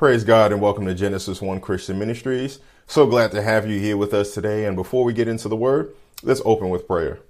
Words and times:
Praise 0.00 0.24
God 0.24 0.50
and 0.50 0.62
welcome 0.62 0.86
to 0.86 0.94
Genesis 0.94 1.42
1 1.42 1.60
Christian 1.60 1.98
Ministries. 1.98 2.58
So 2.86 3.04
glad 3.04 3.32
to 3.32 3.42
have 3.42 3.68
you 3.68 3.78
here 3.78 3.98
with 3.98 4.14
us 4.14 4.32
today. 4.32 4.64
And 4.64 4.74
before 4.74 5.04
we 5.04 5.12
get 5.12 5.28
into 5.28 5.46
the 5.46 5.56
word, 5.56 5.94
let's 6.22 6.40
open 6.46 6.70
with 6.70 6.86
prayer. 6.86 7.20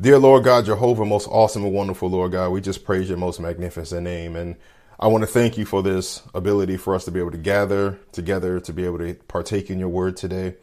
Dear 0.00 0.18
Lord 0.18 0.42
God, 0.42 0.64
Jehovah, 0.64 1.04
most 1.04 1.28
awesome 1.28 1.62
and 1.62 1.72
wonderful 1.72 2.10
Lord 2.10 2.32
God, 2.32 2.50
we 2.50 2.60
just 2.60 2.84
praise 2.84 3.08
your 3.08 3.16
most 3.16 3.38
magnificent 3.38 4.02
name. 4.02 4.34
And 4.34 4.56
I 4.98 5.06
want 5.06 5.22
to 5.22 5.28
thank 5.28 5.56
you 5.56 5.64
for 5.64 5.84
this 5.84 6.24
ability 6.34 6.78
for 6.78 6.96
us 6.96 7.04
to 7.04 7.12
be 7.12 7.20
able 7.20 7.30
to 7.30 7.38
gather 7.38 8.00
together, 8.10 8.58
to 8.58 8.72
be 8.72 8.84
able 8.84 8.98
to 8.98 9.14
partake 9.28 9.70
in 9.70 9.78
your 9.78 9.88
word 9.88 10.16
today. 10.16 10.56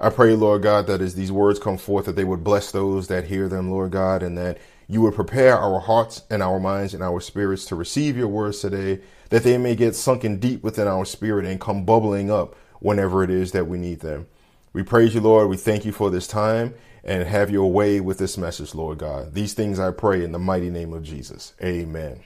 I 0.00 0.10
pray, 0.10 0.34
Lord 0.34 0.62
God, 0.62 0.88
that 0.88 1.00
as 1.00 1.14
these 1.14 1.30
words 1.30 1.60
come 1.60 1.78
forth, 1.78 2.06
that 2.06 2.16
they 2.16 2.24
would 2.24 2.42
bless 2.42 2.72
those 2.72 3.06
that 3.06 3.26
hear 3.26 3.48
them, 3.48 3.70
Lord 3.70 3.92
God, 3.92 4.24
and 4.24 4.36
that 4.36 4.58
you 4.88 5.02
would 5.02 5.14
prepare 5.14 5.56
our 5.56 5.80
hearts 5.80 6.22
and 6.30 6.42
our 6.42 6.58
minds 6.58 6.94
and 6.94 7.02
our 7.02 7.20
spirits 7.20 7.66
to 7.66 7.76
receive 7.76 8.16
your 8.16 8.28
words 8.28 8.60
today, 8.60 9.00
that 9.28 9.42
they 9.42 9.58
may 9.58 9.76
get 9.76 9.94
sunken 9.94 10.38
deep 10.38 10.62
within 10.62 10.88
our 10.88 11.04
spirit 11.04 11.44
and 11.44 11.60
come 11.60 11.84
bubbling 11.84 12.30
up 12.30 12.56
whenever 12.80 13.22
it 13.22 13.30
is 13.30 13.52
that 13.52 13.66
we 13.66 13.76
need 13.76 14.00
them. 14.00 14.26
We 14.72 14.82
praise 14.82 15.14
you, 15.14 15.20
Lord. 15.20 15.48
We 15.50 15.58
thank 15.58 15.84
you 15.84 15.92
for 15.92 16.10
this 16.10 16.26
time 16.26 16.74
and 17.04 17.22
have 17.24 17.50
your 17.50 17.70
way 17.70 18.00
with 18.00 18.18
this 18.18 18.38
message, 18.38 18.74
Lord 18.74 18.98
God. 18.98 19.34
These 19.34 19.52
things 19.52 19.78
I 19.78 19.90
pray 19.90 20.24
in 20.24 20.32
the 20.32 20.38
mighty 20.38 20.70
name 20.70 20.94
of 20.94 21.02
Jesus. 21.02 21.52
Amen. 21.62 22.20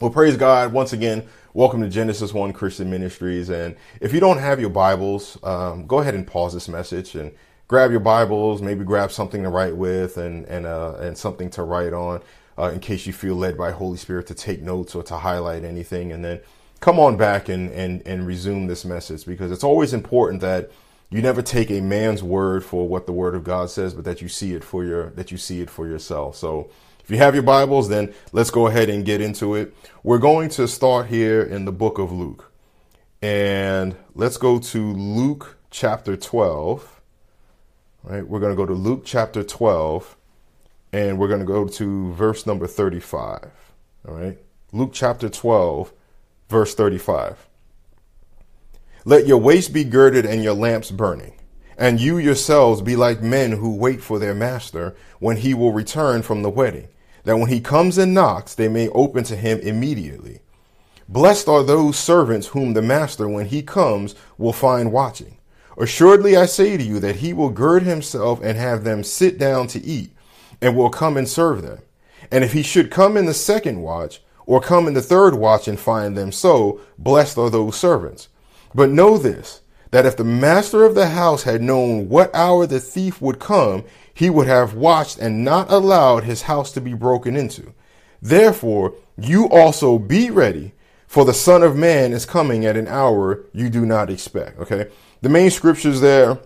Well, 0.00 0.10
praise 0.10 0.36
God. 0.36 0.72
Once 0.72 0.92
again, 0.92 1.26
welcome 1.54 1.82
to 1.82 1.88
Genesis 1.88 2.34
1 2.34 2.52
Christian 2.52 2.90
Ministries. 2.90 3.48
And 3.48 3.76
if 4.00 4.12
you 4.12 4.20
don't 4.20 4.38
have 4.38 4.60
your 4.60 4.70
Bibles, 4.70 5.38
um, 5.42 5.86
go 5.86 6.00
ahead 6.00 6.14
and 6.14 6.26
pause 6.26 6.52
this 6.52 6.68
message 6.68 7.14
and 7.14 7.32
grab 7.68 7.90
your 7.90 8.00
Bibles, 8.00 8.62
maybe 8.62 8.84
grab 8.84 9.10
something 9.10 9.42
to 9.42 9.48
write 9.48 9.76
with 9.76 10.16
and, 10.16 10.44
and, 10.46 10.66
uh, 10.66 10.96
and 11.00 11.18
something 11.18 11.50
to 11.50 11.62
write 11.62 11.92
on 11.92 12.22
uh, 12.58 12.70
in 12.72 12.80
case 12.80 13.06
you 13.06 13.12
feel 13.12 13.34
led 13.34 13.56
by 13.56 13.70
Holy 13.72 13.96
Spirit 13.96 14.26
to 14.28 14.34
take 14.34 14.62
notes 14.62 14.94
or 14.94 15.02
to 15.04 15.16
highlight 15.16 15.64
anything. 15.64 16.12
And 16.12 16.24
then 16.24 16.40
come 16.80 17.00
on 17.00 17.16
back 17.16 17.48
and, 17.48 17.70
and, 17.72 18.06
and 18.06 18.26
resume 18.26 18.66
this 18.66 18.84
message 18.84 19.26
because 19.26 19.50
it's 19.50 19.64
always 19.64 19.92
important 19.92 20.40
that 20.42 20.70
you 21.10 21.22
never 21.22 21.42
take 21.42 21.70
a 21.70 21.80
man's 21.80 22.22
word 22.22 22.64
for 22.64 22.88
what 22.88 23.06
the 23.06 23.12
word 23.12 23.34
of 23.34 23.44
God 23.44 23.70
says, 23.70 23.94
but 23.94 24.04
that 24.04 24.20
you 24.20 24.28
see 24.28 24.54
it 24.54 24.64
for 24.64 24.84
your, 24.84 25.10
that 25.10 25.30
you 25.30 25.38
see 25.38 25.60
it 25.60 25.70
for 25.70 25.86
yourself. 25.86 26.36
So, 26.36 26.70
if 27.00 27.10
you 27.12 27.18
have 27.18 27.34
your 27.34 27.44
Bibles, 27.44 27.88
then 27.88 28.12
let's 28.32 28.50
go 28.50 28.66
ahead 28.66 28.90
and 28.90 29.04
get 29.04 29.20
into 29.20 29.54
it. 29.54 29.76
We're 30.02 30.18
going 30.18 30.48
to 30.50 30.66
start 30.66 31.06
here 31.06 31.40
in 31.40 31.64
the 31.64 31.70
book 31.70 31.98
of 31.98 32.10
Luke. 32.10 32.50
And 33.22 33.94
let's 34.16 34.38
go 34.38 34.58
to 34.58 34.92
Luke 34.92 35.56
chapter 35.70 36.16
12. 36.16 36.95
Right? 38.06 38.26
We're 38.26 38.40
going 38.40 38.52
to 38.52 38.56
go 38.56 38.64
to 38.64 38.72
Luke 38.72 39.02
chapter 39.04 39.42
12 39.42 40.16
and 40.92 41.18
we're 41.18 41.28
going 41.28 41.40
to 41.40 41.46
go 41.46 41.66
to 41.66 42.12
verse 42.12 42.46
number 42.46 42.68
35. 42.68 43.50
All 44.08 44.14
right? 44.14 44.38
Luke 44.72 44.90
chapter 44.92 45.28
12, 45.28 45.92
verse 46.48 46.74
35. 46.74 47.48
Let 49.04 49.26
your 49.26 49.38
waist 49.38 49.72
be 49.72 49.84
girded 49.84 50.24
and 50.24 50.42
your 50.42 50.54
lamps 50.54 50.90
burning. 50.90 51.34
And 51.76 52.00
you 52.00 52.16
yourselves 52.16 52.80
be 52.80 52.94
like 52.96 53.20
men 53.20 53.52
who 53.52 53.76
wait 53.76 54.00
for 54.00 54.18
their 54.18 54.34
master 54.34 54.94
when 55.18 55.36
he 55.36 55.52
will 55.52 55.72
return 55.72 56.22
from 56.22 56.42
the 56.42 56.50
wedding 56.50 56.88
that 57.26 57.36
when 57.36 57.48
he 57.48 57.60
comes 57.60 57.98
and 57.98 58.14
knocks, 58.14 58.54
they 58.54 58.68
may 58.68 58.88
open 58.90 59.24
to 59.24 59.34
him 59.34 59.58
immediately. 59.58 60.38
Blessed 61.08 61.48
are 61.48 61.64
those 61.64 61.98
servants 61.98 62.46
whom 62.46 62.72
the 62.72 62.82
master, 62.82 63.28
when 63.28 63.46
he 63.46 63.62
comes, 63.62 64.14
will 64.38 64.52
find 64.52 64.92
watching. 64.92 65.36
Assuredly, 65.78 66.36
I 66.36 66.46
say 66.46 66.76
to 66.76 66.82
you 66.82 67.00
that 67.00 67.16
he 67.16 67.32
will 67.32 67.50
gird 67.50 67.82
himself 67.82 68.40
and 68.42 68.56
have 68.56 68.84
them 68.84 69.04
sit 69.04 69.38
down 69.38 69.66
to 69.68 69.84
eat, 69.84 70.10
and 70.60 70.76
will 70.76 70.90
come 70.90 71.16
and 71.16 71.28
serve 71.28 71.62
them. 71.62 71.80
And 72.30 72.42
if 72.42 72.52
he 72.52 72.62
should 72.62 72.90
come 72.90 73.16
in 73.16 73.26
the 73.26 73.34
second 73.34 73.82
watch, 73.82 74.22
or 74.46 74.60
come 74.60 74.86
in 74.86 74.94
the 74.94 75.02
third 75.02 75.34
watch 75.34 75.68
and 75.68 75.78
find 75.78 76.16
them 76.16 76.32
so, 76.32 76.80
blessed 76.98 77.36
are 77.36 77.50
those 77.50 77.76
servants. 77.76 78.28
But 78.74 78.90
know 78.90 79.18
this, 79.18 79.60
that 79.90 80.06
if 80.06 80.16
the 80.16 80.24
master 80.24 80.84
of 80.84 80.94
the 80.94 81.08
house 81.08 81.42
had 81.42 81.62
known 81.62 82.08
what 82.08 82.34
hour 82.34 82.66
the 82.66 82.80
thief 82.80 83.20
would 83.20 83.38
come, 83.38 83.84
he 84.14 84.30
would 84.30 84.46
have 84.46 84.74
watched 84.74 85.18
and 85.18 85.44
not 85.44 85.70
allowed 85.70 86.24
his 86.24 86.42
house 86.42 86.72
to 86.72 86.80
be 86.80 86.94
broken 86.94 87.36
into. 87.36 87.74
Therefore, 88.22 88.94
you 89.18 89.48
also 89.48 89.98
be 89.98 90.30
ready, 90.30 90.72
for 91.06 91.24
the 91.24 91.34
Son 91.34 91.62
of 91.62 91.76
Man 91.76 92.12
is 92.12 92.24
coming 92.24 92.64
at 92.64 92.76
an 92.76 92.88
hour 92.88 93.44
you 93.52 93.68
do 93.68 93.84
not 93.84 94.10
expect. 94.10 94.58
Okay. 94.58 94.88
The 95.22 95.28
main 95.28 95.50
scriptures 95.50 96.00
there 96.00 96.38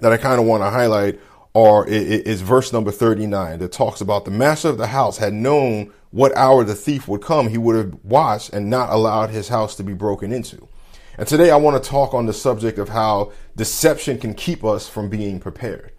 that 0.00 0.12
I 0.12 0.16
kind 0.16 0.40
of 0.40 0.46
want 0.46 0.62
to 0.62 0.70
highlight 0.70 1.20
are 1.54 1.86
is 1.86 2.40
verse 2.40 2.72
number 2.72 2.90
39 2.90 3.60
that 3.60 3.72
talks 3.72 4.00
about 4.00 4.24
the 4.24 4.30
master 4.30 4.68
of 4.68 4.76
the 4.76 4.88
house 4.88 5.18
had 5.18 5.32
known 5.32 5.92
what 6.10 6.36
hour 6.36 6.64
the 6.64 6.74
thief 6.74 7.06
would 7.08 7.22
come. 7.22 7.48
He 7.48 7.58
would 7.58 7.76
have 7.76 7.94
watched 8.02 8.52
and 8.52 8.68
not 8.68 8.90
allowed 8.90 9.30
his 9.30 9.48
house 9.48 9.76
to 9.76 9.84
be 9.84 9.94
broken 9.94 10.32
into. 10.32 10.68
And 11.16 11.28
today 11.28 11.50
I 11.50 11.56
want 11.56 11.82
to 11.82 11.88
talk 11.88 12.12
on 12.12 12.26
the 12.26 12.32
subject 12.32 12.78
of 12.78 12.88
how 12.88 13.32
deception 13.54 14.18
can 14.18 14.34
keep 14.34 14.64
us 14.64 14.88
from 14.88 15.08
being 15.08 15.38
prepared. 15.38 15.92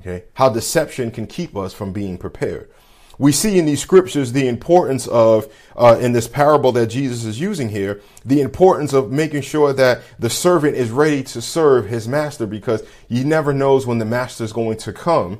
Okay. 0.00 0.24
How 0.34 0.48
deception 0.48 1.10
can 1.10 1.26
keep 1.26 1.54
us 1.56 1.74
from 1.74 1.92
being 1.92 2.16
prepared. 2.16 2.70
We 3.18 3.32
see 3.32 3.58
in 3.58 3.66
these 3.66 3.80
scriptures 3.80 4.32
the 4.32 4.48
importance 4.48 5.06
of, 5.08 5.52
uh, 5.76 5.98
in 6.00 6.12
this 6.12 6.28
parable 6.28 6.72
that 6.72 6.86
Jesus 6.86 7.24
is 7.24 7.40
using 7.40 7.68
here, 7.68 8.00
the 8.24 8.40
importance 8.40 8.92
of 8.92 9.12
making 9.12 9.42
sure 9.42 9.72
that 9.72 10.02
the 10.18 10.30
servant 10.30 10.76
is 10.76 10.90
ready 10.90 11.22
to 11.24 11.42
serve 11.42 11.86
his 11.86 12.08
master 12.08 12.46
because 12.46 12.82
he 13.08 13.24
never 13.24 13.52
knows 13.52 13.86
when 13.86 13.98
the 13.98 14.04
master 14.04 14.44
is 14.44 14.52
going 14.52 14.78
to 14.78 14.92
come 14.92 15.38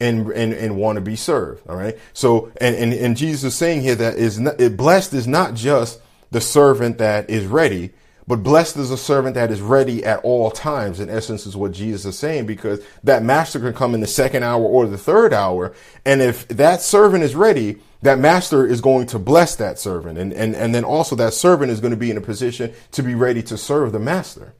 and, 0.00 0.30
and, 0.32 0.52
and 0.52 0.76
want 0.76 0.96
to 0.96 1.00
be 1.00 1.16
served. 1.16 1.68
All 1.68 1.76
right. 1.76 1.98
So, 2.12 2.52
and, 2.60 2.74
and, 2.76 2.92
and 2.92 3.16
Jesus 3.16 3.52
is 3.52 3.58
saying 3.58 3.82
here 3.82 3.94
that 3.94 4.16
is 4.16 4.38
not, 4.38 4.58
blessed 4.76 5.14
is 5.14 5.26
not 5.26 5.54
just 5.54 6.00
the 6.30 6.40
servant 6.40 6.98
that 6.98 7.30
is 7.30 7.46
ready, 7.46 7.92
but 8.26 8.42
blessed 8.42 8.78
is 8.78 8.90
a 8.90 8.96
servant 8.96 9.34
that 9.34 9.50
is 9.50 9.60
ready 9.60 10.04
at 10.04 10.20
all 10.20 10.50
times, 10.50 10.98
in 10.98 11.10
essence, 11.10 11.46
is 11.46 11.56
what 11.56 11.72
Jesus 11.72 12.06
is 12.06 12.18
saying, 12.18 12.46
because 12.46 12.82
that 13.02 13.22
master 13.22 13.60
can 13.60 13.74
come 13.74 13.94
in 13.94 14.00
the 14.00 14.06
second 14.06 14.42
hour 14.42 14.62
or 14.62 14.86
the 14.86 14.96
third 14.96 15.34
hour. 15.34 15.74
And 16.06 16.22
if 16.22 16.48
that 16.48 16.80
servant 16.80 17.22
is 17.22 17.34
ready, 17.34 17.80
that 18.00 18.18
master 18.18 18.66
is 18.66 18.80
going 18.80 19.06
to 19.08 19.18
bless 19.18 19.56
that 19.56 19.78
servant. 19.78 20.18
And, 20.18 20.32
and, 20.32 20.54
and 20.54 20.74
then 20.74 20.84
also 20.84 21.14
that 21.16 21.34
servant 21.34 21.70
is 21.70 21.80
going 21.80 21.90
to 21.90 21.98
be 21.98 22.10
in 22.10 22.16
a 22.16 22.22
position 22.22 22.72
to 22.92 23.02
be 23.02 23.14
ready 23.14 23.42
to 23.42 23.58
serve 23.58 23.92
the 23.92 23.98
master. 23.98 24.54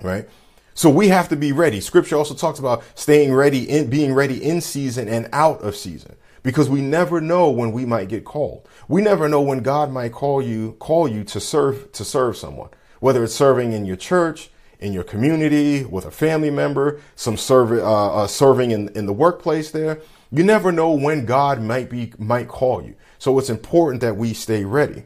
Right? 0.00 0.28
So 0.74 0.88
we 0.88 1.08
have 1.08 1.28
to 1.30 1.36
be 1.36 1.50
ready. 1.50 1.80
Scripture 1.80 2.16
also 2.16 2.34
talks 2.34 2.60
about 2.60 2.84
staying 2.94 3.32
ready 3.32 3.68
in 3.68 3.90
being 3.90 4.12
ready 4.12 4.42
in 4.42 4.60
season 4.60 5.08
and 5.08 5.28
out 5.32 5.62
of 5.62 5.76
season 5.76 6.16
because 6.42 6.68
we 6.68 6.80
never 6.80 7.20
know 7.20 7.50
when 7.50 7.72
we 7.72 7.86
might 7.86 8.08
get 8.08 8.24
called. 8.24 8.68
We 8.86 9.02
never 9.02 9.28
know 9.28 9.40
when 9.40 9.60
God 9.60 9.90
might 9.90 10.12
call 10.12 10.42
you, 10.42 10.72
call 10.78 11.08
you 11.08 11.24
to 11.24 11.40
serve, 11.40 11.90
to 11.92 12.04
serve 12.04 12.36
someone 12.36 12.70
whether 13.04 13.22
it's 13.22 13.34
serving 13.34 13.74
in 13.74 13.84
your 13.84 13.96
church, 13.96 14.48
in 14.80 14.94
your 14.94 15.04
community, 15.04 15.84
with 15.84 16.06
a 16.06 16.10
family 16.10 16.50
member, 16.50 17.02
some 17.16 17.36
serve, 17.36 17.70
uh, 17.70 18.14
uh, 18.22 18.26
serving 18.26 18.70
in, 18.70 18.88
in 18.96 19.04
the 19.04 19.12
workplace 19.12 19.70
there. 19.72 20.00
You 20.32 20.42
never 20.42 20.72
know 20.72 20.90
when 20.92 21.26
God 21.26 21.60
might 21.60 21.90
be, 21.90 22.14
might 22.16 22.48
call 22.48 22.82
you. 22.82 22.94
So 23.18 23.38
it's 23.38 23.50
important 23.50 24.00
that 24.00 24.16
we 24.16 24.32
stay 24.32 24.64
ready. 24.64 25.04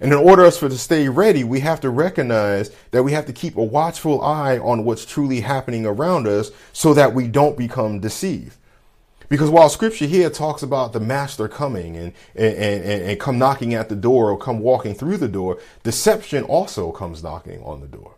And 0.00 0.10
in 0.10 0.18
order 0.18 0.50
for 0.52 0.64
us 0.64 0.72
to 0.72 0.78
stay 0.78 1.10
ready, 1.10 1.44
we 1.44 1.60
have 1.60 1.82
to 1.82 1.90
recognize 1.90 2.70
that 2.92 3.02
we 3.02 3.12
have 3.12 3.26
to 3.26 3.32
keep 3.34 3.58
a 3.58 3.62
watchful 3.62 4.22
eye 4.22 4.56
on 4.56 4.86
what's 4.86 5.04
truly 5.04 5.40
happening 5.40 5.84
around 5.84 6.26
us 6.26 6.50
so 6.72 6.94
that 6.94 7.12
we 7.12 7.28
don't 7.28 7.58
become 7.58 8.00
deceived. 8.00 8.56
Because 9.34 9.50
while 9.50 9.68
scripture 9.68 10.06
here 10.06 10.30
talks 10.30 10.62
about 10.62 10.92
the 10.92 11.00
master 11.00 11.48
coming 11.48 11.96
and, 11.96 12.12
and, 12.36 12.54
and, 12.54 13.02
and, 13.02 13.18
come 13.18 13.36
knocking 13.36 13.74
at 13.74 13.88
the 13.88 13.96
door 13.96 14.30
or 14.30 14.38
come 14.38 14.60
walking 14.60 14.94
through 14.94 15.16
the 15.16 15.26
door, 15.26 15.58
deception 15.82 16.44
also 16.44 16.92
comes 16.92 17.20
knocking 17.20 17.60
on 17.64 17.80
the 17.80 17.88
door. 17.88 18.14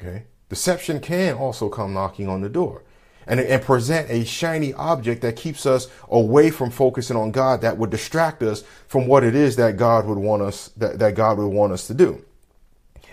Okay? 0.00 0.24
Deception 0.48 0.98
can 0.98 1.36
also 1.36 1.68
come 1.68 1.94
knocking 1.94 2.28
on 2.28 2.40
the 2.40 2.48
door 2.48 2.82
and, 3.28 3.38
and 3.38 3.62
present 3.62 4.10
a 4.10 4.24
shiny 4.24 4.74
object 4.74 5.22
that 5.22 5.36
keeps 5.36 5.66
us 5.66 5.86
away 6.08 6.50
from 6.50 6.72
focusing 6.72 7.16
on 7.16 7.30
God 7.30 7.60
that 7.60 7.78
would 7.78 7.90
distract 7.90 8.42
us 8.42 8.64
from 8.88 9.06
what 9.06 9.22
it 9.22 9.36
is 9.36 9.54
that 9.54 9.76
God 9.76 10.04
would 10.04 10.18
want 10.18 10.42
us, 10.42 10.66
that, 10.70 10.98
that 10.98 11.14
God 11.14 11.38
would 11.38 11.46
want 11.46 11.72
us 11.72 11.86
to 11.86 11.94
do. 11.94 12.24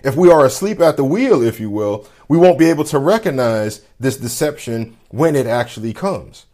If 0.03 0.15
we 0.15 0.31
are 0.31 0.43
asleep 0.43 0.79
at 0.79 0.97
the 0.97 1.03
wheel, 1.03 1.43
if 1.43 1.59
you 1.59 1.69
will, 1.69 2.07
we 2.27 2.39
won't 2.39 2.57
be 2.57 2.71
able 2.71 2.85
to 2.85 2.97
recognize 2.97 3.85
this 3.99 4.17
deception 4.17 4.97
when 5.09 5.35
it 5.35 5.45
actually 5.45 5.93
comes. 5.93 6.47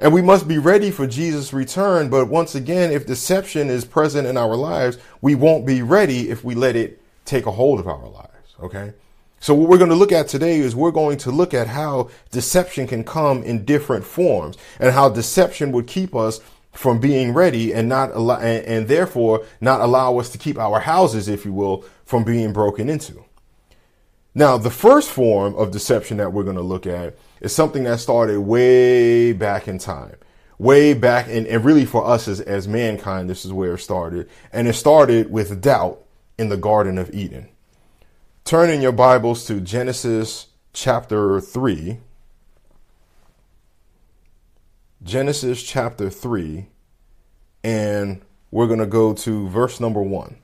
And 0.00 0.14
we 0.14 0.22
must 0.22 0.48
be 0.48 0.58
ready 0.58 0.90
for 0.90 1.06
Jesus' 1.06 1.52
return. 1.52 2.08
But 2.08 2.28
once 2.28 2.54
again, 2.54 2.90
if 2.90 3.06
deception 3.06 3.68
is 3.68 3.84
present 3.84 4.26
in 4.26 4.36
our 4.36 4.56
lives, 4.56 4.96
we 5.20 5.34
won't 5.34 5.66
be 5.66 5.82
ready 5.82 6.30
if 6.30 6.42
we 6.42 6.54
let 6.54 6.74
it 6.74 7.00
take 7.26 7.46
a 7.46 7.50
hold 7.50 7.78
of 7.78 7.86
our 7.86 8.08
lives. 8.08 8.54
Okay. 8.62 8.94
So 9.40 9.54
what 9.54 9.68
we're 9.68 9.78
going 9.78 9.90
to 9.90 9.96
look 9.96 10.12
at 10.12 10.28
today 10.28 10.58
is 10.58 10.74
we're 10.74 10.90
going 10.90 11.18
to 11.18 11.30
look 11.30 11.54
at 11.54 11.66
how 11.66 12.10
deception 12.30 12.86
can 12.86 13.04
come 13.04 13.42
in 13.42 13.64
different 13.64 14.04
forms 14.04 14.56
and 14.78 14.92
how 14.92 15.08
deception 15.08 15.72
would 15.72 15.86
keep 15.86 16.14
us 16.14 16.40
from 16.72 17.00
being 17.00 17.32
ready 17.32 17.72
and 17.72 17.88
not 17.88 18.14
allow, 18.14 18.38
and, 18.38 18.64
and 18.64 18.88
therefore 18.88 19.44
not 19.60 19.80
allow 19.80 20.18
us 20.18 20.30
to 20.30 20.38
keep 20.38 20.58
our 20.58 20.80
houses, 20.80 21.28
if 21.28 21.44
you 21.44 21.52
will, 21.52 21.84
from 22.04 22.24
being 22.24 22.52
broken 22.52 22.88
into. 22.88 23.24
Now, 24.34 24.56
the 24.58 24.70
first 24.70 25.10
form 25.10 25.54
of 25.56 25.72
deception 25.72 26.18
that 26.18 26.32
we're 26.32 26.44
going 26.44 26.56
to 26.56 26.62
look 26.62 26.86
at 26.86 27.16
is 27.40 27.54
something 27.54 27.84
that 27.84 27.98
started 27.98 28.40
way 28.40 29.32
back 29.32 29.66
in 29.66 29.78
time. 29.78 30.16
Way 30.58 30.94
back, 30.94 31.26
and, 31.28 31.46
and 31.46 31.64
really 31.64 31.84
for 31.84 32.06
us 32.06 32.28
as, 32.28 32.40
as 32.40 32.68
mankind, 32.68 33.28
this 33.28 33.44
is 33.44 33.52
where 33.52 33.74
it 33.74 33.78
started. 33.78 34.28
And 34.52 34.68
it 34.68 34.74
started 34.74 35.32
with 35.32 35.60
doubt 35.60 36.04
in 36.38 36.48
the 36.48 36.56
Garden 36.56 36.98
of 36.98 37.12
Eden. 37.12 37.48
turn 38.44 38.70
in 38.70 38.80
your 38.80 38.92
Bibles 38.92 39.44
to 39.46 39.60
Genesis 39.60 40.46
chapter 40.72 41.40
3. 41.40 41.98
Genesis 45.02 45.62
chapter 45.62 46.10
3, 46.10 46.66
and 47.64 48.20
we're 48.50 48.66
going 48.66 48.80
to 48.80 48.86
go 48.86 49.14
to 49.14 49.48
verse 49.48 49.80
number 49.80 50.02
1. 50.02 50.36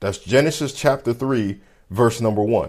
That's 0.00 0.18
Genesis 0.18 0.74
chapter 0.74 1.14
3, 1.14 1.58
verse 1.88 2.20
number 2.20 2.42
1. 2.42 2.68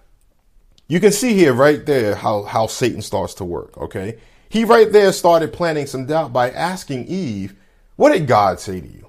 you 0.91 0.99
can 0.99 1.13
see 1.13 1.33
here 1.33 1.53
right 1.53 1.85
there 1.85 2.15
how, 2.15 2.43
how 2.43 2.67
Satan 2.67 3.01
starts 3.01 3.35
to 3.35 3.45
work. 3.45 3.77
Okay. 3.77 4.17
He 4.49 4.65
right 4.65 4.91
there 4.91 5.13
started 5.13 5.53
planting 5.53 5.85
some 5.85 6.05
doubt 6.05 6.33
by 6.33 6.51
asking 6.51 7.07
Eve, 7.07 7.55
What 7.95 8.11
did 8.11 8.27
God 8.27 8.59
say 8.59 8.81
to 8.81 8.87
you? 8.87 9.07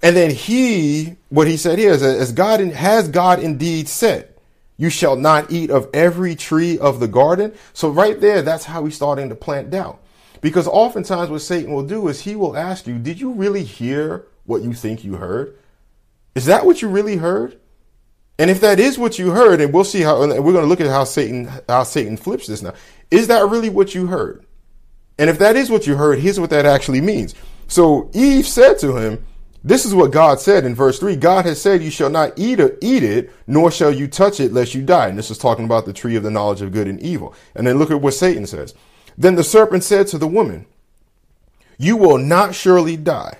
And 0.00 0.14
then 0.14 0.30
he, 0.30 1.16
what 1.28 1.48
he 1.48 1.56
said 1.56 1.80
here 1.80 1.90
is, 1.90 2.04
as 2.04 2.30
God 2.30 2.60
has 2.60 3.08
God 3.08 3.40
indeed 3.40 3.88
said, 3.88 4.32
you 4.76 4.90
shall 4.90 5.16
not 5.16 5.50
eat 5.50 5.72
of 5.72 5.90
every 5.92 6.36
tree 6.36 6.78
of 6.78 7.00
the 7.00 7.08
garden. 7.08 7.52
So 7.72 7.88
right 7.88 8.20
there, 8.20 8.40
that's 8.40 8.66
how 8.66 8.84
he's 8.84 8.94
starting 8.94 9.28
to 9.30 9.34
plant 9.34 9.70
doubt. 9.70 10.00
Because 10.40 10.68
oftentimes 10.68 11.30
what 11.30 11.42
Satan 11.42 11.72
will 11.72 11.84
do 11.84 12.06
is 12.06 12.20
he 12.20 12.36
will 12.36 12.56
ask 12.56 12.86
you, 12.86 12.96
did 12.96 13.18
you 13.18 13.32
really 13.32 13.64
hear 13.64 14.24
what 14.44 14.62
you 14.62 14.72
think 14.72 15.02
you 15.02 15.16
heard? 15.16 15.58
Is 16.36 16.46
that 16.46 16.64
what 16.64 16.80
you 16.80 16.86
really 16.86 17.16
heard? 17.16 17.58
And 18.38 18.50
if 18.50 18.60
that 18.60 18.78
is 18.78 18.98
what 18.98 19.18
you 19.18 19.30
heard, 19.30 19.60
and 19.60 19.72
we'll 19.74 19.84
see 19.84 20.00
how, 20.00 20.22
and 20.22 20.32
we're 20.32 20.52
going 20.52 20.64
to 20.64 20.68
look 20.68 20.80
at 20.80 20.86
how 20.86 21.04
Satan, 21.04 21.50
how 21.68 21.82
Satan 21.82 22.16
flips 22.16 22.46
this 22.46 22.62
now. 22.62 22.74
Is 23.10 23.26
that 23.28 23.48
really 23.48 23.68
what 23.68 23.94
you 23.94 24.06
heard? 24.06 24.44
And 25.18 25.28
if 25.28 25.38
that 25.40 25.56
is 25.56 25.70
what 25.70 25.86
you 25.86 25.96
heard, 25.96 26.20
here's 26.20 26.38
what 26.38 26.50
that 26.50 26.64
actually 26.64 27.00
means. 27.00 27.34
So 27.66 28.10
Eve 28.14 28.46
said 28.46 28.78
to 28.78 28.96
him, 28.96 29.24
this 29.64 29.84
is 29.84 29.94
what 29.94 30.12
God 30.12 30.40
said 30.40 30.64
in 30.64 30.74
verse 30.74 30.98
3 30.98 31.16
God 31.16 31.44
has 31.44 31.60
said, 31.60 31.82
You 31.82 31.90
shall 31.90 32.10
not 32.10 32.38
eat, 32.38 32.60
it, 32.60 32.78
eat 32.80 33.02
it, 33.02 33.32
nor 33.46 33.70
shall 33.70 33.92
you 33.92 34.06
touch 34.06 34.40
it, 34.40 34.52
lest 34.52 34.74
you 34.74 34.82
die. 34.82 35.08
And 35.08 35.18
this 35.18 35.30
is 35.30 35.38
talking 35.38 35.64
about 35.64 35.84
the 35.84 35.92
tree 35.92 36.16
of 36.16 36.22
the 36.22 36.30
knowledge 36.30 36.62
of 36.62 36.72
good 36.72 36.86
and 36.86 37.00
evil. 37.00 37.34
And 37.54 37.66
then 37.66 37.78
look 37.78 37.90
at 37.90 38.00
what 38.00 38.14
Satan 38.14 38.46
says. 38.46 38.74
Then 39.16 39.34
the 39.34 39.44
serpent 39.44 39.82
said 39.82 40.06
to 40.08 40.18
the 40.18 40.28
woman, 40.28 40.66
You 41.76 41.96
will 41.96 42.18
not 42.18 42.54
surely 42.54 42.96
die. 42.96 43.38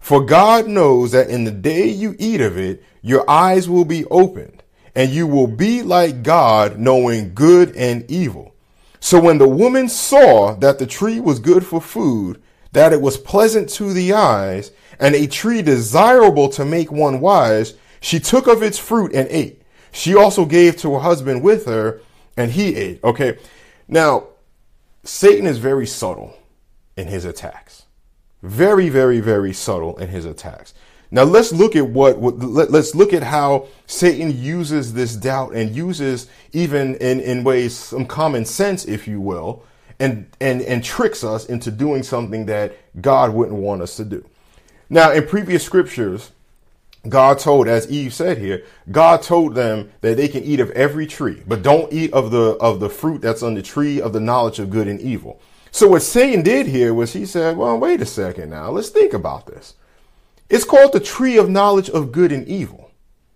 For 0.00 0.24
God 0.24 0.66
knows 0.66 1.12
that 1.12 1.30
in 1.30 1.44
the 1.44 1.50
day 1.50 1.88
you 1.88 2.16
eat 2.18 2.40
of 2.40 2.58
it, 2.58 2.82
your 3.02 3.28
eyes 3.30 3.68
will 3.68 3.84
be 3.84 4.04
opened, 4.06 4.62
and 4.94 5.10
you 5.10 5.26
will 5.26 5.46
be 5.46 5.82
like 5.82 6.22
God, 6.22 6.78
knowing 6.78 7.34
good 7.34 7.76
and 7.76 8.10
evil. 8.10 8.54
So 8.98 9.20
when 9.20 9.38
the 9.38 9.48
woman 9.48 9.88
saw 9.88 10.54
that 10.56 10.78
the 10.78 10.86
tree 10.86 11.20
was 11.20 11.38
good 11.38 11.64
for 11.64 11.80
food, 11.80 12.42
that 12.72 12.92
it 12.92 13.00
was 13.00 13.16
pleasant 13.16 13.68
to 13.70 13.92
the 13.92 14.12
eyes, 14.12 14.72
and 14.98 15.14
a 15.14 15.26
tree 15.26 15.62
desirable 15.62 16.48
to 16.50 16.64
make 16.64 16.90
one 16.90 17.20
wise, 17.20 17.74
she 18.00 18.18
took 18.18 18.46
of 18.46 18.62
its 18.62 18.78
fruit 18.78 19.12
and 19.14 19.28
ate. 19.30 19.62
She 19.92 20.14
also 20.14 20.44
gave 20.44 20.76
to 20.78 20.94
her 20.94 21.00
husband 21.00 21.42
with 21.42 21.66
her, 21.66 22.00
and 22.36 22.50
he 22.50 22.74
ate. 22.76 23.02
Okay. 23.04 23.38
Now, 23.88 24.28
Satan 25.04 25.46
is 25.46 25.58
very 25.58 25.86
subtle 25.86 26.36
in 26.96 27.06
his 27.08 27.24
attacks. 27.24 27.79
Very, 28.42 28.88
very, 28.88 29.20
very 29.20 29.52
subtle 29.52 29.96
in 29.98 30.08
his 30.08 30.24
attacks. 30.24 30.74
Now 31.10 31.24
let's 31.24 31.52
look 31.52 31.74
at 31.74 31.88
what, 31.88 32.20
let, 32.20 32.72
us 32.72 32.94
look 32.94 33.12
at 33.12 33.22
how 33.22 33.66
Satan 33.86 34.40
uses 34.40 34.92
this 34.92 35.16
doubt 35.16 35.54
and 35.54 35.74
uses 35.74 36.28
even 36.52 36.94
in, 36.96 37.20
in 37.20 37.42
ways 37.42 37.76
some 37.76 38.06
common 38.06 38.44
sense, 38.44 38.84
if 38.84 39.08
you 39.08 39.20
will, 39.20 39.64
and, 39.98 40.28
and, 40.40 40.62
and 40.62 40.84
tricks 40.84 41.24
us 41.24 41.46
into 41.46 41.70
doing 41.70 42.02
something 42.02 42.46
that 42.46 42.76
God 43.02 43.34
wouldn't 43.34 43.58
want 43.58 43.82
us 43.82 43.96
to 43.96 44.04
do. 44.04 44.24
Now, 44.88 45.10
in 45.12 45.26
previous 45.26 45.64
scriptures, 45.64 46.30
God 47.08 47.38
told, 47.38 47.66
as 47.66 47.90
Eve 47.90 48.12
said 48.12 48.38
here, 48.38 48.64
God 48.90 49.22
told 49.22 49.54
them 49.54 49.90
that 50.02 50.16
they 50.16 50.28
can 50.28 50.42
eat 50.44 50.60
of 50.60 50.70
every 50.72 51.06
tree, 51.06 51.42
but 51.46 51.62
don't 51.62 51.90
eat 51.92 52.12
of 52.12 52.30
the 52.30 52.56
of 52.60 52.78
the 52.78 52.90
fruit 52.90 53.22
that's 53.22 53.42
on 53.42 53.54
the 53.54 53.62
tree 53.62 54.00
of 54.00 54.12
the 54.12 54.20
knowledge 54.20 54.58
of 54.58 54.68
good 54.68 54.86
and 54.86 55.00
evil. 55.00 55.40
So 55.70 55.88
what 55.88 56.02
Satan 56.02 56.42
did 56.42 56.66
here 56.66 56.92
was 56.92 57.12
he 57.12 57.26
said, 57.26 57.56
well, 57.56 57.78
wait 57.78 58.00
a 58.00 58.06
second 58.06 58.50
now, 58.50 58.70
let's 58.70 58.88
think 58.88 59.12
about 59.12 59.46
this. 59.46 59.74
It's 60.48 60.64
called 60.64 60.92
the 60.92 61.00
tree 61.00 61.38
of 61.38 61.48
knowledge 61.48 61.88
of 61.90 62.12
good 62.12 62.32
and 62.32 62.46
evil, 62.48 62.90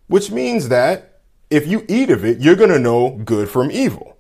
which 0.09 0.31
means 0.31 0.69
that 0.69 1.21
if 1.49 1.67
you 1.67 1.85
eat 1.89 2.11
of 2.11 2.25
it, 2.25 2.41
you're 2.41 2.57
going 2.57 2.71
to 2.71 2.79
know 2.79 3.11
good 3.11 3.49
from 3.49 3.71
evil. 3.71 4.17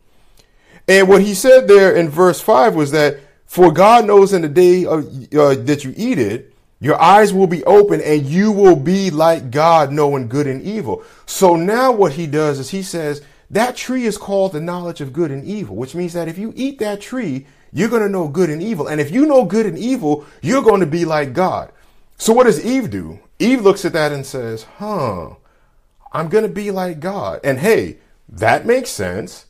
And 0.87 1.08
what 1.08 1.22
he 1.22 1.34
said 1.34 1.66
there 1.66 1.94
in 1.94 2.08
verse 2.08 2.40
5 2.40 2.75
was 2.75 2.93
that, 2.93 3.19
for 3.46 3.72
God 3.72 4.06
knows 4.06 4.32
in 4.32 4.43
the 4.43 4.49
day 4.49 4.84
of, 4.84 5.06
uh, 5.34 5.55
that 5.55 5.84
you 5.84 5.94
eat 5.96 6.19
it, 6.19 6.55
your 6.81 7.00
eyes 7.00 7.32
will 7.32 7.46
be 7.46 7.64
open 7.64 8.00
and 8.00 8.26
you 8.26 8.52
will 8.52 8.76
be 8.76 9.11
like 9.11 9.50
God, 9.50 9.90
knowing 9.90 10.28
good 10.28 10.46
and 10.46 10.62
evil. 10.62 11.02
So 11.25 11.56
now 11.56 11.93
what 11.93 12.12
he 12.12 12.26
does 12.26 12.58
is 12.58 12.70
he 12.70 12.82
says 12.82 13.22
that 13.50 13.76
tree 13.76 14.05
is 14.05 14.19
called 14.19 14.52
the 14.52 14.61
knowledge 14.61 15.00
of 15.00 15.12
good 15.12 15.31
and 15.31 15.44
evil, 15.44 15.76
which 15.76 15.94
means 15.94 16.12
that 16.14 16.29
if 16.29 16.38
you 16.38 16.52
eat 16.56 16.79
that 16.79 17.00
tree, 17.00 17.46
you're 17.73 17.88
going 17.88 18.02
to 18.02 18.08
know 18.08 18.29
good 18.29 18.50
and 18.50 18.62
evil. 18.62 18.87
And 18.87 19.00
if 19.00 19.11
you 19.11 19.26
know 19.26 19.44
good 19.44 19.67
and 19.67 19.79
evil, 19.79 20.25
you're 20.43 20.62
going 20.62 20.81
to 20.81 20.87
be 20.87 21.05
like 21.05 21.32
God. 21.32 21.73
So 22.17 22.32
what 22.32 22.44
does 22.44 22.64
Eve 22.64 22.91
do? 22.91 23.19
Eve 23.38 23.62
looks 23.62 23.85
at 23.85 23.93
that 23.93 24.12
and 24.12 24.25
says, 24.25 24.64
huh, 24.79 25.35
I'm 26.12 26.28
going 26.28 26.45
to 26.45 26.52
be 26.52 26.71
like 26.71 27.00
God. 27.00 27.40
And 27.42 27.59
hey, 27.59 27.99
that 28.28 28.64
makes 28.64 28.90
sense. 28.90 29.47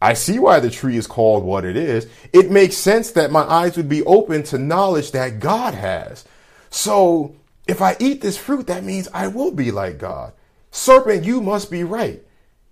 I 0.00 0.14
see 0.14 0.38
why 0.38 0.60
the 0.60 0.70
tree 0.70 0.96
is 0.96 1.06
called 1.06 1.44
what 1.44 1.64
it 1.64 1.76
is. 1.76 2.06
It 2.32 2.50
makes 2.50 2.76
sense 2.76 3.12
that 3.12 3.30
my 3.30 3.42
eyes 3.42 3.76
would 3.76 3.88
be 3.88 4.04
open 4.04 4.42
to 4.44 4.58
knowledge 4.58 5.12
that 5.12 5.40
God 5.40 5.74
has. 5.74 6.24
So 6.70 7.34
if 7.66 7.82
I 7.82 7.96
eat 7.98 8.20
this 8.20 8.36
fruit, 8.36 8.66
that 8.66 8.84
means 8.84 9.08
I 9.12 9.28
will 9.28 9.50
be 9.50 9.70
like 9.70 9.98
God. 9.98 10.32
Serpent, 10.70 11.24
you 11.24 11.40
must 11.40 11.70
be 11.70 11.84
right. 11.84 12.22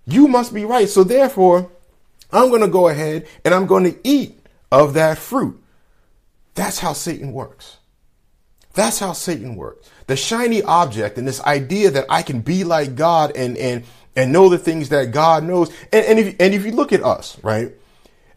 You 0.07 0.27
must 0.27 0.53
be 0.53 0.65
right. 0.65 0.87
So 0.87 1.03
therefore, 1.03 1.69
I'm 2.31 2.49
going 2.49 2.61
to 2.61 2.67
go 2.67 2.87
ahead 2.87 3.27
and 3.45 3.53
I'm 3.53 3.67
going 3.67 3.83
to 3.83 3.95
eat 4.03 4.39
of 4.71 4.93
that 4.93 5.17
fruit. 5.17 5.61
That's 6.55 6.79
how 6.79 6.93
Satan 6.93 7.33
works. 7.33 7.77
That's 8.73 8.99
how 8.99 9.13
Satan 9.13 9.55
works. 9.55 9.89
The 10.07 10.15
shiny 10.15 10.61
object 10.63 11.17
and 11.17 11.27
this 11.27 11.41
idea 11.41 11.91
that 11.91 12.05
I 12.09 12.21
can 12.21 12.41
be 12.41 12.63
like 12.63 12.95
God 12.95 13.35
and, 13.35 13.57
and, 13.57 13.83
and 14.15 14.31
know 14.31 14.49
the 14.49 14.57
things 14.57 14.89
that 14.89 15.11
God 15.11 15.43
knows. 15.43 15.69
And, 15.91 16.05
and 16.05 16.19
if, 16.19 16.35
and 16.39 16.53
if 16.53 16.65
you 16.65 16.71
look 16.71 16.93
at 16.93 17.03
us, 17.03 17.37
right? 17.43 17.73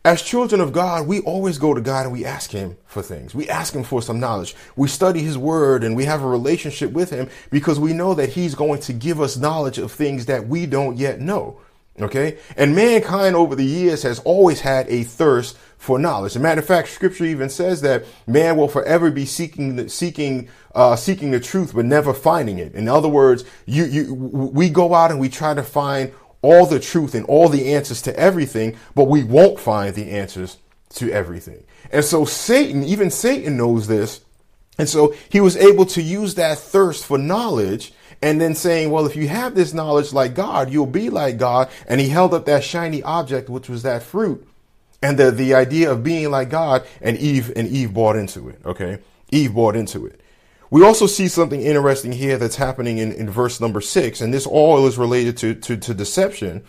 As 0.03 0.23
children 0.23 0.63
of 0.63 0.73
God, 0.73 1.07
we 1.07 1.21
always 1.21 1.59
go 1.59 1.75
to 1.75 1.81
God 1.83 2.07
and 2.07 2.13
we 2.13 2.25
ask 2.25 2.53
Him 2.53 2.79
for 2.87 3.03
things. 3.03 3.35
We 3.35 3.51
ask 3.51 3.75
Him 3.75 3.85
for 3.85 4.01
some 4.01 4.19
knowledge. 4.19 4.57
We 4.75 4.89
study 4.89 5.21
His 5.21 5.37
Word 5.37 5.85
and 5.85 5.95
we 5.95 6.07
have 6.07 6.23
a 6.23 6.27
relationship 6.27 6.93
with 6.93 7.11
Him 7.11 7.29
because 7.51 7.79
we 7.79 7.93
know 7.93 8.15
that 8.15 8.31
He's 8.31 8.55
going 8.55 8.81
to 8.83 8.95
give 8.95 9.21
us 9.21 9.37
knowledge 9.37 9.77
of 9.77 9.93
things 9.93 10.25
that 10.25 10.49
we 10.49 10.65
don't 10.65 10.97
yet 10.97 11.21
know. 11.21 11.61
Okay? 12.01 12.39
And 12.57 12.75
mankind 12.75 13.37
over 13.37 13.55
the 13.55 13.65
years 13.65 14.03
has 14.05 14.21
always 14.21 14.63
had 14.63 14.89
a 14.89 15.03
thirst 15.03 15.59
for 15.77 15.99
knowledge. 15.99 16.33
As 16.33 16.37
a 16.37 16.41
matter 16.41 16.63
of 16.63 16.67
fact, 16.67 16.89
scripture 16.89 17.27
even 17.27 17.51
says 17.51 17.83
that 17.83 18.07
man 18.27 18.57
will 18.57 18.69
forever 18.69 19.11
be 19.11 19.27
seeking, 19.27 19.87
seeking, 19.91 20.49
uh, 20.75 20.97
seeking 20.97 21.31
the 21.31 21.41
truth, 21.41 21.75
but 21.75 21.85
never 21.85 22.15
finding 22.15 22.59
it. 22.59 22.75
In 22.75 22.89
other 22.89 23.09
words, 23.09 23.45
you, 23.67 23.85
you, 23.85 24.15
we 24.15 24.71
go 24.71 24.95
out 24.95 25.11
and 25.11 25.21
we 25.21 25.29
try 25.29 25.53
to 25.53 25.63
find 25.63 26.13
all 26.43 26.67
the 26.67 26.81
truth 26.81 27.15
and 27.15 27.27
all 27.27 27.49
the 27.49 27.73
answers 27.75 28.03
to 28.03 28.19
everything, 28.19 28.77
but 28.95 29.05
we 29.05 29.23
won't 29.23 29.61
find 29.61 29.95
the 29.95 30.11
answers 30.11 30.59
to 30.95 31.11
everything. 31.11 31.63
And 31.93 32.05
so 32.05 32.25
Satan, 32.25 32.85
even 32.85 33.11
Satan 33.11 33.57
knows 33.57 33.87
this. 33.87 34.23
And 34.79 34.89
so 34.89 35.15
he 35.29 35.41
was 35.41 35.57
able 35.57 35.85
to 35.87 36.03
use 36.03 36.37
that 36.37 36.59
thirst 36.59 37.05
for 37.05 37.19
knowledge 37.19 37.93
and 38.23 38.41
then 38.41 38.55
saying, 38.55 38.91
well, 38.91 39.07
if 39.07 39.17
you 39.17 39.29
have 39.29 39.55
this 39.55 39.75
knowledge 39.75 40.13
like 40.13 40.35
God, 40.35 40.71
you'll 40.71 40.87
be 40.87 41.11
like 41.11 41.37
God. 41.37 41.69
And 41.87 42.01
he 42.01 42.09
held 42.09 42.33
up 42.33 42.47
that 42.47 42.65
shiny 42.65 43.03
object, 43.03 43.49
which 43.49 43.69
was 43.69 43.83
that 43.83 44.03
fruit 44.03 44.47
and 45.03 45.19
the, 45.19 45.31
the 45.31 45.55
idea 45.55 45.91
of 45.91 46.05
being 46.05 46.31
like 46.31 46.51
God 46.51 46.87
and 47.01 47.17
Eve 47.17 47.53
and 47.57 47.69
Eve 47.69 47.95
bought 47.95 48.17
into 48.17 48.49
it. 48.49 48.61
Okay. 48.65 48.99
Eve 49.31 49.55
bought 49.55 49.77
into 49.77 50.07
it. 50.07 50.21
We 50.71 50.85
also 50.85 51.07
see 51.07 51.27
something 51.29 51.61
interesting 51.61 52.13
here 52.13 52.39
that's 52.39 52.57
happening 52.57 52.99
in, 52.99 53.13
in 53.13 53.29
verse 53.29 53.61
number 53.61 53.81
six, 53.81 54.21
and 54.21 54.33
this 54.33 54.47
all 54.47 54.87
is 54.87 54.97
related 54.97 55.37
to, 55.39 55.55
to, 55.55 55.77
to 55.77 55.95
deception. 55.95 56.63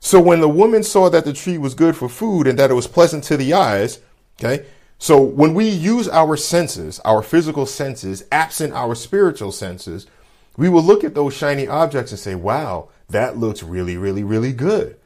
So 0.00 0.20
when 0.20 0.40
the 0.40 0.48
woman 0.48 0.82
saw 0.82 1.10
that 1.10 1.24
the 1.24 1.32
tree 1.34 1.58
was 1.58 1.74
good 1.74 1.96
for 1.96 2.08
food 2.08 2.46
and 2.46 2.58
that 2.58 2.70
it 2.70 2.74
was 2.74 2.86
pleasant 2.86 3.24
to 3.24 3.36
the 3.36 3.52
eyes, 3.52 4.00
okay, 4.38 4.64
so 4.98 5.20
when 5.20 5.52
we 5.52 5.68
use 5.68 6.08
our 6.08 6.36
senses, 6.36 6.98
our 7.00 7.22
physical 7.22 7.66
senses, 7.66 8.24
absent 8.32 8.72
our 8.72 8.94
spiritual 8.94 9.52
senses, 9.52 10.06
we 10.56 10.70
will 10.70 10.82
look 10.82 11.04
at 11.04 11.14
those 11.14 11.34
shiny 11.34 11.68
objects 11.68 12.12
and 12.12 12.18
say, 12.18 12.34
wow, 12.34 12.88
that 13.10 13.36
looks 13.36 13.62
really, 13.62 13.98
really, 13.98 14.24
really 14.24 14.54
good. 14.54 14.96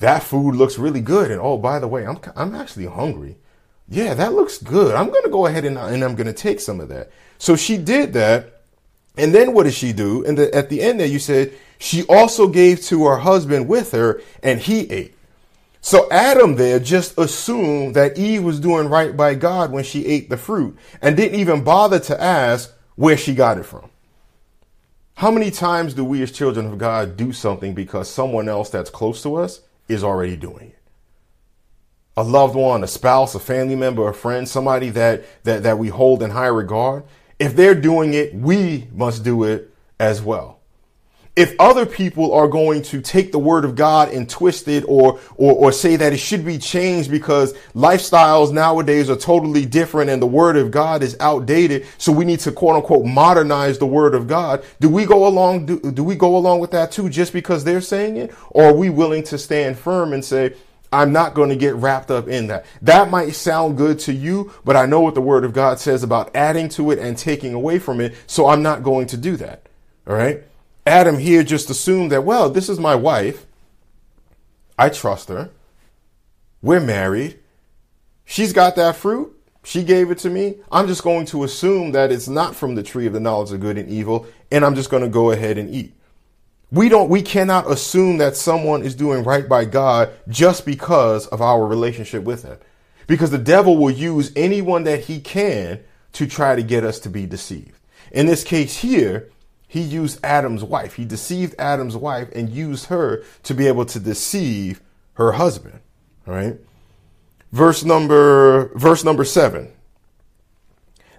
that 0.00 0.22
food 0.22 0.54
looks 0.54 0.78
really 0.78 1.00
good. 1.00 1.30
And 1.30 1.40
oh, 1.40 1.56
by 1.58 1.78
the 1.78 1.88
way, 1.88 2.06
I'm, 2.06 2.18
I'm 2.34 2.54
actually 2.54 2.86
hungry. 2.86 3.36
Yeah, 3.88 4.14
that 4.14 4.32
looks 4.32 4.58
good. 4.58 4.94
I'm 4.94 5.10
going 5.10 5.24
to 5.24 5.30
go 5.30 5.46
ahead 5.46 5.64
and, 5.64 5.78
and 5.78 6.02
I'm 6.02 6.16
going 6.16 6.26
to 6.26 6.32
take 6.32 6.60
some 6.60 6.80
of 6.80 6.88
that. 6.88 7.10
So 7.40 7.56
she 7.56 7.78
did 7.78 8.12
that. 8.12 8.60
And 9.16 9.34
then 9.34 9.54
what 9.54 9.64
did 9.64 9.74
she 9.74 9.92
do? 9.92 10.24
And 10.24 10.38
the, 10.38 10.54
at 10.54 10.68
the 10.68 10.82
end 10.82 11.00
there, 11.00 11.06
you 11.06 11.18
said 11.18 11.52
she 11.78 12.04
also 12.06 12.46
gave 12.46 12.82
to 12.82 13.06
her 13.06 13.16
husband 13.16 13.66
with 13.66 13.92
her 13.92 14.22
and 14.42 14.60
he 14.60 14.88
ate. 14.90 15.14
So 15.80 16.06
Adam 16.10 16.56
there 16.56 16.78
just 16.78 17.18
assumed 17.18 17.96
that 17.96 18.18
Eve 18.18 18.44
was 18.44 18.60
doing 18.60 18.88
right 18.88 19.16
by 19.16 19.34
God 19.34 19.72
when 19.72 19.82
she 19.84 20.04
ate 20.04 20.28
the 20.28 20.36
fruit 20.36 20.76
and 21.00 21.16
didn't 21.16 21.40
even 21.40 21.64
bother 21.64 21.98
to 21.98 22.22
ask 22.22 22.72
where 22.94 23.16
she 23.16 23.34
got 23.34 23.56
it 23.56 23.64
from. 23.64 23.88
How 25.14 25.30
many 25.30 25.50
times 25.50 25.94
do 25.94 26.04
we 26.04 26.22
as 26.22 26.32
children 26.32 26.66
of 26.66 26.76
God 26.76 27.16
do 27.16 27.32
something 27.32 27.72
because 27.72 28.08
someone 28.10 28.48
else 28.48 28.68
that's 28.68 28.90
close 28.90 29.22
to 29.22 29.36
us 29.36 29.60
is 29.88 30.04
already 30.04 30.36
doing 30.36 30.68
it? 30.68 30.78
A 32.18 32.22
loved 32.22 32.54
one, 32.54 32.84
a 32.84 32.86
spouse, 32.86 33.34
a 33.34 33.40
family 33.40 33.76
member, 33.76 34.06
a 34.06 34.12
friend, 34.12 34.46
somebody 34.46 34.90
that, 34.90 35.24
that, 35.44 35.62
that 35.62 35.78
we 35.78 35.88
hold 35.88 36.22
in 36.22 36.30
high 36.30 36.46
regard. 36.46 37.04
If 37.40 37.56
they're 37.56 37.74
doing 37.74 38.14
it, 38.14 38.32
we 38.34 38.86
must 38.94 39.24
do 39.24 39.42
it 39.42 39.74
as 39.98 40.22
well 40.22 40.60
if 41.36 41.54
other 41.58 41.86
people 41.86 42.34
are 42.34 42.48
going 42.48 42.82
to 42.82 43.00
take 43.00 43.30
the 43.30 43.38
word 43.38 43.64
of 43.64 43.76
God 43.76 44.12
and 44.12 44.28
twist 44.28 44.66
it 44.66 44.84
or, 44.86 45.20
or, 45.36 45.52
or 45.54 45.72
say 45.72 45.96
that 45.96 46.12
it 46.12 46.18
should 46.18 46.44
be 46.44 46.58
changed 46.58 47.10
because 47.10 47.54
lifestyles 47.74 48.52
nowadays 48.52 49.08
are 49.08 49.16
totally 49.16 49.64
different 49.64 50.10
and 50.10 50.20
the 50.20 50.26
word 50.26 50.56
of 50.56 50.70
God 50.70 51.02
is 51.02 51.16
outdated. 51.20 51.86
So 51.98 52.12
we 52.12 52.24
need 52.24 52.40
to 52.40 52.52
quote 52.52 52.76
unquote 52.76 53.06
modernize 53.06 53.78
the 53.78 53.86
word 53.86 54.14
of 54.14 54.26
God. 54.26 54.64
Do 54.80 54.88
we 54.88 55.06
go 55.06 55.26
along? 55.26 55.66
Do, 55.66 55.78
do 55.80 56.02
we 56.04 56.16
go 56.16 56.36
along 56.36 56.58
with 56.60 56.72
that 56.72 56.90
too 56.90 57.08
just 57.08 57.32
because 57.32 57.62
they're 57.62 57.80
saying 57.80 58.16
it? 58.16 58.34
Or 58.50 58.64
are 58.64 58.74
we 58.74 58.90
willing 58.90 59.22
to 59.24 59.38
stand 59.38 59.78
firm 59.78 60.12
and 60.12 60.24
say, 60.24 60.54
I'm 60.92 61.12
not 61.12 61.34
going 61.34 61.50
to 61.50 61.56
get 61.56 61.74
wrapped 61.76 62.10
up 62.10 62.26
in 62.26 62.48
that. 62.48 62.66
That 62.82 63.10
might 63.10 63.34
sound 63.34 63.76
good 63.76 63.98
to 64.00 64.12
you, 64.12 64.52
but 64.64 64.76
I 64.76 64.86
know 64.86 65.00
what 65.00 65.14
the 65.14 65.20
word 65.20 65.44
of 65.44 65.52
God 65.52 65.78
says 65.78 66.02
about 66.02 66.34
adding 66.34 66.68
to 66.70 66.90
it 66.90 66.98
and 66.98 67.16
taking 67.16 67.54
away 67.54 67.78
from 67.78 68.00
it. 68.00 68.14
So 68.26 68.48
I'm 68.48 68.62
not 68.62 68.82
going 68.82 69.06
to 69.08 69.16
do 69.16 69.36
that. 69.36 69.68
All 70.06 70.16
right. 70.16 70.42
Adam 70.86 71.18
here 71.18 71.44
just 71.44 71.70
assumed 71.70 72.10
that, 72.10 72.24
well, 72.24 72.50
this 72.50 72.68
is 72.68 72.80
my 72.80 72.96
wife. 72.96 73.46
I 74.76 74.88
trust 74.88 75.28
her. 75.28 75.50
We're 76.62 76.80
married. 76.80 77.38
She's 78.24 78.52
got 78.52 78.76
that 78.76 78.96
fruit. 78.96 79.36
She 79.62 79.84
gave 79.84 80.10
it 80.10 80.18
to 80.18 80.30
me. 80.30 80.56
I'm 80.72 80.86
just 80.86 81.04
going 81.04 81.26
to 81.26 81.44
assume 81.44 81.92
that 81.92 82.10
it's 82.10 82.28
not 82.28 82.56
from 82.56 82.74
the 82.74 82.82
tree 82.82 83.06
of 83.06 83.12
the 83.12 83.20
knowledge 83.20 83.52
of 83.52 83.60
good 83.60 83.76
and 83.76 83.88
evil, 83.88 84.26
and 84.50 84.64
I'm 84.64 84.74
just 84.74 84.90
going 84.90 85.02
to 85.02 85.08
go 85.08 85.30
ahead 85.30 85.58
and 85.58 85.72
eat. 85.72 85.92
We 86.72 86.88
don't, 86.88 87.10
we 87.10 87.22
cannot 87.22 87.70
assume 87.70 88.18
that 88.18 88.36
someone 88.36 88.82
is 88.82 88.94
doing 88.94 89.24
right 89.24 89.48
by 89.48 89.64
God 89.64 90.10
just 90.28 90.64
because 90.64 91.26
of 91.26 91.42
our 91.42 91.66
relationship 91.66 92.22
with 92.22 92.44
him. 92.44 92.58
Because 93.08 93.30
the 93.30 93.38
devil 93.38 93.76
will 93.76 93.90
use 93.90 94.30
anyone 94.36 94.84
that 94.84 95.04
he 95.04 95.20
can 95.20 95.80
to 96.12 96.26
try 96.26 96.54
to 96.54 96.62
get 96.62 96.84
us 96.84 97.00
to 97.00 97.10
be 97.10 97.26
deceived. 97.26 97.76
In 98.12 98.26
this 98.26 98.44
case 98.44 98.78
here, 98.78 99.30
he 99.66 99.80
used 99.80 100.24
Adam's 100.24 100.62
wife. 100.62 100.94
He 100.94 101.04
deceived 101.04 101.54
Adam's 101.58 101.96
wife 101.96 102.28
and 102.34 102.48
used 102.48 102.86
her 102.86 103.24
to 103.44 103.54
be 103.54 103.66
able 103.66 103.84
to 103.86 103.98
deceive 103.98 104.80
her 105.14 105.32
husband. 105.32 105.80
All 106.26 106.34
right. 106.34 106.56
Verse 107.50 107.84
number, 107.84 108.72
verse 108.78 109.02
number 109.02 109.24
seven. 109.24 109.72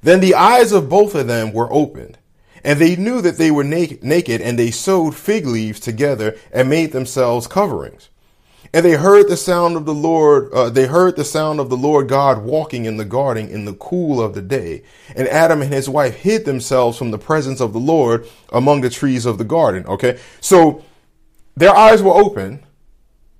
Then 0.02 0.22
the 0.22 0.36
eyes 0.36 0.72
of 0.72 0.90
both 0.90 1.14
of 1.14 1.28
them 1.28 1.52
were 1.52 1.72
opened 1.72 2.18
and 2.64 2.80
they 2.80 2.96
knew 2.96 3.22
that 3.22 3.38
they 3.38 3.52
were 3.52 3.64
naked, 3.64 4.42
and 4.42 4.58
they 4.58 4.72
sewed 4.72 5.16
fig 5.16 5.46
leaves 5.46 5.80
together 5.80 6.38
and 6.52 6.70
made 6.70 6.92
themselves 6.92 7.48
coverings. 7.48 8.10
And 8.74 8.86
they 8.86 8.94
heard 8.94 9.28
the 9.28 9.36
sound 9.36 9.76
of 9.76 9.86
the 9.86 9.94
Lord, 9.94 10.52
uh, 10.54 10.70
they 10.70 10.88
heard 10.88 11.18
the 11.18 11.26
sound 11.26 11.60
of 11.60 11.70
the 11.70 11.78
Lord 11.78 12.08
God 12.08 12.44
walking 12.44 12.86
in 12.86 12.96
the 12.96 13.06
garden 13.06 13.50
in 13.50 13.66
the 13.66 13.74
cool 13.74 14.22
of 14.22 14.34
the 14.34 14.42
day. 14.42 14.84
And 15.14 15.28
Adam 15.28 15.62
and 15.62 15.74
his 15.74 15.90
wife 15.90 16.16
hid 16.16 16.46
themselves 16.46 16.98
from 16.98 17.12
the 17.12 17.18
presence 17.18 17.60
of 17.60 17.74
the 17.74 17.80
Lord 17.80 18.28
among 18.50 18.82
the 18.82 18.90
trees 18.90 19.26
of 19.26 19.38
the 19.38 19.44
garden. 19.44 19.86
Okay. 19.88 20.20
So 20.40 20.86
their 21.58 21.76
eyes 21.76 22.02
were 22.02 22.14
open. 22.14 22.64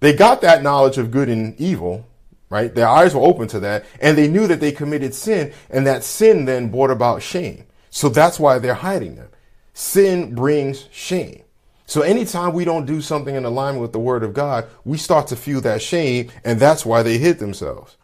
They 0.02 0.14
got 0.14 0.42
that 0.42 0.64
knowledge 0.64 0.98
of 0.98 1.12
good 1.12 1.30
and 1.30 1.58
evil, 1.60 2.06
right? 2.50 2.74
Their 2.74 2.88
eyes 2.88 3.16
were 3.16 3.22
open 3.22 3.48
to 3.50 3.62
that 3.62 3.86
and 4.02 4.18
they 4.18 4.28
knew 4.28 4.48
that 4.48 4.60
they 4.60 4.74
committed 4.74 5.14
sin 5.14 5.54
and 5.70 5.88
that 5.88 6.04
sin 6.04 6.44
then 6.44 6.72
brought 6.72 6.92
about 6.92 7.22
shame. 7.22 7.66
So 7.92 8.10
that's 8.10 8.40
why 8.40 8.58
they're 8.58 8.74
hiding 8.74 9.16
them. 9.16 9.30
Sin 9.74 10.34
brings 10.34 10.88
shame. 10.92 11.44
So 11.86 12.02
anytime 12.02 12.54
we 12.54 12.64
don't 12.64 12.86
do 12.86 13.02
something 13.02 13.36
in 13.36 13.44
alignment 13.44 13.82
with 13.82 13.92
the 13.92 14.00
word 14.00 14.24
of 14.24 14.34
God, 14.34 14.66
we 14.86 14.98
start 14.98 15.28
to 15.28 15.36
feel 15.36 15.60
that 15.62 15.82
shame, 15.82 16.32
and 16.46 16.58
that's 16.58 16.86
why 16.86 17.04
they 17.04 17.18
hid 17.18 17.40
themselves. 17.40 17.98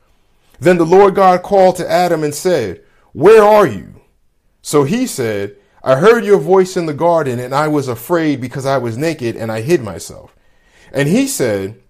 Then 0.60 0.78
the 0.78 0.86
Lord 0.86 1.16
God 1.16 1.42
called 1.42 1.78
to 1.78 1.90
Adam 1.90 2.24
and 2.24 2.36
said, 2.36 2.84
Where 3.14 3.42
are 3.42 3.66
you? 3.66 4.02
So 4.62 4.84
he 4.84 5.08
said, 5.08 5.56
I 5.82 5.96
heard 5.96 6.26
your 6.26 6.40
voice 6.40 6.76
in 6.76 6.86
the 6.86 6.94
garden, 6.94 7.40
and 7.40 7.56
I 7.56 7.70
was 7.70 7.88
afraid 7.88 8.42
because 8.42 8.66
I 8.66 8.78
was 8.78 8.98
naked, 8.98 9.38
and 9.38 9.50
I 9.50 9.62
hid 9.62 9.82
myself. 9.82 10.36
And 10.92 11.08
he 11.08 11.26
said, 11.26 11.82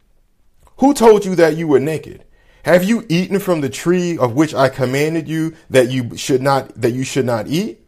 Who 0.78 0.94
told 0.94 1.26
you 1.26 1.34
that 1.36 1.58
you 1.58 1.68
were 1.68 1.80
naked? 1.80 2.26
Have 2.64 2.84
you 2.84 3.08
eaten 3.10 3.40
from 3.40 3.62
the 3.62 3.70
tree 3.70 4.18
of 4.20 4.36
which 4.36 4.54
I 4.54 4.70
commanded 4.70 5.28
you 5.28 5.56
that 5.72 5.90
you 5.90 6.16
should 6.16 6.44
not 6.44 6.80
that 6.80 6.92
you 6.92 7.04
should 7.04 7.26
not 7.26 7.48
eat? 7.48 7.87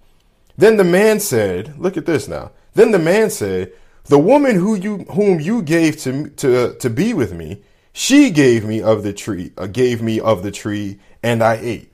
Then 0.59 0.75
the 0.75 0.83
man 0.83 1.21
said, 1.21 1.79
Look 1.79 1.95
at 1.95 2.05
this 2.05 2.27
now. 2.27 2.51
Then 2.73 2.91
the 2.91 2.99
man 2.99 3.29
said, 3.29 3.71
the 4.09 4.19
woman 4.19 4.55
who 4.55 4.75
you 4.75 4.97
whom 5.11 5.39
you 5.39 5.61
gave 5.61 5.97
to 6.01 6.29
to 6.29 6.73
to 6.73 6.89
be 6.89 7.13
with 7.13 7.33
me, 7.33 7.61
she 7.93 8.31
gave 8.31 8.65
me 8.65 8.81
of 8.81 9.03
the 9.03 9.13
tree, 9.13 9.51
uh, 9.57 9.67
gave 9.67 10.01
me 10.01 10.19
of 10.19 10.43
the 10.43 10.51
tree, 10.51 10.99
and 11.23 11.43
I 11.43 11.55
ate. 11.61 11.93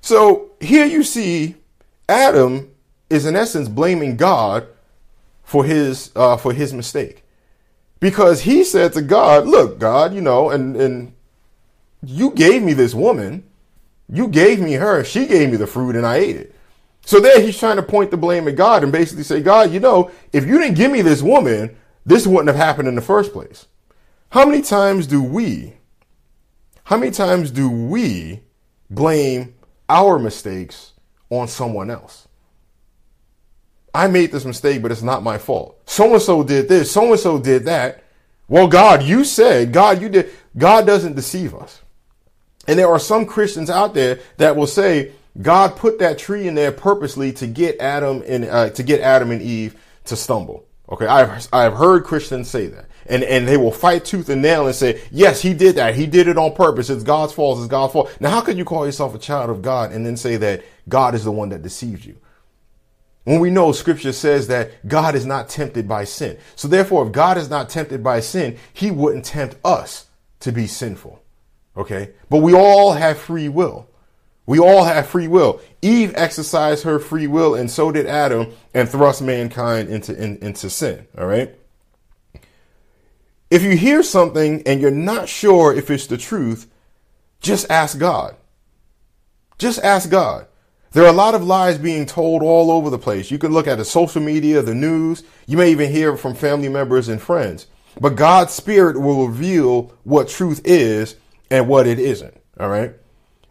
So 0.00 0.52
here 0.60 0.86
you 0.86 1.02
see, 1.02 1.56
Adam 2.08 2.70
is 3.10 3.26
in 3.26 3.36
essence 3.36 3.68
blaming 3.68 4.16
God 4.16 4.66
for 5.42 5.64
his 5.64 6.12
uh, 6.14 6.36
for 6.36 6.52
his 6.52 6.72
mistake, 6.72 7.24
because 7.98 8.42
he 8.42 8.62
said 8.62 8.92
to 8.92 9.02
God, 9.02 9.46
"Look, 9.46 9.78
God, 9.78 10.14
you 10.14 10.20
know, 10.20 10.50
and 10.50 10.76
and 10.76 11.12
you 12.02 12.30
gave 12.30 12.62
me 12.62 12.72
this 12.72 12.94
woman, 12.94 13.42
you 14.08 14.28
gave 14.28 14.60
me 14.60 14.74
her, 14.74 15.02
she 15.02 15.26
gave 15.26 15.50
me 15.50 15.56
the 15.56 15.66
fruit, 15.66 15.96
and 15.96 16.06
I 16.06 16.16
ate 16.16 16.36
it." 16.36 16.55
So 17.06 17.20
there 17.20 17.40
he's 17.40 17.56
trying 17.56 17.76
to 17.76 17.84
point 17.84 18.10
the 18.10 18.16
blame 18.16 18.48
at 18.48 18.56
God 18.56 18.82
and 18.82 18.90
basically 18.90 19.22
say, 19.22 19.40
God, 19.40 19.72
you 19.72 19.78
know, 19.78 20.10
if 20.32 20.44
you 20.44 20.58
didn't 20.58 20.74
give 20.74 20.90
me 20.90 21.02
this 21.02 21.22
woman, 21.22 21.76
this 22.04 22.26
wouldn't 22.26 22.48
have 22.48 22.56
happened 22.56 22.88
in 22.88 22.96
the 22.96 23.00
first 23.00 23.32
place. 23.32 23.66
How 24.30 24.44
many 24.44 24.60
times 24.60 25.06
do 25.06 25.22
we, 25.22 25.74
how 26.82 26.96
many 26.96 27.12
times 27.12 27.52
do 27.52 27.70
we 27.70 28.40
blame 28.90 29.54
our 29.88 30.18
mistakes 30.18 30.94
on 31.30 31.46
someone 31.46 31.90
else? 31.90 32.26
I 33.94 34.08
made 34.08 34.32
this 34.32 34.44
mistake, 34.44 34.82
but 34.82 34.90
it's 34.90 35.00
not 35.00 35.22
my 35.22 35.38
fault. 35.38 35.80
So 35.86 36.12
and 36.12 36.20
so 36.20 36.42
did 36.42 36.68
this, 36.68 36.90
so 36.90 37.12
and 37.12 37.20
so 37.20 37.38
did 37.38 37.66
that. 37.66 38.02
Well, 38.48 38.66
God, 38.66 39.04
you 39.04 39.22
said, 39.24 39.72
God, 39.72 40.02
you 40.02 40.08
did. 40.08 40.30
God 40.58 40.86
doesn't 40.86 41.14
deceive 41.14 41.54
us. 41.54 41.82
And 42.66 42.76
there 42.76 42.88
are 42.88 42.98
some 42.98 43.26
Christians 43.26 43.70
out 43.70 43.94
there 43.94 44.18
that 44.38 44.56
will 44.56 44.66
say, 44.66 45.12
God 45.40 45.76
put 45.76 45.98
that 45.98 46.18
tree 46.18 46.48
in 46.48 46.54
there 46.54 46.72
purposely 46.72 47.32
to 47.34 47.46
get 47.46 47.78
Adam 47.80 48.22
and 48.26 48.44
uh, 48.44 48.70
to 48.70 48.82
get 48.82 49.00
Adam 49.00 49.30
and 49.30 49.42
Eve 49.42 49.76
to 50.04 50.16
stumble. 50.16 50.66
Okay, 50.88 51.06
I've 51.06 51.48
I've 51.52 51.74
heard 51.74 52.04
Christians 52.04 52.48
say 52.48 52.68
that, 52.68 52.86
and 53.06 53.22
and 53.24 53.46
they 53.46 53.56
will 53.56 53.72
fight 53.72 54.04
tooth 54.04 54.28
and 54.28 54.40
nail 54.40 54.66
and 54.66 54.74
say, 54.74 55.02
yes, 55.10 55.42
he 55.42 55.52
did 55.52 55.76
that. 55.76 55.94
He 55.96 56.06
did 56.06 56.28
it 56.28 56.38
on 56.38 56.54
purpose. 56.54 56.88
It's 56.90 57.02
God's 57.02 57.32
fault. 57.32 57.58
It's 57.58 57.66
God's 57.66 57.92
fault. 57.92 58.16
Now, 58.20 58.30
how 58.30 58.40
could 58.40 58.56
you 58.56 58.64
call 58.64 58.86
yourself 58.86 59.14
a 59.14 59.18
child 59.18 59.50
of 59.50 59.62
God 59.62 59.92
and 59.92 60.06
then 60.06 60.16
say 60.16 60.36
that 60.36 60.62
God 60.88 61.14
is 61.14 61.24
the 61.24 61.32
one 61.32 61.48
that 61.50 61.62
deceived 61.62 62.04
you? 62.04 62.16
When 63.24 63.40
we 63.40 63.50
know 63.50 63.72
Scripture 63.72 64.12
says 64.12 64.46
that 64.46 64.86
God 64.86 65.16
is 65.16 65.26
not 65.26 65.48
tempted 65.48 65.88
by 65.88 66.04
sin, 66.04 66.38
so 66.54 66.68
therefore, 66.68 67.04
if 67.04 67.12
God 67.12 67.36
is 67.36 67.50
not 67.50 67.68
tempted 67.68 68.02
by 68.02 68.20
sin, 68.20 68.56
He 68.72 68.92
wouldn't 68.92 69.24
tempt 69.24 69.56
us 69.64 70.06
to 70.40 70.52
be 70.52 70.68
sinful. 70.68 71.20
Okay, 71.76 72.12
but 72.30 72.38
we 72.38 72.54
all 72.54 72.92
have 72.92 73.18
free 73.18 73.48
will. 73.48 73.88
We 74.46 74.60
all 74.60 74.84
have 74.84 75.08
free 75.08 75.28
will. 75.28 75.60
Eve 75.82 76.14
exercised 76.16 76.84
her 76.84 76.98
free 76.98 77.26
will, 77.26 77.54
and 77.54 77.70
so 77.70 77.90
did 77.90 78.06
Adam, 78.06 78.52
and 78.72 78.88
thrust 78.88 79.20
mankind 79.20 79.88
into 79.88 80.16
in, 80.16 80.38
into 80.38 80.70
sin. 80.70 81.06
All 81.18 81.26
right. 81.26 81.54
If 83.50 83.62
you 83.62 83.76
hear 83.76 84.02
something 84.02 84.62
and 84.66 84.80
you're 84.80 84.90
not 84.90 85.28
sure 85.28 85.74
if 85.74 85.90
it's 85.90 86.06
the 86.06 86.16
truth, 86.16 86.68
just 87.40 87.70
ask 87.70 87.98
God. 87.98 88.36
Just 89.58 89.78
ask 89.80 90.10
God. 90.10 90.46
There 90.92 91.04
are 91.04 91.10
a 91.10 91.12
lot 91.12 91.34
of 91.34 91.44
lies 91.44 91.78
being 91.78 92.06
told 92.06 92.42
all 92.42 92.70
over 92.70 92.90
the 92.90 92.98
place. 92.98 93.30
You 93.30 93.38
can 93.38 93.52
look 93.52 93.66
at 93.66 93.78
the 93.78 93.84
social 93.84 94.22
media, 94.22 94.62
the 94.62 94.74
news. 94.74 95.22
You 95.46 95.58
may 95.58 95.70
even 95.70 95.92
hear 95.92 96.16
from 96.16 96.34
family 96.34 96.68
members 96.68 97.08
and 97.08 97.20
friends. 97.20 97.66
But 98.00 98.16
God's 98.16 98.52
Spirit 98.52 99.00
will 99.00 99.28
reveal 99.28 99.94
what 100.04 100.28
truth 100.28 100.60
is 100.64 101.16
and 101.50 101.68
what 101.68 101.86
it 101.86 101.98
isn't. 101.98 102.34
All 102.58 102.68
right. 102.68 102.94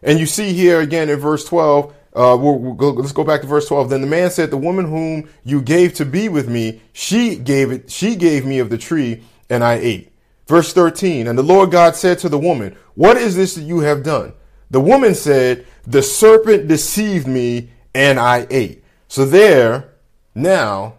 And 0.06 0.20
you 0.20 0.24
see 0.24 0.52
here 0.52 0.80
again 0.80 1.10
in 1.10 1.18
verse 1.18 1.44
12, 1.44 1.92
uh, 2.14 2.38
we'll, 2.40 2.58
we'll 2.58 2.74
go, 2.74 2.90
let's 2.90 3.12
go 3.12 3.24
back 3.24 3.40
to 3.40 3.46
verse 3.46 3.66
12. 3.66 3.90
Then 3.90 4.00
the 4.00 4.06
man 4.06 4.30
said, 4.30 4.50
the 4.50 4.56
woman 4.56 4.86
whom 4.86 5.28
you 5.44 5.60
gave 5.60 5.94
to 5.94 6.06
be 6.06 6.28
with 6.28 6.48
me, 6.48 6.80
she 6.92 7.36
gave 7.36 7.72
it, 7.72 7.90
she 7.90 8.14
gave 8.14 8.46
me 8.46 8.60
of 8.60 8.70
the 8.70 8.78
tree 8.78 9.24
and 9.50 9.64
I 9.64 9.74
ate. 9.74 10.12
Verse 10.46 10.72
13, 10.72 11.26
and 11.26 11.36
the 11.36 11.42
Lord 11.42 11.72
God 11.72 11.96
said 11.96 12.20
to 12.20 12.28
the 12.28 12.38
woman, 12.38 12.76
What 12.94 13.16
is 13.16 13.34
this 13.34 13.56
that 13.56 13.62
you 13.62 13.80
have 13.80 14.04
done? 14.04 14.32
The 14.70 14.80
woman 14.80 15.16
said, 15.16 15.66
The 15.88 16.02
serpent 16.02 16.68
deceived 16.68 17.26
me 17.26 17.70
and 17.92 18.20
I 18.20 18.46
ate. 18.48 18.84
So 19.08 19.24
there, 19.24 19.92
now, 20.36 20.94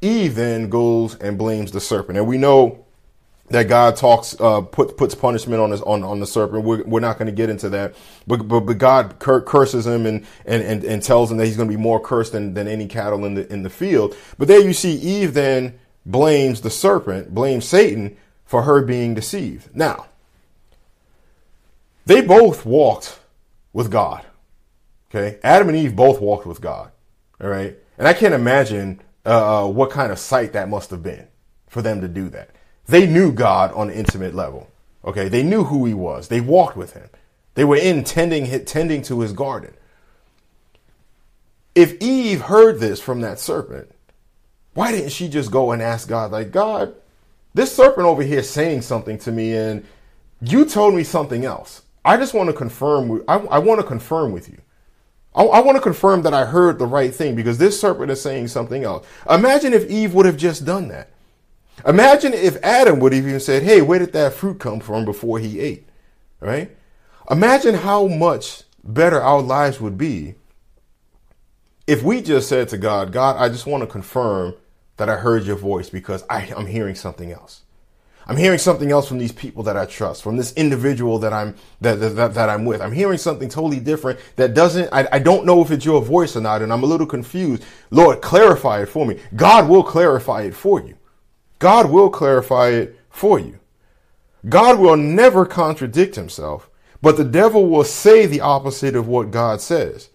Eve 0.00 0.34
then 0.34 0.70
goes 0.70 1.14
and 1.16 1.36
blames 1.36 1.72
the 1.72 1.80
serpent. 1.80 2.16
And 2.16 2.26
we 2.26 2.38
know 2.38 2.85
that 3.48 3.68
God 3.68 3.96
talks, 3.96 4.38
uh, 4.40 4.60
put, 4.60 4.96
puts 4.96 5.14
punishment 5.14 5.60
on 5.60 5.70
his, 5.70 5.80
on, 5.82 6.02
on 6.02 6.20
the 6.20 6.26
serpent. 6.26 6.64
We're, 6.64 6.82
we're 6.84 7.00
not 7.00 7.18
going 7.18 7.26
to 7.26 7.32
get 7.32 7.48
into 7.48 7.68
that, 7.70 7.94
but, 8.26 8.48
but, 8.48 8.60
but 8.60 8.78
God 8.78 9.18
cur- 9.18 9.40
curses 9.40 9.86
him 9.86 10.06
and, 10.06 10.26
and, 10.44 10.62
and, 10.62 10.84
and 10.84 11.02
tells 11.02 11.30
him 11.30 11.36
that 11.38 11.46
he's 11.46 11.56
going 11.56 11.68
to 11.68 11.76
be 11.76 11.80
more 11.80 12.00
cursed 12.00 12.32
than, 12.32 12.54
than 12.54 12.66
any 12.66 12.86
cattle 12.86 13.24
in 13.24 13.34
the, 13.34 13.52
in 13.52 13.62
the 13.62 13.70
field. 13.70 14.16
But 14.36 14.48
there 14.48 14.60
you 14.60 14.72
see 14.72 14.94
Eve 14.94 15.34
then 15.34 15.78
blames 16.04 16.60
the 16.60 16.70
serpent, 16.70 17.34
blames 17.34 17.64
Satan 17.64 18.16
for 18.44 18.62
her 18.62 18.82
being 18.82 19.14
deceived. 19.14 19.74
Now, 19.74 20.06
they 22.04 22.20
both 22.20 22.64
walked 22.64 23.18
with 23.72 23.90
God. 23.90 24.24
Okay. 25.10 25.38
Adam 25.42 25.68
and 25.68 25.76
Eve 25.76 25.94
both 25.94 26.20
walked 26.20 26.46
with 26.46 26.60
God. 26.60 26.90
All 27.40 27.48
right. 27.48 27.76
And 27.98 28.08
I 28.08 28.12
can't 28.12 28.34
imagine, 28.34 29.00
uh, 29.24 29.64
uh 29.64 29.68
what 29.68 29.90
kind 29.90 30.10
of 30.10 30.18
sight 30.18 30.52
that 30.52 30.68
must 30.68 30.90
have 30.90 31.02
been 31.02 31.28
for 31.68 31.82
them 31.82 32.00
to 32.00 32.08
do 32.08 32.28
that. 32.30 32.50
They 32.86 33.06
knew 33.06 33.32
God 33.32 33.72
on 33.72 33.90
an 33.90 33.96
intimate 33.96 34.34
level. 34.34 34.70
Okay. 35.04 35.28
They 35.28 35.42
knew 35.42 35.64
who 35.64 35.84
he 35.84 35.94
was. 35.94 36.28
They 36.28 36.40
walked 36.40 36.76
with 36.76 36.92
him. 36.94 37.08
They 37.54 37.64
were 37.64 37.76
in 37.76 38.04
tending, 38.04 38.64
tending 38.64 39.02
to 39.02 39.20
his 39.20 39.32
garden. 39.32 39.74
If 41.74 42.00
Eve 42.00 42.42
heard 42.42 42.80
this 42.80 43.00
from 43.00 43.20
that 43.22 43.38
serpent, 43.38 43.90
why 44.74 44.92
didn't 44.92 45.10
she 45.10 45.28
just 45.28 45.50
go 45.50 45.72
and 45.72 45.82
ask 45.82 46.08
God, 46.08 46.32
like, 46.32 46.50
God, 46.50 46.94
this 47.54 47.74
serpent 47.74 48.06
over 48.06 48.22
here 48.22 48.42
saying 48.42 48.82
something 48.82 49.18
to 49.20 49.32
me 49.32 49.56
and 49.56 49.84
you 50.40 50.66
told 50.66 50.94
me 50.94 51.02
something 51.02 51.44
else. 51.44 51.82
I 52.04 52.16
just 52.16 52.34
want 52.34 52.48
to 52.48 52.52
confirm. 52.52 53.22
I, 53.26 53.38
I 53.38 53.58
want 53.58 53.80
to 53.80 53.86
confirm 53.86 54.32
with 54.32 54.48
you. 54.48 54.58
I, 55.34 55.42
I 55.44 55.60
want 55.60 55.76
to 55.76 55.82
confirm 55.82 56.22
that 56.22 56.34
I 56.34 56.44
heard 56.44 56.78
the 56.78 56.86
right 56.86 57.14
thing 57.14 57.34
because 57.34 57.58
this 57.58 57.80
serpent 57.80 58.10
is 58.10 58.20
saying 58.20 58.48
something 58.48 58.84
else. 58.84 59.06
Imagine 59.28 59.72
if 59.72 59.90
Eve 59.90 60.14
would 60.14 60.26
have 60.26 60.36
just 60.36 60.64
done 60.64 60.88
that. 60.88 61.10
Imagine 61.84 62.32
if 62.32 62.56
Adam 62.62 63.00
would 63.00 63.12
have 63.12 63.26
even 63.26 63.40
said, 63.40 63.62
Hey, 63.62 63.82
where 63.82 63.98
did 63.98 64.12
that 64.12 64.32
fruit 64.32 64.58
come 64.58 64.80
from 64.80 65.04
before 65.04 65.38
he 65.38 65.60
ate? 65.60 65.88
Right? 66.40 66.76
Imagine 67.30 67.74
how 67.74 68.06
much 68.06 68.62
better 68.84 69.20
our 69.20 69.42
lives 69.42 69.80
would 69.80 69.98
be 69.98 70.36
if 71.86 72.02
we 72.02 72.20
just 72.20 72.48
said 72.48 72.68
to 72.68 72.78
God, 72.78 73.12
God, 73.12 73.36
I 73.36 73.48
just 73.48 73.66
want 73.66 73.82
to 73.82 73.86
confirm 73.86 74.54
that 74.96 75.08
I 75.08 75.16
heard 75.16 75.44
your 75.44 75.56
voice 75.56 75.88
because 75.88 76.24
I, 76.28 76.52
I'm 76.56 76.66
hearing 76.66 76.94
something 76.94 77.30
else. 77.30 77.62
I'm 78.28 78.36
hearing 78.36 78.58
something 78.58 78.90
else 78.90 79.06
from 79.06 79.18
these 79.18 79.30
people 79.30 79.62
that 79.64 79.76
I 79.76 79.86
trust, 79.86 80.24
from 80.24 80.36
this 80.36 80.52
individual 80.54 81.20
that 81.20 81.32
I'm 81.32 81.54
that 81.80 82.00
that, 82.00 82.34
that 82.34 82.48
I'm 82.48 82.64
with. 82.64 82.80
I'm 82.80 82.90
hearing 82.90 83.18
something 83.18 83.48
totally 83.48 83.78
different 83.78 84.18
that 84.34 84.52
doesn't. 84.52 84.92
I, 84.92 85.06
I 85.12 85.18
don't 85.20 85.46
know 85.46 85.62
if 85.62 85.70
it's 85.70 85.84
your 85.84 86.02
voice 86.02 86.34
or 86.34 86.40
not, 86.40 86.60
and 86.60 86.72
I'm 86.72 86.82
a 86.82 86.86
little 86.86 87.06
confused. 87.06 87.64
Lord, 87.92 88.20
clarify 88.22 88.82
it 88.82 88.86
for 88.86 89.06
me. 89.06 89.20
God 89.36 89.68
will 89.68 89.84
clarify 89.84 90.42
it 90.42 90.54
for 90.56 90.80
you. 90.80 90.96
God 91.58 91.90
will 91.90 92.10
clarify 92.10 92.68
it 92.68 92.98
for 93.08 93.38
you. 93.38 93.58
God 94.48 94.78
will 94.78 94.96
never 94.96 95.44
contradict 95.44 96.14
himself, 96.14 96.70
but 97.02 97.16
the 97.16 97.24
devil 97.24 97.68
will 97.68 97.84
say 97.84 98.26
the 98.26 98.40
opposite 98.40 98.94
of 98.94 99.08
what 99.08 99.30
God 99.30 99.60
says. 99.60 100.10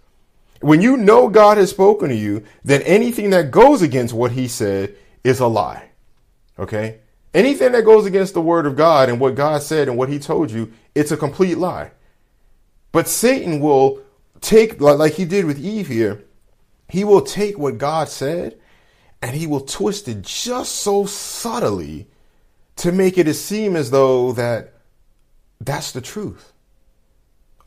When 0.61 0.81
you 0.81 0.95
know 0.95 1.27
God 1.27 1.57
has 1.57 1.71
spoken 1.71 2.09
to 2.09 2.15
you, 2.15 2.43
then 2.63 2.81
anything 2.83 3.31
that 3.31 3.51
goes 3.51 3.81
against 3.81 4.13
what 4.13 4.31
he 4.31 4.47
said 4.47 4.95
is 5.23 5.39
a 5.39 5.47
lie. 5.47 5.89
Okay? 6.59 6.99
Anything 7.33 7.71
that 7.71 7.85
goes 7.85 8.05
against 8.05 8.33
the 8.33 8.41
word 8.41 8.65
of 8.65 8.75
God 8.75 9.09
and 9.09 9.19
what 9.19 9.35
God 9.35 9.63
said 9.63 9.87
and 9.87 9.97
what 9.97 10.09
he 10.09 10.19
told 10.19 10.51
you, 10.51 10.71
it's 10.93 11.11
a 11.11 11.17
complete 11.17 11.57
lie. 11.57 11.91
But 12.91 13.07
Satan 13.07 13.59
will 13.59 14.01
take, 14.41 14.79
like 14.79 15.13
he 15.13 15.25
did 15.25 15.45
with 15.45 15.59
Eve 15.59 15.87
here, 15.87 16.23
he 16.89 17.03
will 17.03 17.21
take 17.21 17.57
what 17.57 17.77
God 17.77 18.09
said 18.09 18.59
and 19.21 19.35
he 19.35 19.47
will 19.47 19.61
twist 19.61 20.07
it 20.07 20.21
just 20.21 20.75
so 20.75 21.05
subtly 21.05 22.07
to 22.77 22.91
make 22.91 23.17
it 23.17 23.31
seem 23.33 23.75
as 23.75 23.91
though 23.91 24.31
that 24.33 24.73
that's 25.59 25.91
the 25.91 26.01
truth. 26.01 26.53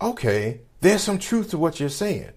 Okay, 0.00 0.60
there's 0.80 1.02
some 1.02 1.18
truth 1.18 1.50
to 1.50 1.58
what 1.58 1.78
you're 1.78 1.88
saying. 1.88 2.30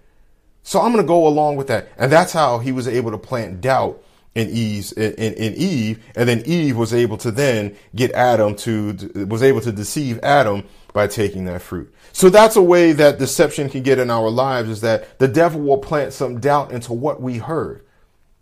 So 0.63 0.81
I'm 0.81 0.91
going 0.91 1.03
to 1.03 1.07
go 1.07 1.27
along 1.27 1.55
with 1.55 1.67
that. 1.67 1.87
And 1.97 2.11
that's 2.11 2.33
how 2.33 2.59
he 2.59 2.71
was 2.71 2.87
able 2.87 3.11
to 3.11 3.17
plant 3.17 3.61
doubt 3.61 4.03
in 4.35 4.49
Eve, 4.49 4.93
in, 4.95 5.13
in, 5.13 5.53
Eve, 5.55 6.03
and 6.15 6.29
then 6.29 6.43
Eve 6.45 6.77
was 6.77 6.93
able 6.93 7.17
to 7.17 7.31
then 7.31 7.75
get 7.95 8.11
Adam 8.11 8.55
to 8.57 9.25
was 9.27 9.41
able 9.41 9.61
to 9.61 9.71
deceive 9.71 10.19
Adam 10.21 10.63
by 10.93 11.07
taking 11.07 11.45
that 11.45 11.61
fruit. 11.61 11.91
So 12.11 12.29
that's 12.29 12.55
a 12.55 12.61
way 12.61 12.91
that 12.91 13.17
deception 13.17 13.69
can 13.69 13.81
get 13.81 13.97
in 13.97 14.11
our 14.11 14.29
lives 14.29 14.69
is 14.69 14.81
that 14.81 15.17
the 15.17 15.27
devil 15.27 15.61
will 15.61 15.79
plant 15.79 16.13
some 16.13 16.39
doubt 16.39 16.71
into 16.71 16.93
what 16.93 17.19
we 17.19 17.39
heard, 17.39 17.83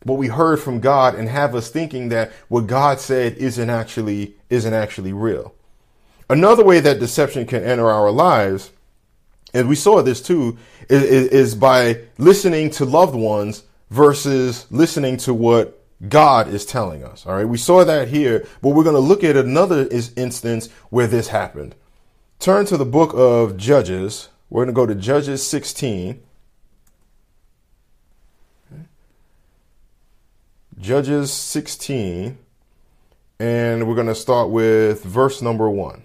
what 0.05 0.17
we 0.17 0.27
heard 0.27 0.61
from 0.61 0.79
God, 0.79 1.15
and 1.15 1.27
have 1.27 1.55
us 1.55 1.69
thinking 1.69 2.09
that 2.09 2.31
what 2.47 2.67
God 2.67 2.99
said 2.99 3.33
isn't 3.37 3.69
actually 3.69 4.35
isn't 4.49 4.73
actually 4.73 5.11
real. 5.11 5.53
Another 6.29 6.63
way 6.63 6.79
that 6.79 6.99
deception 6.99 7.45
can 7.45 7.63
enter 7.63 7.89
our 7.89 8.11
lives, 8.11 8.71
and 9.53 9.67
we 9.67 9.75
saw 9.75 10.01
this 10.01 10.21
too, 10.21 10.57
is, 10.89 11.03
is 11.03 11.55
by 11.55 12.01
listening 12.17 12.69
to 12.71 12.85
loved 12.85 13.15
ones 13.15 13.63
versus 13.89 14.67
listening 14.69 15.17
to 15.17 15.33
what 15.33 15.83
God 16.07 16.47
is 16.47 16.65
telling 16.65 17.03
us. 17.03 17.25
All 17.25 17.35
right. 17.35 17.47
We 17.47 17.57
saw 17.57 17.83
that 17.83 18.09
here, 18.09 18.45
but 18.61 18.69
we're 18.69 18.83
going 18.83 18.95
to 18.95 18.99
look 18.99 19.23
at 19.23 19.35
another 19.35 19.87
is, 19.87 20.13
instance 20.15 20.69
where 20.89 21.07
this 21.07 21.29
happened. 21.29 21.75
Turn 22.39 22.65
to 22.67 22.77
the 22.77 22.85
book 22.85 23.11
of 23.15 23.57
Judges. 23.57 24.29
We're 24.49 24.65
going 24.65 24.75
to 24.75 24.79
go 24.79 24.85
to 24.85 24.95
Judges 24.95 25.45
16. 25.45 26.21
Judges 30.79 31.31
16. 31.31 32.37
And 33.39 33.87
we're 33.87 33.95
going 33.95 34.07
to 34.07 34.15
start 34.15 34.49
with 34.49 35.03
verse 35.03 35.41
number 35.41 35.69
one. 35.69 36.03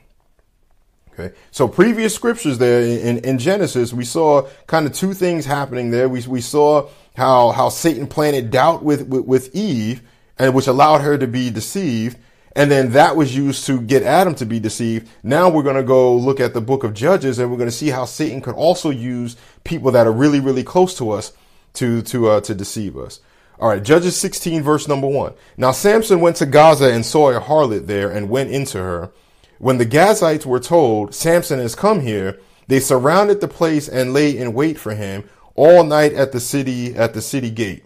Okay. 1.13 1.35
So 1.51 1.69
previous 1.69 2.15
scriptures 2.15 2.59
there 2.59 2.83
in, 2.83 3.19
in 3.19 3.39
Genesis, 3.39 3.93
we 3.93 4.05
saw 4.05 4.49
kind 4.67 4.87
of 4.87 4.93
two 4.93 5.13
things 5.13 5.45
happening 5.45 5.91
there. 5.91 6.09
We, 6.09 6.23
we 6.23 6.41
saw 6.41 6.89
how 7.17 7.51
how 7.51 7.69
Satan 7.69 8.07
planted 8.07 8.51
doubt 8.51 8.83
with, 8.83 9.07
with, 9.07 9.25
with 9.27 9.55
Eve, 9.55 10.03
and 10.39 10.55
which 10.55 10.67
allowed 10.67 11.03
her 11.03 11.19
to 11.19 11.27
be 11.27 11.51
deceived, 11.51 12.17
and 12.57 12.71
then 12.71 12.93
that 12.93 13.17
was 13.17 13.37
used 13.37 13.67
to 13.67 13.81
get 13.81 14.03
Adam 14.03 14.35
to 14.37 14.47
be 14.47 14.59
deceived. 14.59 15.09
Now 15.23 15.51
we're 15.51 15.63
going 15.63 15.77
to 15.77 15.83
go 15.83 16.17
look 16.17 16.41
at 16.41 16.55
the 16.55 16.61
book 16.61 16.85
of 16.85 16.95
Judges, 16.95 17.39
and 17.39 17.51
we're 17.51 17.59
going 17.59 17.69
to 17.69 17.77
see 17.77 17.91
how 17.91 18.05
Satan 18.07 18.41
could 18.41 18.55
also 18.55 18.91
use 18.91 19.37
people 19.65 19.91
that 19.93 20.07
are 20.07 20.13
really 20.13 20.41
really 20.41 20.65
close 20.65 20.97
to 20.99 21.11
us 21.11 21.33
to 21.75 22.03
to 22.03 22.29
uh, 22.31 22.41
to 22.43 22.55
deceive 22.55 22.97
us. 22.97 23.21
All 23.61 23.69
right, 23.69 23.83
Judges 23.83 24.17
16 24.17 24.63
verse 24.63 24.89
number 24.89 25.07
1. 25.07 25.35
Now 25.59 25.71
Samson 25.71 26.21
went 26.21 26.37
to 26.37 26.47
Gaza 26.47 26.91
and 26.91 27.05
saw 27.05 27.31
a 27.31 27.41
harlot 27.41 27.87
there 27.87 28.11
and 28.11 28.31
went 28.31 28.51
into 28.51 28.79
her. 28.79 29.13
When 29.59 29.77
the 29.77 29.85
Gazites 29.85 30.47
were 30.47 30.61
told, 30.61 31.15
Samson 31.15 31.59
has 31.59 31.75
come 31.75 32.01
here, 32.01 32.41
they 32.69 32.81
surrounded 32.81 33.43
the 33.43 33.49
place 33.49 33.87
and 33.87 34.15
lay 34.15 34.37
in 34.37 34.55
wait 34.55 34.79
for 34.79 34.95
him 34.95 35.29
all 35.57 35.85
night 35.85 36.15
at 36.15 36.33
the 36.33 36.41
city 36.41 36.95
at 36.95 37.13
the 37.13 37.21
city 37.21 37.51
gate. 37.51 37.85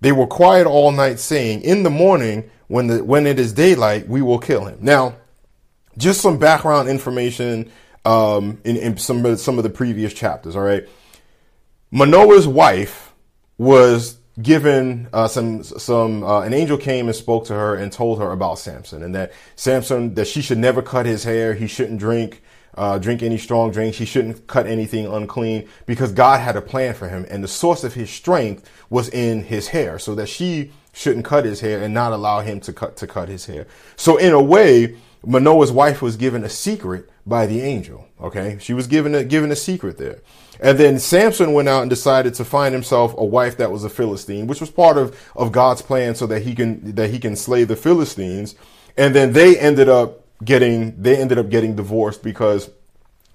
They 0.00 0.10
were 0.10 0.26
quiet 0.26 0.66
all 0.66 0.90
night, 0.90 1.20
saying, 1.20 1.60
"In 1.60 1.84
the 1.84 1.90
morning, 1.90 2.50
when 2.66 2.88
the 2.88 3.04
when 3.04 3.26
it 3.26 3.38
is 3.38 3.52
daylight, 3.52 4.08
we 4.08 4.20
will 4.20 4.38
kill 4.38 4.64
him." 4.64 4.78
Now, 4.80 5.14
just 5.96 6.20
some 6.20 6.38
background 6.38 6.88
information 6.88 7.70
um, 8.04 8.60
in, 8.64 8.76
in 8.76 8.96
some 8.96 9.24
of, 9.24 9.38
some 9.38 9.58
of 9.58 9.64
the 9.64 9.70
previous 9.70 10.12
chapters. 10.12 10.56
All 10.56 10.62
right, 10.62 10.88
Manoah's 11.90 12.48
wife 12.48 13.12
was 13.56 14.18
given 14.40 15.08
uh, 15.12 15.28
some 15.28 15.62
some 15.62 16.24
uh, 16.24 16.40
an 16.40 16.52
angel 16.52 16.76
came 16.76 17.06
and 17.06 17.16
spoke 17.16 17.46
to 17.46 17.54
her 17.54 17.74
and 17.74 17.92
told 17.92 18.18
her 18.18 18.30
about 18.30 18.58
Samson 18.58 19.02
and 19.02 19.14
that 19.14 19.32
Samson 19.56 20.14
that 20.14 20.26
she 20.26 20.42
should 20.42 20.58
never 20.58 20.82
cut 20.82 21.06
his 21.06 21.24
hair, 21.24 21.54
he 21.54 21.66
shouldn't 21.66 21.98
drink 21.98 22.42
uh, 22.76 22.98
drink 22.98 23.22
any 23.22 23.38
strong 23.38 23.70
drinks. 23.70 23.98
He 23.98 24.04
shouldn't 24.04 24.46
cut 24.46 24.66
anything 24.66 25.06
unclean 25.06 25.68
because 25.86 26.12
God 26.12 26.40
had 26.40 26.56
a 26.56 26.62
plan 26.62 26.94
for 26.94 27.08
him. 27.08 27.24
And 27.30 27.42
the 27.42 27.48
source 27.48 27.84
of 27.84 27.94
his 27.94 28.10
strength 28.10 28.68
was 28.90 29.08
in 29.08 29.44
his 29.44 29.68
hair 29.68 29.98
so 29.98 30.14
that 30.16 30.28
she 30.28 30.72
shouldn't 30.92 31.24
cut 31.24 31.44
his 31.44 31.60
hair 31.60 31.82
and 31.82 31.94
not 31.94 32.12
allow 32.12 32.40
him 32.40 32.60
to 32.60 32.72
cut, 32.72 32.96
to 32.96 33.06
cut 33.06 33.28
his 33.28 33.46
hair. 33.46 33.66
So 33.96 34.16
in 34.16 34.32
a 34.32 34.42
way, 34.42 34.96
Manoah's 35.24 35.72
wife 35.72 36.02
was 36.02 36.16
given 36.16 36.44
a 36.44 36.48
secret 36.48 37.08
by 37.26 37.46
the 37.46 37.60
angel. 37.60 38.08
Okay. 38.20 38.58
She 38.60 38.74
was 38.74 38.86
given 38.86 39.14
a, 39.14 39.24
given 39.24 39.50
a 39.50 39.56
secret 39.56 39.98
there. 39.98 40.20
And 40.60 40.78
then 40.78 40.98
Samson 40.98 41.52
went 41.52 41.68
out 41.68 41.82
and 41.82 41.90
decided 41.90 42.34
to 42.34 42.44
find 42.44 42.74
himself 42.74 43.14
a 43.16 43.24
wife 43.24 43.56
that 43.56 43.70
was 43.70 43.84
a 43.84 43.90
Philistine, 43.90 44.46
which 44.46 44.60
was 44.60 44.70
part 44.70 44.96
of, 44.96 45.18
of 45.34 45.52
God's 45.52 45.82
plan 45.82 46.14
so 46.14 46.26
that 46.26 46.42
he 46.42 46.54
can, 46.54 46.94
that 46.94 47.10
he 47.10 47.18
can 47.18 47.36
slay 47.36 47.64
the 47.64 47.76
Philistines. 47.76 48.54
And 48.96 49.14
then 49.14 49.32
they 49.32 49.58
ended 49.58 49.88
up 49.88 50.24
getting 50.44 51.00
they 51.00 51.16
ended 51.16 51.38
up 51.38 51.48
getting 51.48 51.76
divorced 51.76 52.22
because 52.22 52.70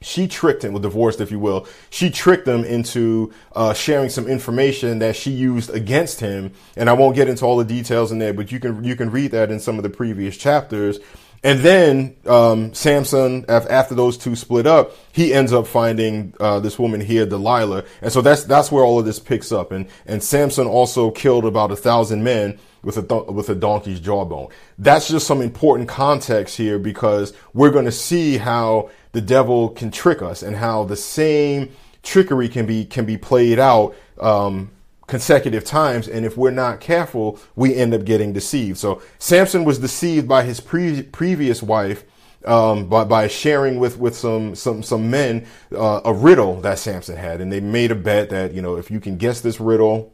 she 0.02 0.28
tricked 0.28 0.64
him, 0.64 0.72
well, 0.74 0.82
divorced, 0.82 1.20
if 1.20 1.30
you 1.30 1.40
will. 1.40 1.68
She 1.90 2.10
tricked 2.10 2.48
him 2.48 2.64
into 2.64 3.34
uh, 3.54 3.74
sharing 3.74 4.10
some 4.10 4.28
information 4.28 5.00
that 5.00 5.16
she 5.16 5.32
used 5.32 5.70
against 5.72 6.22
him, 6.22 6.54
and 6.78 6.90
I 6.90 6.94
won't 6.94 7.16
get 7.16 7.28
into 7.28 7.44
all 7.46 7.58
the 7.58 7.66
details 7.66 8.12
in 8.12 8.20
there, 8.20 8.34
but 8.34 8.52
you 8.52 8.60
can 8.60 8.84
you 8.84 8.96
can 8.96 9.12
read 9.12 9.32
that 9.32 9.52
in 9.52 9.60
some 9.60 9.78
of 9.78 9.84
the 9.84 9.90
previous 9.90 10.38
chapters. 10.38 11.00
And 11.44 11.60
then 11.60 12.16
um, 12.26 12.74
Samson, 12.74 13.46
after 13.48 13.96
those 13.96 14.18
two 14.18 14.36
split 14.36 14.68
up, 14.68 14.92
he 15.14 15.34
ends 15.34 15.54
up 15.54 15.68
finding 15.68 16.34
uh, 16.40 16.60
this 16.60 16.78
woman 16.78 17.00
here, 17.00 17.26
Delilah, 17.26 17.86
and 18.02 18.12
so 18.12 18.22
that's 18.22 18.44
that's 18.44 18.72
where 18.72 18.84
all 18.84 19.00
of 19.00 19.06
this 19.06 19.20
picks 19.20 19.52
up. 19.52 19.72
And 19.72 19.88
and 20.06 20.22
Samson 20.22 20.68
also 20.68 21.12
killed 21.12 21.46
about 21.46 21.72
a 21.72 21.78
thousand 21.78 22.24
men 22.24 22.60
with 22.84 22.98
a 22.98 23.04
th- 23.04 23.28
with 23.28 23.50
a 23.50 23.56
donkey's 23.56 24.00
jawbone. 24.00 24.50
That's 24.78 25.08
just 25.08 25.28
some 25.28 25.42
important 25.42 25.88
context 25.88 26.58
here 26.58 26.78
because 26.78 27.34
we're 27.54 27.72
going 27.72 27.86
to 27.86 27.92
see 27.92 28.38
how 28.38 28.90
the 29.14 29.22
devil 29.22 29.70
can 29.70 29.92
trick 29.92 30.22
us 30.22 30.44
and 30.44 30.56
how 30.56 30.84
the 30.84 30.96
same 30.98 31.72
trickery 32.04 32.50
can 32.50 32.66
be 32.66 32.86
can 32.86 33.06
be 33.06 33.18
played 33.18 33.60
out 33.60 33.96
um, 34.20 34.72
consecutive 35.10 35.66
times. 35.66 36.08
And 36.08 36.26
if 36.26 36.38
we're 36.38 36.52
not 36.52 36.80
careful, 36.80 37.40
we 37.56 37.76
end 37.76 37.94
up 37.94 38.06
getting 38.06 38.32
deceived. 38.32 38.78
So 38.78 39.02
Samson 39.18 39.66
was 39.66 39.80
deceived 39.80 40.28
by 40.28 40.44
his 40.44 40.62
pre- 40.62 41.04
previous 41.04 41.62
wife. 41.62 42.06
Um, 42.46 42.88
by, 42.88 43.04
by 43.04 43.28
sharing 43.28 43.80
with, 43.80 44.00
with 44.00 44.16
some, 44.16 44.56
some, 44.56 44.82
some 44.82 45.12
men, 45.12 45.46
uh, 45.76 46.00
a 46.06 46.14
riddle 46.14 46.62
that 46.62 46.80
Samson 46.80 47.18
had. 47.18 47.42
And 47.42 47.52
they 47.52 47.60
made 47.60 47.92
a 47.92 47.96
bet 47.96 48.30
that, 48.30 48.54
you 48.54 48.62
know, 48.62 48.78
if 48.78 48.90
you 48.90 49.02
can 49.02 49.18
guess 49.18 49.42
this 49.42 49.60
riddle, 49.60 50.14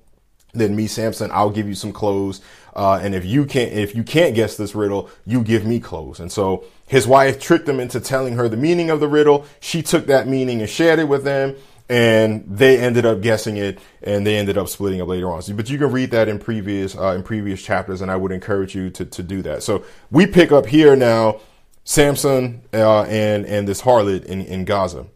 then 0.51 0.75
me, 0.75 0.87
Samson, 0.87 1.29
I'll 1.31 1.51
give 1.51 1.67
you 1.67 1.75
some 1.75 1.93
clothes. 1.93 2.41
Uh, 2.75 2.99
and 2.99 3.13
if 3.13 3.25
you 3.25 3.45
can't, 3.45 3.71
if 3.73 3.95
you 3.95 4.03
can't 4.03 4.33
guess 4.33 4.57
this 4.57 4.73
riddle, 4.73 5.07
you 5.25 5.43
give 5.43 5.65
me 5.65 5.79
clothes. 5.79 6.19
And 6.19 6.31
so 6.31 6.65
his 6.87 7.05
wife 7.05 7.39
tricked 7.39 7.69
him 7.69 7.79
into 7.79 7.99
telling 7.99 8.33
her 8.33 8.49
the 8.49 8.57
meaning 8.57 8.89
of 8.89 8.99
the 8.99 9.07
riddle. 9.07 9.45
She 9.59 9.83
took 9.83 10.07
that 10.07 10.27
meaning 10.27 10.61
and 10.61 10.69
shared 10.69 10.97
it 10.97 11.07
with 11.07 11.25
them 11.25 11.55
and 11.87 12.43
they 12.47 12.79
ended 12.79 13.05
up 13.05 13.21
guessing 13.21 13.57
it 13.57 13.79
and 14.01 14.25
they 14.25 14.37
ended 14.37 14.57
up 14.57 14.67
splitting 14.67 15.01
up 15.01 15.07
later 15.07 15.31
on. 15.31 15.41
So, 15.41 15.53
but 15.53 15.69
you 15.69 15.77
can 15.77 15.91
read 15.91 16.11
that 16.11 16.27
in 16.27 16.39
previous 16.39 16.97
uh, 16.97 17.13
in 17.13 17.23
previous 17.23 17.61
chapters, 17.61 18.01
and 18.01 18.09
I 18.09 18.15
would 18.15 18.31
encourage 18.31 18.75
you 18.75 18.89
to 18.91 19.05
to 19.05 19.23
do 19.23 19.41
that. 19.43 19.63
So 19.63 19.83
we 20.11 20.25
pick 20.25 20.51
up 20.51 20.65
here 20.65 20.95
now, 20.95 21.41
Samson 21.83 22.61
uh, 22.73 23.03
and 23.03 23.45
and 23.45 23.67
this 23.67 23.81
harlot 23.81 24.25
in 24.25 24.41
in 24.41 24.65
Gaza. 24.65 25.07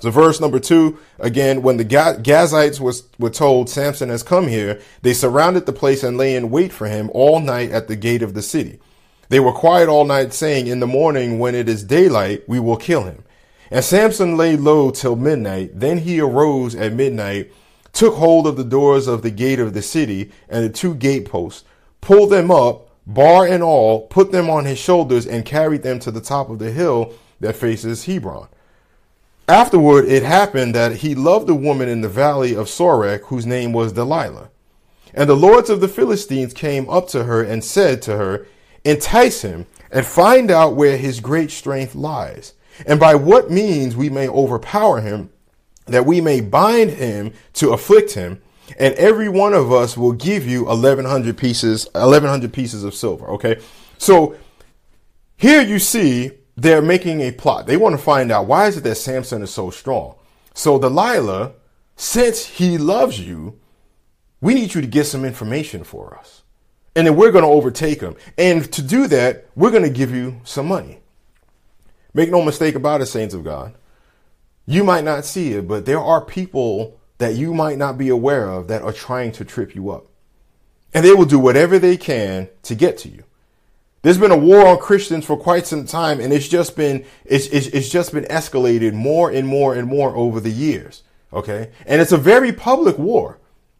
So 0.00 0.10
verse 0.10 0.40
number 0.40 0.58
two, 0.58 0.98
again, 1.18 1.62
when 1.62 1.78
the 1.78 1.84
Gazites 1.84 2.78
was, 2.78 3.04
were 3.18 3.30
told 3.30 3.70
Samson 3.70 4.10
has 4.10 4.22
come 4.22 4.48
here, 4.48 4.80
they 5.00 5.14
surrounded 5.14 5.64
the 5.64 5.72
place 5.72 6.02
and 6.02 6.18
lay 6.18 6.34
in 6.34 6.50
wait 6.50 6.72
for 6.72 6.88
him 6.88 7.10
all 7.14 7.40
night 7.40 7.70
at 7.70 7.88
the 7.88 7.96
gate 7.96 8.20
of 8.20 8.34
the 8.34 8.42
city. 8.42 8.80
They 9.30 9.40
were 9.40 9.52
quiet 9.52 9.88
all 9.88 10.04
night 10.04 10.34
saying, 10.34 10.66
in 10.66 10.80
the 10.80 10.86
morning 10.86 11.38
when 11.38 11.54
it 11.54 11.68
is 11.68 11.82
daylight, 11.82 12.46
we 12.46 12.60
will 12.60 12.76
kill 12.76 13.04
him. 13.04 13.23
And 13.70 13.84
Samson 13.84 14.36
lay 14.36 14.56
low 14.56 14.90
till 14.90 15.16
midnight. 15.16 15.78
Then 15.78 15.98
he 15.98 16.20
arose 16.20 16.74
at 16.74 16.92
midnight, 16.92 17.52
took 17.92 18.14
hold 18.14 18.46
of 18.46 18.56
the 18.56 18.64
doors 18.64 19.06
of 19.06 19.22
the 19.22 19.30
gate 19.30 19.60
of 19.60 19.74
the 19.74 19.82
city 19.82 20.30
and 20.48 20.64
the 20.64 20.70
two 20.70 20.94
gateposts, 20.94 21.64
pulled 22.00 22.30
them 22.30 22.50
up, 22.50 22.88
bar 23.06 23.46
and 23.46 23.62
all, 23.62 24.06
put 24.08 24.32
them 24.32 24.50
on 24.50 24.64
his 24.64 24.78
shoulders, 24.78 25.26
and 25.26 25.44
carried 25.44 25.82
them 25.82 25.98
to 26.00 26.10
the 26.10 26.20
top 26.20 26.50
of 26.50 26.58
the 26.58 26.70
hill 26.70 27.12
that 27.40 27.56
faces 27.56 28.04
Hebron. 28.04 28.48
Afterward, 29.46 30.06
it 30.06 30.22
happened 30.22 30.74
that 30.74 30.96
he 30.96 31.14
loved 31.14 31.50
a 31.50 31.54
woman 31.54 31.88
in 31.88 32.00
the 32.00 32.08
valley 32.08 32.54
of 32.54 32.66
Sorek, 32.66 33.24
whose 33.24 33.44
name 33.44 33.72
was 33.72 33.92
Delilah. 33.92 34.50
And 35.12 35.28
the 35.28 35.36
lords 35.36 35.70
of 35.70 35.80
the 35.80 35.88
Philistines 35.88 36.54
came 36.54 36.88
up 36.88 37.08
to 37.08 37.24
her 37.24 37.42
and 37.42 37.62
said 37.62 38.02
to 38.02 38.16
her, 38.16 38.46
Entice 38.84 39.42
him 39.42 39.66
and 39.90 40.04
find 40.04 40.50
out 40.50 40.76
where 40.76 40.96
his 40.96 41.20
great 41.20 41.50
strength 41.50 41.94
lies 41.94 42.54
and 42.86 42.98
by 42.98 43.14
what 43.14 43.50
means 43.50 43.96
we 43.96 44.10
may 44.10 44.28
overpower 44.28 45.00
him, 45.00 45.30
that 45.86 46.06
we 46.06 46.20
may 46.20 46.40
bind 46.40 46.90
him 46.92 47.32
to 47.54 47.72
afflict 47.72 48.12
him, 48.12 48.40
and 48.78 48.94
every 48.94 49.28
one 49.28 49.52
of 49.52 49.72
us 49.72 49.96
will 49.96 50.12
give 50.12 50.46
you 50.46 50.64
1100 50.64 51.36
pieces 51.36 51.86
1100 51.92 52.52
pieces 52.52 52.84
of 52.84 52.94
silver 52.94 53.26
okay? 53.28 53.60
So 53.98 54.36
here 55.36 55.62
you 55.62 55.78
see 55.78 56.32
they're 56.56 56.82
making 56.82 57.20
a 57.20 57.32
plot. 57.32 57.66
They 57.66 57.76
want 57.76 57.94
to 57.94 58.02
find 58.02 58.30
out 58.30 58.46
why 58.46 58.68
is 58.68 58.76
it 58.76 58.84
that 58.84 58.94
samson 58.94 59.42
is 59.42 59.50
so 59.50 59.70
strong? 59.70 60.16
So 60.54 60.78
delilah 60.78 61.52
since 61.96 62.44
he 62.44 62.78
loves 62.78 63.20
you 63.20 63.60
we 64.40 64.54
need 64.54 64.74
you 64.74 64.80
to 64.80 64.86
get 64.86 65.04
some 65.04 65.24
information 65.24 65.84
for 65.84 66.16
us. 66.18 66.42
And 66.96 67.06
then 67.06 67.16
we're 67.16 67.32
going 67.32 67.44
to 67.44 67.50
overtake 67.50 68.00
him. 68.00 68.14
And 68.38 68.70
to 68.72 68.82
do 68.82 69.06
that 69.08 69.46
we're 69.54 69.70
going 69.70 69.82
to 69.82 69.90
give 69.90 70.14
you 70.14 70.40
some 70.44 70.66
money 70.66 71.00
Make 72.14 72.30
no 72.30 72.42
mistake 72.42 72.76
about 72.76 73.00
it, 73.00 73.06
saints 73.06 73.34
of 73.34 73.44
God. 73.44 73.74
You 74.66 74.84
might 74.84 75.04
not 75.04 75.24
see 75.24 75.52
it, 75.52 75.68
but 75.68 75.84
there 75.84 76.00
are 76.00 76.24
people 76.24 76.98
that 77.18 77.34
you 77.34 77.52
might 77.52 77.76
not 77.76 77.98
be 77.98 78.08
aware 78.08 78.48
of 78.48 78.68
that 78.68 78.82
are 78.82 78.92
trying 78.92 79.32
to 79.32 79.44
trip 79.44 79.74
you 79.74 79.90
up. 79.90 80.06
And 80.94 81.04
they 81.04 81.12
will 81.12 81.24
do 81.24 81.38
whatever 81.38 81.78
they 81.78 81.96
can 81.96 82.48
to 82.62 82.74
get 82.74 82.96
to 82.98 83.08
you. 83.08 83.24
There's 84.02 84.18
been 84.18 84.30
a 84.30 84.36
war 84.36 84.66
on 84.66 84.78
Christians 84.78 85.24
for 85.24 85.36
quite 85.36 85.66
some 85.66 85.86
time, 85.86 86.20
and 86.20 86.32
it's 86.32 86.46
just 86.46 86.76
been 86.76 87.04
it's, 87.24 87.46
it's, 87.46 87.68
it's 87.68 87.88
just 87.88 88.12
been 88.12 88.24
escalated 88.24 88.92
more 88.92 89.30
and 89.30 89.48
more 89.48 89.74
and 89.74 89.88
more 89.88 90.14
over 90.14 90.40
the 90.40 90.50
years. 90.50 91.02
Okay, 91.32 91.70
and 91.86 92.00
it's 92.00 92.12
a 92.12 92.18
very 92.18 92.52
public 92.52 92.98
war. 92.98 93.38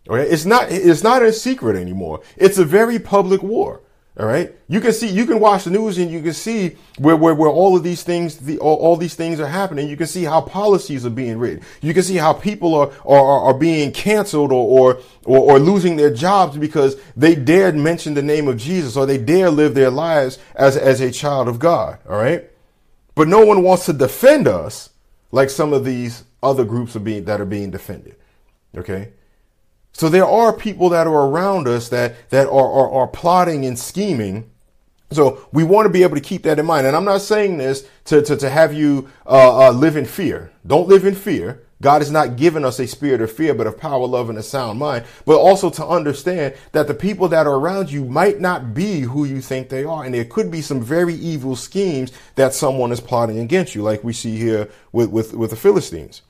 Okay, 0.08 0.28
it's 0.28 0.46
not 0.46 0.72
it's 0.72 1.02
not 1.02 1.22
a 1.22 1.32
secret 1.32 1.76
anymore. 1.76 2.22
It's 2.36 2.58
a 2.58 2.64
very 2.64 2.98
public 2.98 3.42
war. 3.42 3.82
All 4.16 4.26
right. 4.26 4.54
You 4.68 4.80
can 4.80 4.92
see, 4.92 5.08
you 5.08 5.26
can 5.26 5.40
watch 5.40 5.64
the 5.64 5.70
news 5.70 5.98
and 5.98 6.08
you 6.08 6.22
can 6.22 6.34
see 6.34 6.76
where, 6.98 7.16
where, 7.16 7.34
where 7.34 7.50
all 7.50 7.76
of 7.76 7.82
these 7.82 8.04
things, 8.04 8.36
the, 8.36 8.58
all, 8.60 8.76
all, 8.76 8.96
these 8.96 9.16
things 9.16 9.40
are 9.40 9.48
happening. 9.48 9.88
You 9.88 9.96
can 9.96 10.06
see 10.06 10.22
how 10.22 10.40
policies 10.40 11.04
are 11.04 11.10
being 11.10 11.36
written. 11.36 11.64
You 11.82 11.92
can 11.92 12.04
see 12.04 12.14
how 12.14 12.32
people 12.32 12.76
are, 12.76 12.92
are, 13.04 13.40
are 13.46 13.54
being 13.54 13.90
canceled 13.90 14.52
or, 14.52 14.94
or, 14.94 15.00
or, 15.24 15.54
or 15.54 15.58
losing 15.58 15.96
their 15.96 16.14
jobs 16.14 16.56
because 16.56 16.96
they 17.16 17.34
dared 17.34 17.74
mention 17.74 18.14
the 18.14 18.22
name 18.22 18.46
of 18.46 18.56
Jesus 18.56 18.96
or 18.96 19.04
they 19.04 19.18
dare 19.18 19.50
live 19.50 19.74
their 19.74 19.90
lives 19.90 20.38
as, 20.54 20.76
as 20.76 21.00
a 21.00 21.10
child 21.10 21.48
of 21.48 21.58
God. 21.58 21.98
All 22.08 22.16
right. 22.16 22.48
But 23.16 23.26
no 23.26 23.44
one 23.44 23.64
wants 23.64 23.86
to 23.86 23.92
defend 23.92 24.46
us 24.46 24.90
like 25.32 25.50
some 25.50 25.72
of 25.72 25.84
these 25.84 26.22
other 26.40 26.64
groups 26.64 26.94
are 26.94 27.00
being, 27.00 27.24
that 27.24 27.40
are 27.40 27.46
being 27.46 27.72
defended. 27.72 28.14
Okay. 28.76 29.10
So 29.94 30.08
there 30.08 30.26
are 30.26 30.52
people 30.52 30.88
that 30.88 31.06
are 31.06 31.28
around 31.28 31.68
us 31.68 31.88
that, 31.90 32.28
that 32.30 32.48
are, 32.48 32.72
are, 32.72 32.90
are 32.90 33.06
plotting 33.06 33.64
and 33.64 33.78
scheming. 33.78 34.50
So 35.12 35.46
we 35.52 35.62
want 35.62 35.86
to 35.86 35.90
be 35.90 36.02
able 36.02 36.16
to 36.16 36.20
keep 36.20 36.42
that 36.42 36.58
in 36.58 36.66
mind. 36.66 36.86
And 36.86 36.96
I'm 36.96 37.04
not 37.04 37.20
saying 37.20 37.58
this 37.58 37.88
to, 38.06 38.20
to, 38.22 38.36
to 38.36 38.50
have 38.50 38.74
you 38.74 39.08
uh, 39.24 39.68
uh, 39.68 39.70
live 39.70 39.96
in 39.96 40.04
fear. 40.04 40.50
Don't 40.66 40.88
live 40.88 41.04
in 41.04 41.14
fear. 41.14 41.62
God 41.80 42.00
has 42.00 42.10
not 42.10 42.36
given 42.36 42.64
us 42.64 42.80
a 42.80 42.88
spirit 42.88 43.20
of 43.20 43.30
fear, 43.30 43.54
but 43.54 43.68
of 43.68 43.78
power, 43.78 44.04
love, 44.06 44.30
and 44.30 44.38
a 44.38 44.42
sound 44.42 44.80
mind. 44.80 45.04
But 45.26 45.36
also 45.36 45.70
to 45.70 45.86
understand 45.86 46.54
that 46.72 46.88
the 46.88 46.94
people 46.94 47.28
that 47.28 47.46
are 47.46 47.54
around 47.54 47.92
you 47.92 48.04
might 48.04 48.40
not 48.40 48.74
be 48.74 49.00
who 49.00 49.24
you 49.24 49.40
think 49.40 49.68
they 49.68 49.84
are. 49.84 50.02
And 50.02 50.12
there 50.14 50.24
could 50.24 50.50
be 50.50 50.62
some 50.62 50.82
very 50.82 51.14
evil 51.14 51.54
schemes 51.54 52.10
that 52.34 52.52
someone 52.52 52.90
is 52.90 53.00
plotting 53.00 53.38
against 53.38 53.76
you, 53.76 53.82
like 53.82 54.02
we 54.02 54.12
see 54.12 54.36
here 54.36 54.68
with, 54.90 55.10
with, 55.10 55.34
with 55.34 55.50
the 55.50 55.56
Philistines 55.56 56.22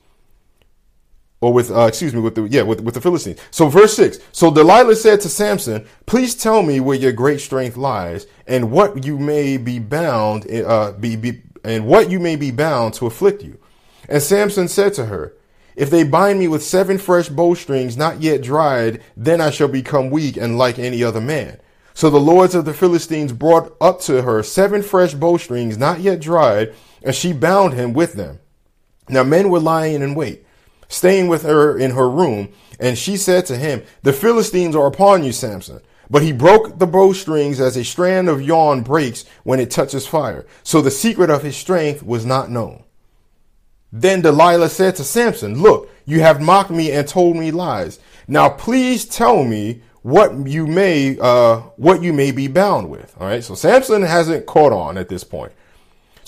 or 1.45 1.53
with 1.53 1.69
uh, 1.69 1.81
excuse 1.81 2.11
me 2.11 2.19
with 2.21 2.33
the 2.33 2.47
yeah 2.49 2.63
with, 2.63 2.81
with 2.81 2.95
the 2.95 3.01
Philistines. 3.01 3.39
So 3.51 3.69
verse 3.69 3.95
six. 3.95 4.17
So 4.31 4.51
Delilah 4.51 4.95
said 4.95 5.21
to 5.21 5.29
Samson, 5.29 5.85
"Please 6.07 6.33
tell 6.33 6.63
me 6.63 6.79
where 6.79 6.97
your 6.97 7.11
great 7.11 7.39
strength 7.39 7.77
lies, 7.77 8.25
and 8.47 8.71
what 8.71 9.05
you 9.05 9.19
may 9.19 9.57
be 9.57 9.77
bound 9.77 10.51
uh, 10.51 10.93
be, 10.93 11.15
be 11.15 11.43
and 11.63 11.85
what 11.85 12.09
you 12.09 12.19
may 12.19 12.35
be 12.35 12.49
bound 12.49 12.95
to 12.95 13.05
afflict 13.05 13.43
you." 13.43 13.59
And 14.09 14.23
Samson 14.23 14.67
said 14.67 14.95
to 14.95 15.05
her, 15.05 15.35
"If 15.75 15.91
they 15.91 16.03
bind 16.03 16.39
me 16.39 16.47
with 16.47 16.63
seven 16.63 16.97
fresh 16.97 17.29
bowstrings 17.29 17.95
not 17.95 18.23
yet 18.23 18.41
dried, 18.41 19.03
then 19.15 19.39
I 19.39 19.51
shall 19.51 19.67
become 19.67 20.09
weak 20.09 20.37
and 20.37 20.57
like 20.57 20.79
any 20.79 21.03
other 21.03 21.21
man." 21.21 21.59
So 21.93 22.09
the 22.09 22.17
lords 22.17 22.55
of 22.55 22.65
the 22.65 22.73
Philistines 22.73 23.33
brought 23.33 23.75
up 23.79 24.01
to 24.01 24.23
her 24.23 24.41
seven 24.41 24.81
fresh 24.81 25.13
bowstrings 25.13 25.77
not 25.77 25.99
yet 25.99 26.19
dried, 26.21 26.73
and 27.03 27.13
she 27.13 27.33
bound 27.33 27.75
him 27.75 27.93
with 27.93 28.13
them. 28.13 28.39
Now 29.07 29.23
men 29.23 29.51
were 29.51 29.59
lying 29.59 30.01
in 30.01 30.15
wait 30.15 30.44
staying 30.87 31.27
with 31.27 31.43
her 31.43 31.77
in 31.77 31.91
her 31.91 32.09
room. 32.09 32.49
And 32.79 32.97
she 32.97 33.17
said 33.17 33.45
to 33.47 33.57
him, 33.57 33.83
The 34.03 34.13
Philistines 34.13 34.75
are 34.75 34.87
upon 34.87 35.23
you, 35.23 35.31
Samson. 35.31 35.81
But 36.09 36.21
he 36.21 36.31
broke 36.31 36.77
the 36.77 36.85
bowstrings 36.85 37.59
as 37.59 37.77
a 37.77 37.83
strand 37.83 38.29
of 38.29 38.41
yarn 38.41 38.81
breaks 38.81 39.25
when 39.43 39.59
it 39.59 39.71
touches 39.71 40.05
fire. 40.05 40.45
So 40.63 40.81
the 40.81 40.91
secret 40.91 41.29
of 41.29 41.43
his 41.43 41.57
strength 41.57 42.03
was 42.03 42.25
not 42.25 42.51
known. 42.51 42.83
Then 43.91 44.21
Delilah 44.21 44.69
said 44.69 44.95
to 44.97 45.03
Samson, 45.03 45.61
Look, 45.61 45.89
you 46.05 46.19
have 46.21 46.41
mocked 46.41 46.69
me 46.69 46.91
and 46.91 47.07
told 47.07 47.37
me 47.37 47.51
lies. 47.51 47.99
Now 48.27 48.49
please 48.49 49.05
tell 49.05 49.43
me 49.43 49.81
what 50.01 50.47
you 50.47 50.67
may 50.67 51.17
uh, 51.19 51.57
what 51.77 52.03
you 52.03 52.13
may 52.13 52.31
be 52.31 52.47
bound 52.47 52.89
with. 52.89 53.15
All 53.19 53.27
right. 53.27 53.43
So 53.43 53.55
Samson 53.55 54.03
hasn't 54.03 54.45
caught 54.45 54.71
on 54.71 54.97
at 54.97 55.09
this 55.09 55.23
point. 55.23 55.53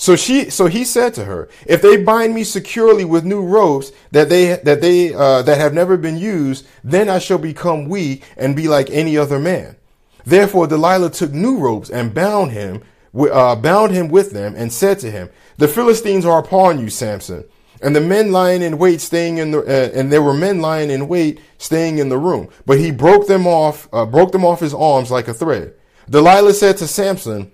So 0.00 0.14
she, 0.14 0.48
so 0.48 0.66
he 0.66 0.84
said 0.84 1.12
to 1.14 1.24
her, 1.24 1.48
if 1.66 1.82
they 1.82 1.96
bind 1.96 2.32
me 2.32 2.44
securely 2.44 3.04
with 3.04 3.24
new 3.24 3.42
ropes 3.42 3.90
that 4.12 4.28
they, 4.28 4.54
that 4.62 4.80
they, 4.80 5.12
uh, 5.12 5.42
that 5.42 5.58
have 5.58 5.74
never 5.74 5.96
been 5.96 6.16
used, 6.16 6.66
then 6.84 7.08
I 7.08 7.18
shall 7.18 7.36
become 7.38 7.88
weak 7.88 8.22
and 8.36 8.54
be 8.54 8.68
like 8.68 8.90
any 8.90 9.18
other 9.18 9.40
man. 9.40 9.76
Therefore 10.24 10.68
Delilah 10.68 11.10
took 11.10 11.32
new 11.32 11.58
ropes 11.58 11.90
and 11.90 12.14
bound 12.14 12.52
him, 12.52 12.84
uh, 13.18 13.56
bound 13.56 13.90
him 13.90 14.08
with 14.08 14.30
them 14.30 14.54
and 14.56 14.72
said 14.72 15.00
to 15.00 15.10
him, 15.10 15.30
the 15.56 15.66
Philistines 15.66 16.24
are 16.24 16.38
upon 16.38 16.78
you, 16.78 16.90
Samson. 16.90 17.44
And 17.82 17.94
the 17.94 18.00
men 18.00 18.30
lying 18.30 18.62
in 18.62 18.78
wait, 18.78 19.00
staying 19.00 19.38
in 19.38 19.50
the, 19.50 19.60
uh, 19.62 19.98
and 19.98 20.12
there 20.12 20.22
were 20.22 20.34
men 20.34 20.60
lying 20.60 20.90
in 20.90 21.08
wait, 21.08 21.40
staying 21.58 21.98
in 21.98 22.08
the 22.08 22.18
room. 22.18 22.50
But 22.66 22.78
he 22.78 22.92
broke 22.92 23.26
them 23.26 23.48
off, 23.48 23.88
uh, 23.92 24.06
broke 24.06 24.30
them 24.30 24.44
off 24.44 24.60
his 24.60 24.74
arms 24.74 25.10
like 25.10 25.26
a 25.26 25.34
thread. 25.34 25.74
Delilah 26.08 26.54
said 26.54 26.76
to 26.78 26.86
Samson, 26.86 27.50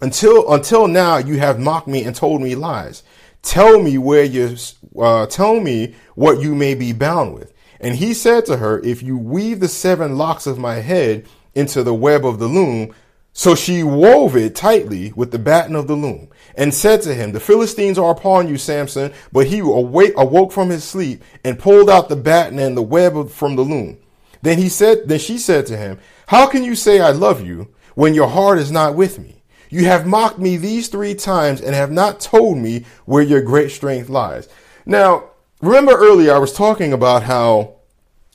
Until 0.00 0.52
until 0.52 0.86
now 0.86 1.16
you 1.16 1.38
have 1.38 1.58
mocked 1.58 1.88
me 1.88 2.04
and 2.04 2.14
told 2.14 2.40
me 2.40 2.54
lies. 2.54 3.02
Tell 3.42 3.82
me 3.82 3.98
where 3.98 4.24
you 4.24 4.56
uh, 4.98 5.26
tell 5.26 5.60
me 5.60 5.94
what 6.14 6.40
you 6.40 6.54
may 6.54 6.74
be 6.74 6.92
bound 6.92 7.34
with. 7.34 7.52
And 7.80 7.96
he 7.96 8.14
said 8.14 8.46
to 8.46 8.56
her, 8.56 8.80
If 8.80 9.02
you 9.02 9.16
weave 9.16 9.60
the 9.60 9.68
seven 9.68 10.16
locks 10.16 10.46
of 10.46 10.58
my 10.58 10.76
head 10.76 11.26
into 11.54 11.82
the 11.82 11.94
web 11.94 12.24
of 12.26 12.38
the 12.38 12.46
loom, 12.46 12.94
so 13.32 13.54
she 13.54 13.84
wove 13.84 14.36
it 14.36 14.56
tightly 14.56 15.12
with 15.14 15.30
the 15.30 15.38
batten 15.38 15.76
of 15.76 15.86
the 15.86 15.94
loom 15.94 16.28
and 16.56 16.74
said 16.74 17.02
to 17.02 17.14
him, 17.14 17.30
The 17.32 17.40
Philistines 17.40 17.98
are 17.98 18.10
upon 18.10 18.48
you, 18.48 18.58
Samson. 18.58 19.12
But 19.32 19.46
he 19.46 19.60
awake, 19.60 20.14
awoke 20.16 20.50
from 20.50 20.70
his 20.70 20.82
sleep 20.82 21.22
and 21.44 21.58
pulled 21.58 21.88
out 21.88 22.08
the 22.08 22.16
batten 22.16 22.58
and 22.58 22.76
the 22.76 22.82
web 22.82 23.30
from 23.30 23.54
the 23.54 23.62
loom. 23.62 23.98
Then 24.42 24.58
he 24.58 24.68
said, 24.68 25.08
then 25.08 25.18
she 25.18 25.38
said 25.38 25.66
to 25.66 25.76
him, 25.76 25.98
How 26.26 26.48
can 26.48 26.64
you 26.64 26.74
say 26.74 27.00
I 27.00 27.10
love 27.10 27.44
you 27.44 27.72
when 27.94 28.14
your 28.14 28.28
heart 28.28 28.58
is 28.58 28.72
not 28.72 28.96
with 28.96 29.18
me? 29.18 29.37
You 29.70 29.84
have 29.84 30.06
mocked 30.06 30.38
me 30.38 30.56
these 30.56 30.88
three 30.88 31.14
times 31.14 31.60
and 31.60 31.74
have 31.74 31.90
not 31.90 32.20
told 32.20 32.58
me 32.58 32.84
where 33.04 33.22
your 33.22 33.42
great 33.42 33.70
strength 33.70 34.08
lies. 34.08 34.48
Now, 34.86 35.30
remember 35.60 35.92
earlier 35.92 36.32
I 36.32 36.38
was 36.38 36.52
talking 36.52 36.92
about 36.92 37.24
how 37.24 37.74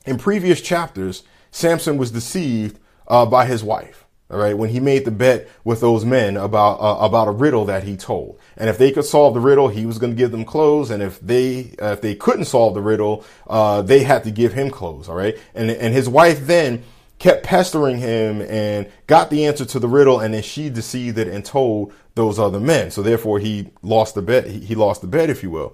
in 0.05 0.17
previous 0.17 0.61
chapters, 0.61 1.23
Samson 1.51 1.97
was 1.97 2.11
deceived 2.11 2.79
uh, 3.07 3.25
by 3.25 3.45
his 3.45 3.63
wife. 3.63 4.05
All 4.31 4.39
right, 4.39 4.57
when 4.57 4.69
he 4.69 4.79
made 4.79 5.05
the 5.05 5.11
bet 5.11 5.47
with 5.63 5.79
those 5.79 6.05
men 6.05 6.37
about 6.37 6.79
uh, 6.79 7.05
about 7.05 7.27
a 7.27 7.31
riddle 7.31 7.65
that 7.65 7.83
he 7.83 7.95
told, 7.95 8.39
and 8.57 8.67
if 8.67 8.79
they 8.79 8.91
could 8.91 9.05
solve 9.05 9.35
the 9.35 9.39
riddle, 9.39 9.67
he 9.67 9.85
was 9.85 9.99
going 9.99 10.11
to 10.11 10.17
give 10.17 10.31
them 10.31 10.43
clothes, 10.43 10.89
and 10.89 11.03
if 11.03 11.19
they 11.19 11.75
uh, 11.79 11.91
if 11.91 12.01
they 12.01 12.15
couldn't 12.15 12.45
solve 12.45 12.73
the 12.73 12.81
riddle, 12.81 13.23
uh, 13.45 13.83
they 13.83 14.01
had 14.01 14.23
to 14.23 14.31
give 14.31 14.53
him 14.53 14.71
clothes. 14.71 15.07
All 15.07 15.15
right, 15.15 15.37
and 15.53 15.69
and 15.69 15.93
his 15.93 16.09
wife 16.09 16.47
then 16.47 16.83
kept 17.23 17.45
pestering 17.45 17.99
him 17.99 18.41
and 18.41 18.85
got 19.07 19.29
the 19.29 19.45
answer 19.45 19.63
to 19.63 19.79
the 19.79 19.87
riddle, 19.87 20.19
and 20.19 20.33
then 20.33 20.43
she 20.43 20.69
deceived 20.69 21.17
it 21.17 21.29
and 21.29 21.45
told 21.45 21.93
those 22.15 22.37
other 22.37 22.59
men. 22.59 22.91
So 22.91 23.01
therefore, 23.01 23.39
he 23.39 23.69
lost 23.81 24.13
the 24.13 24.21
bet. 24.21 24.45
He, 24.45 24.75
lost 24.75 24.99
the 24.99 25.07
bet, 25.07 25.29
if 25.29 25.41
you 25.41 25.49
will. 25.49 25.73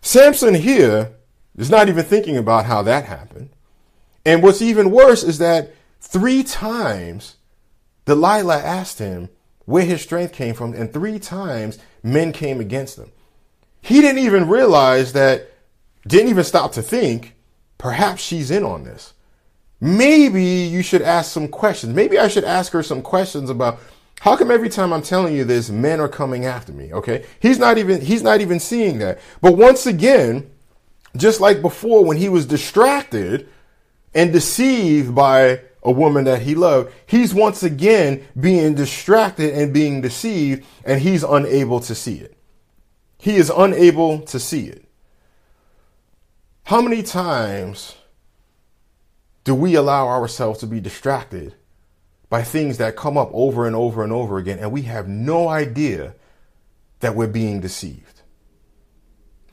Samson 0.00 0.54
here 0.54 1.12
is 1.58 1.68
not 1.68 1.90
even 1.90 2.02
thinking 2.02 2.38
about 2.38 2.64
how 2.64 2.80
that 2.80 3.04
happened, 3.04 3.50
and 4.24 4.42
what's 4.42 4.62
even 4.62 4.90
worse 4.90 5.22
is 5.22 5.36
that 5.36 5.74
three 6.00 6.42
times 6.42 7.36
Delilah 8.06 8.60
asked 8.60 9.00
him 9.00 9.28
where 9.66 9.84
his 9.84 10.00
strength 10.00 10.32
came 10.32 10.54
from, 10.54 10.72
and 10.72 10.90
three 10.90 11.18
times 11.18 11.78
men 12.02 12.32
came 12.32 12.58
against 12.58 12.98
him. 12.98 13.12
He 13.82 14.00
didn't 14.00 14.24
even 14.24 14.48
realize 14.48 15.12
that, 15.12 15.46
didn't 16.06 16.30
even 16.30 16.44
stop 16.44 16.72
to 16.72 16.80
think, 16.80 17.36
perhaps 17.76 18.22
she's 18.22 18.50
in 18.50 18.64
on 18.64 18.84
this. 18.84 19.12
Maybe 19.80 20.44
you 20.44 20.82
should 20.82 21.02
ask 21.02 21.32
some 21.32 21.48
questions. 21.48 21.94
Maybe 21.94 22.18
I 22.18 22.28
should 22.28 22.44
ask 22.44 22.72
her 22.72 22.82
some 22.82 23.00
questions 23.00 23.48
about 23.48 23.80
how 24.20 24.36
come 24.36 24.50
every 24.50 24.68
time 24.68 24.92
I'm 24.92 25.00
telling 25.02 25.34
you 25.34 25.44
this, 25.44 25.70
men 25.70 25.98
are 25.98 26.08
coming 26.08 26.44
after 26.44 26.72
me? 26.72 26.92
Okay. 26.92 27.24
He's 27.40 27.58
not 27.58 27.78
even, 27.78 28.02
he's 28.02 28.22
not 28.22 28.42
even 28.42 28.60
seeing 28.60 28.98
that. 28.98 29.18
But 29.40 29.56
once 29.56 29.86
again, 29.86 30.50
just 31.16 31.40
like 31.40 31.62
before, 31.62 32.04
when 32.04 32.18
he 32.18 32.28
was 32.28 32.44
distracted 32.44 33.48
and 34.14 34.32
deceived 34.32 35.14
by 35.14 35.62
a 35.82 35.90
woman 35.90 36.24
that 36.24 36.42
he 36.42 36.54
loved, 36.54 36.92
he's 37.06 37.32
once 37.32 37.62
again 37.62 38.26
being 38.38 38.74
distracted 38.74 39.54
and 39.54 39.72
being 39.72 40.02
deceived, 40.02 40.66
and 40.84 41.00
he's 41.00 41.22
unable 41.22 41.80
to 41.80 41.94
see 41.94 42.16
it. 42.16 42.36
He 43.16 43.36
is 43.36 43.50
unable 43.54 44.20
to 44.20 44.38
see 44.38 44.66
it. 44.66 44.84
How 46.64 46.82
many 46.82 47.02
times 47.02 47.96
do 49.44 49.54
we 49.54 49.74
allow 49.74 50.08
ourselves 50.08 50.60
to 50.60 50.66
be 50.66 50.80
distracted 50.80 51.54
by 52.28 52.42
things 52.42 52.78
that 52.78 52.96
come 52.96 53.18
up 53.18 53.30
over 53.32 53.66
and 53.66 53.74
over 53.74 54.04
and 54.04 54.12
over 54.12 54.38
again, 54.38 54.58
and 54.58 54.72
we 54.72 54.82
have 54.82 55.08
no 55.08 55.48
idea 55.48 56.14
that 57.00 57.16
we're 57.16 57.26
being 57.26 57.60
deceived? 57.60 58.22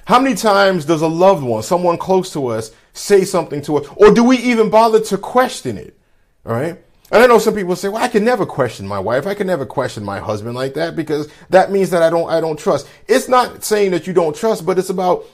How 0.06 0.20
many 0.20 0.36
times 0.36 0.86
does 0.86 1.02
a 1.02 1.08
loved 1.08 1.44
one, 1.44 1.64
someone 1.64 1.98
close 1.98 2.32
to 2.34 2.48
us, 2.48 2.72
say 2.94 3.26
something 3.26 3.62
to 3.64 3.78
us, 3.78 3.88
or 3.98 4.12
do 4.12 4.24
we 4.24 4.38
even 4.38 4.70
bother 4.70 5.02
to 5.02 5.18
question 5.18 5.78
it? 5.78 6.00
All 6.46 6.54
right. 6.54 6.82
And 7.12 7.24
I 7.24 7.28
know 7.28 7.40
some 7.40 7.56
people 7.56 7.76
say, 7.76 7.90
well, 7.90 8.04
I 8.04 8.08
can 8.10 8.26
never 8.26 8.46
question 8.46 8.88
my 8.88 9.00
wife. 9.00 9.28
I 9.28 9.34
can 9.34 9.48
never 9.48 9.66
question 9.66 10.04
my 10.04 10.20
husband 10.20 10.56
like 10.56 10.74
that 10.74 10.96
because 10.96 11.30
that 11.50 11.72
means 11.72 11.90
that 11.90 12.04
I 12.04 12.10
don't, 12.10 12.30
I 12.30 12.42
don't 12.42 12.60
trust. 12.60 12.88
It's 13.08 13.30
not 13.30 13.64
saying 13.64 13.92
that 13.92 14.08
you 14.08 14.14
don't 14.14 14.36
trust, 14.36 14.66
but 14.66 14.78
it's 14.78 14.90
about 14.90 15.26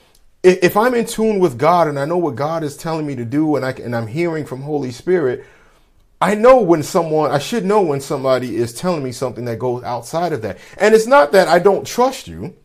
if 0.44 0.76
I'm 0.76 0.94
in 0.94 1.06
tune 1.06 1.38
with 1.38 1.58
God 1.58 1.88
and 1.88 1.98
I 1.98 2.04
know 2.04 2.18
what 2.18 2.36
God 2.36 2.62
is 2.62 2.76
telling 2.76 3.06
me 3.06 3.16
to 3.16 3.24
do 3.24 3.56
and 3.56 3.64
I 3.64 3.70
and 3.70 3.96
I'm 3.96 4.06
hearing 4.06 4.44
from 4.44 4.62
Holy 4.62 4.90
Spirit, 4.90 5.44
I 6.20 6.34
know 6.34 6.60
when 6.60 6.82
someone, 6.82 7.30
I 7.30 7.38
should 7.38 7.64
know 7.64 7.82
when 7.82 8.00
somebody 8.00 8.56
is 8.56 8.74
telling 8.74 9.02
me 9.02 9.12
something 9.12 9.44
that 9.46 9.58
goes 9.58 9.82
outside 9.82 10.32
of 10.32 10.42
that. 10.42 10.58
And 10.78 10.94
it's 10.94 11.06
not 11.06 11.32
that 11.32 11.48
I 11.48 11.58
don't 11.58 11.86
trust 11.86 12.28
you 12.28 12.56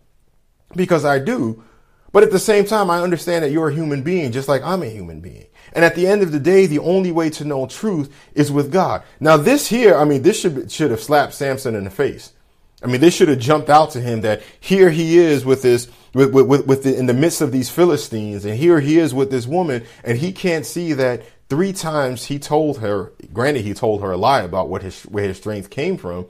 because 0.76 1.06
I 1.06 1.20
do, 1.20 1.64
but 2.12 2.24
at 2.24 2.32
the 2.32 2.40
same 2.40 2.66
time, 2.66 2.90
I 2.90 3.02
understand 3.02 3.44
that 3.44 3.52
you're 3.52 3.70
a 3.70 3.74
human 3.74 4.02
being 4.02 4.32
just 4.32 4.48
like 4.48 4.62
I'm 4.64 4.84
a 4.84 4.88
human 4.88 5.22
being. 5.22 5.48
And 5.74 5.86
at 5.86 5.96
the 5.96 6.08
end 6.08 6.22
of 6.22 6.32
the 6.32 6.40
day, 6.40 6.66
the 6.66 6.80
only 6.80 7.12
way 7.12 7.30
to 7.32 7.46
know 7.46 7.68
truth 7.68 8.14
is 8.34 8.52
with 8.52 8.72
God. 8.72 9.04
Now, 9.20 9.38
this 9.38 9.68
here, 9.68 9.96
I 9.96 10.06
mean, 10.06 10.24
this 10.24 10.40
should, 10.40 10.72
should 10.72 10.92
have 10.92 11.02
slapped 11.02 11.34
Samson 11.34 11.76
in 11.76 11.84
the 11.84 11.90
face. 11.90 12.34
I 12.82 12.88
mean, 12.88 13.02
this 13.02 13.14
should 13.14 13.28
have 13.28 13.40
jumped 13.40 13.70
out 13.70 13.92
to 13.92 14.02
him 14.02 14.22
that 14.22 14.42
here 14.60 14.90
he 14.90 15.18
is 15.18 15.44
with 15.44 15.62
this, 15.62 15.90
with, 16.14 16.34
with, 16.34 16.66
with 16.66 16.84
the, 16.84 16.98
in 16.98 17.08
the 17.08 17.14
midst 17.14 17.42
of 17.42 17.52
these 17.52 17.70
Philistines, 17.70 18.46
and 18.46 18.58
here 18.58 18.80
he 18.80 18.98
is 18.98 19.14
with 19.14 19.32
this 19.32 19.46
woman, 19.46 19.84
and 20.04 20.18
he 20.18 20.32
can't 20.32 20.66
see 20.66 20.94
that 20.94 21.24
three 21.50 21.74
times 21.74 22.26
he 22.26 22.40
told 22.40 22.80
her, 22.80 23.12
granted, 23.34 23.64
he 23.64 23.74
told 23.74 24.02
her 24.02 24.12
a 24.12 24.18
lie 24.18 24.42
about 24.42 24.70
what 24.70 24.82
his, 24.82 25.04
where 25.04 25.28
his 25.28 25.38
strength 25.38 25.70
came 25.70 25.98
from, 25.98 26.26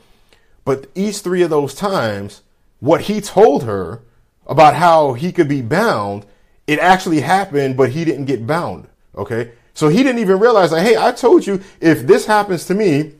but 0.66 0.88
each 0.96 1.20
three 1.20 1.44
of 1.44 1.50
those 1.50 1.76
times, 1.76 2.42
what 2.80 3.02
he 3.02 3.22
told 3.22 3.64
her 3.64 4.02
about 4.48 4.74
how 4.74 5.14
he 5.14 5.32
could 5.32 5.48
be 5.48 5.62
bound, 5.62 6.26
it 6.66 6.80
actually 6.80 7.22
happened, 7.22 7.78
but 7.78 7.92
he 7.92 8.06
didn't 8.06 8.26
get 8.26 8.48
bound. 8.48 8.88
Okay. 9.16 9.52
So 9.74 9.88
he 9.88 10.04
didn't 10.04 10.20
even 10.20 10.40
realize 10.40 10.72
like, 10.72 10.86
hey, 10.86 10.98
I 10.98 11.12
told 11.12 11.46
you 11.46 11.62
if 11.80 12.06
this 12.06 12.26
happens 12.26 12.66
to 12.66 12.74
me, 12.74 13.14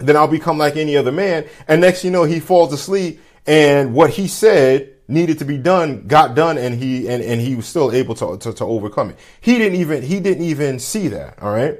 then 0.00 0.16
I'll 0.16 0.28
become 0.28 0.58
like 0.58 0.76
any 0.76 0.96
other 0.96 1.12
man. 1.12 1.46
And 1.68 1.80
next 1.80 2.04
you 2.04 2.10
know, 2.10 2.24
he 2.24 2.40
falls 2.40 2.72
asleep 2.72 3.20
and 3.46 3.94
what 3.94 4.10
he 4.10 4.28
said 4.28 4.94
needed 5.08 5.38
to 5.40 5.44
be 5.44 5.58
done 5.58 6.06
got 6.06 6.34
done 6.34 6.56
and 6.56 6.74
he 6.74 7.08
and, 7.08 7.22
and 7.22 7.40
he 7.40 7.56
was 7.56 7.66
still 7.66 7.90
able 7.92 8.14
to, 8.14 8.38
to, 8.38 8.52
to 8.52 8.64
overcome 8.64 9.10
it. 9.10 9.18
He 9.40 9.58
didn't 9.58 9.80
even 9.80 10.02
he 10.02 10.20
didn't 10.20 10.44
even 10.44 10.78
see 10.78 11.08
that. 11.08 11.40
All 11.42 11.52
right. 11.52 11.78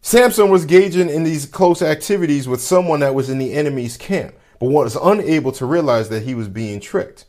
Samson 0.00 0.50
was 0.50 0.64
gauging 0.64 1.08
in 1.08 1.22
these 1.22 1.46
close 1.46 1.80
activities 1.80 2.48
with 2.48 2.60
someone 2.60 3.00
that 3.00 3.14
was 3.14 3.30
in 3.30 3.38
the 3.38 3.52
enemy's 3.52 3.96
camp, 3.96 4.34
but 4.58 4.66
was 4.66 4.96
unable 4.96 5.52
to 5.52 5.64
realize 5.64 6.08
that 6.08 6.24
he 6.24 6.34
was 6.34 6.48
being 6.48 6.80
tricked. 6.80 7.24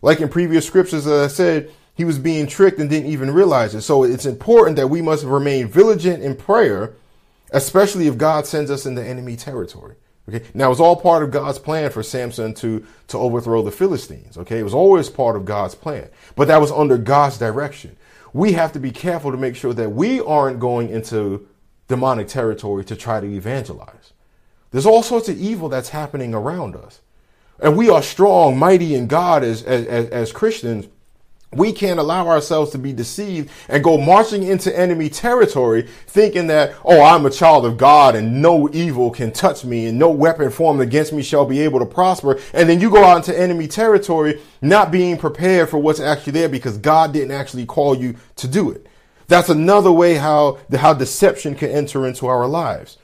Like 0.00 0.20
in 0.20 0.28
previous 0.28 0.66
scriptures, 0.66 1.06
as 1.06 1.32
I 1.32 1.34
said, 1.34 1.70
he 1.94 2.04
was 2.04 2.18
being 2.18 2.46
tricked 2.46 2.78
and 2.78 2.88
didn't 2.88 3.10
even 3.10 3.30
realize 3.30 3.74
it. 3.74 3.82
So 3.82 4.04
it's 4.04 4.26
important 4.26 4.76
that 4.76 4.88
we 4.88 5.02
must 5.02 5.24
remain 5.24 5.68
vigilant 5.68 6.22
in 6.22 6.36
prayer, 6.36 6.94
especially 7.52 8.06
if 8.06 8.18
God 8.18 8.46
sends 8.46 8.70
us 8.70 8.86
into 8.86 9.02
enemy 9.02 9.36
territory. 9.36 9.96
Okay. 10.28 10.44
Now 10.54 10.72
it's 10.72 10.80
all 10.80 10.96
part 10.96 11.22
of 11.22 11.30
God's 11.30 11.58
plan 11.58 11.90
for 11.90 12.02
Samson 12.02 12.52
to, 12.54 12.84
to 13.08 13.18
overthrow 13.18 13.62
the 13.62 13.70
Philistines. 13.70 14.36
Okay. 14.36 14.58
It 14.58 14.64
was 14.64 14.74
always 14.74 15.08
part 15.08 15.36
of 15.36 15.44
God's 15.44 15.74
plan, 15.74 16.08
but 16.34 16.48
that 16.48 16.60
was 16.60 16.72
under 16.72 16.98
God's 16.98 17.38
direction. 17.38 17.96
We 18.32 18.52
have 18.52 18.72
to 18.72 18.80
be 18.80 18.90
careful 18.90 19.30
to 19.30 19.38
make 19.38 19.56
sure 19.56 19.72
that 19.72 19.90
we 19.90 20.20
aren't 20.20 20.60
going 20.60 20.90
into 20.90 21.48
demonic 21.88 22.28
territory 22.28 22.84
to 22.84 22.96
try 22.96 23.20
to 23.20 23.26
evangelize. 23.26 24.12
There's 24.72 24.86
all 24.86 25.02
sorts 25.02 25.28
of 25.28 25.38
evil 25.38 25.68
that's 25.68 25.90
happening 25.90 26.34
around 26.34 26.76
us. 26.76 27.00
And 27.60 27.76
we 27.76 27.88
are 27.88 28.02
strong, 28.02 28.58
mighty 28.58 28.94
in 28.94 29.06
God 29.06 29.42
as, 29.42 29.62
as, 29.62 29.86
as 30.10 30.32
Christians 30.32 30.86
we 31.52 31.72
can't 31.72 32.00
allow 32.00 32.26
ourselves 32.28 32.72
to 32.72 32.78
be 32.78 32.92
deceived 32.92 33.50
and 33.68 33.82
go 33.82 33.96
marching 33.96 34.42
into 34.42 34.76
enemy 34.76 35.08
territory 35.08 35.88
thinking 36.06 36.48
that, 36.48 36.74
oh, 36.84 37.02
I'm 37.02 37.24
a 37.24 37.30
child 37.30 37.64
of 37.64 37.78
God 37.78 38.16
and 38.16 38.42
no 38.42 38.68
evil 38.72 39.10
can 39.10 39.32
touch 39.32 39.64
me 39.64 39.86
and 39.86 39.98
no 39.98 40.10
weapon 40.10 40.50
formed 40.50 40.80
against 40.80 41.12
me 41.12 41.22
shall 41.22 41.46
be 41.46 41.60
able 41.60 41.78
to 41.78 41.86
prosper. 41.86 42.40
And 42.52 42.68
then 42.68 42.80
you 42.80 42.90
go 42.90 43.04
out 43.04 43.18
into 43.18 43.38
enemy 43.38 43.68
territory 43.68 44.40
not 44.60 44.90
being 44.90 45.16
prepared 45.16 45.68
for 45.68 45.78
what's 45.78 46.00
actually 46.00 46.32
there 46.32 46.48
because 46.48 46.78
God 46.78 47.12
didn't 47.12 47.30
actually 47.30 47.64
call 47.66 47.96
you 47.96 48.16
to 48.36 48.48
do 48.48 48.70
it. 48.70 48.86
That's 49.28 49.48
another 49.48 49.92
way 49.92 50.14
how, 50.14 50.58
how 50.72 50.94
deception 50.94 51.54
can 51.54 51.70
enter 51.70 52.06
into 52.06 52.26
our 52.26 52.46
lives. 52.46 52.98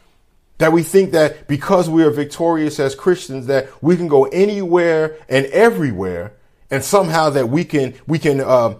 That 0.58 0.72
we 0.72 0.82
think 0.82 1.12
that 1.12 1.48
because 1.48 1.88
we 1.88 2.04
are 2.04 2.10
victorious 2.10 2.78
as 2.78 2.94
Christians 2.94 3.46
that 3.46 3.68
we 3.82 3.96
can 3.96 4.06
go 4.06 4.24
anywhere 4.26 5.16
and 5.28 5.46
everywhere 5.46 6.34
and 6.72 6.82
somehow 6.82 7.28
that 7.30 7.50
we 7.50 7.64
can 7.64 7.94
we 8.08 8.18
can 8.18 8.40
uh, 8.40 8.74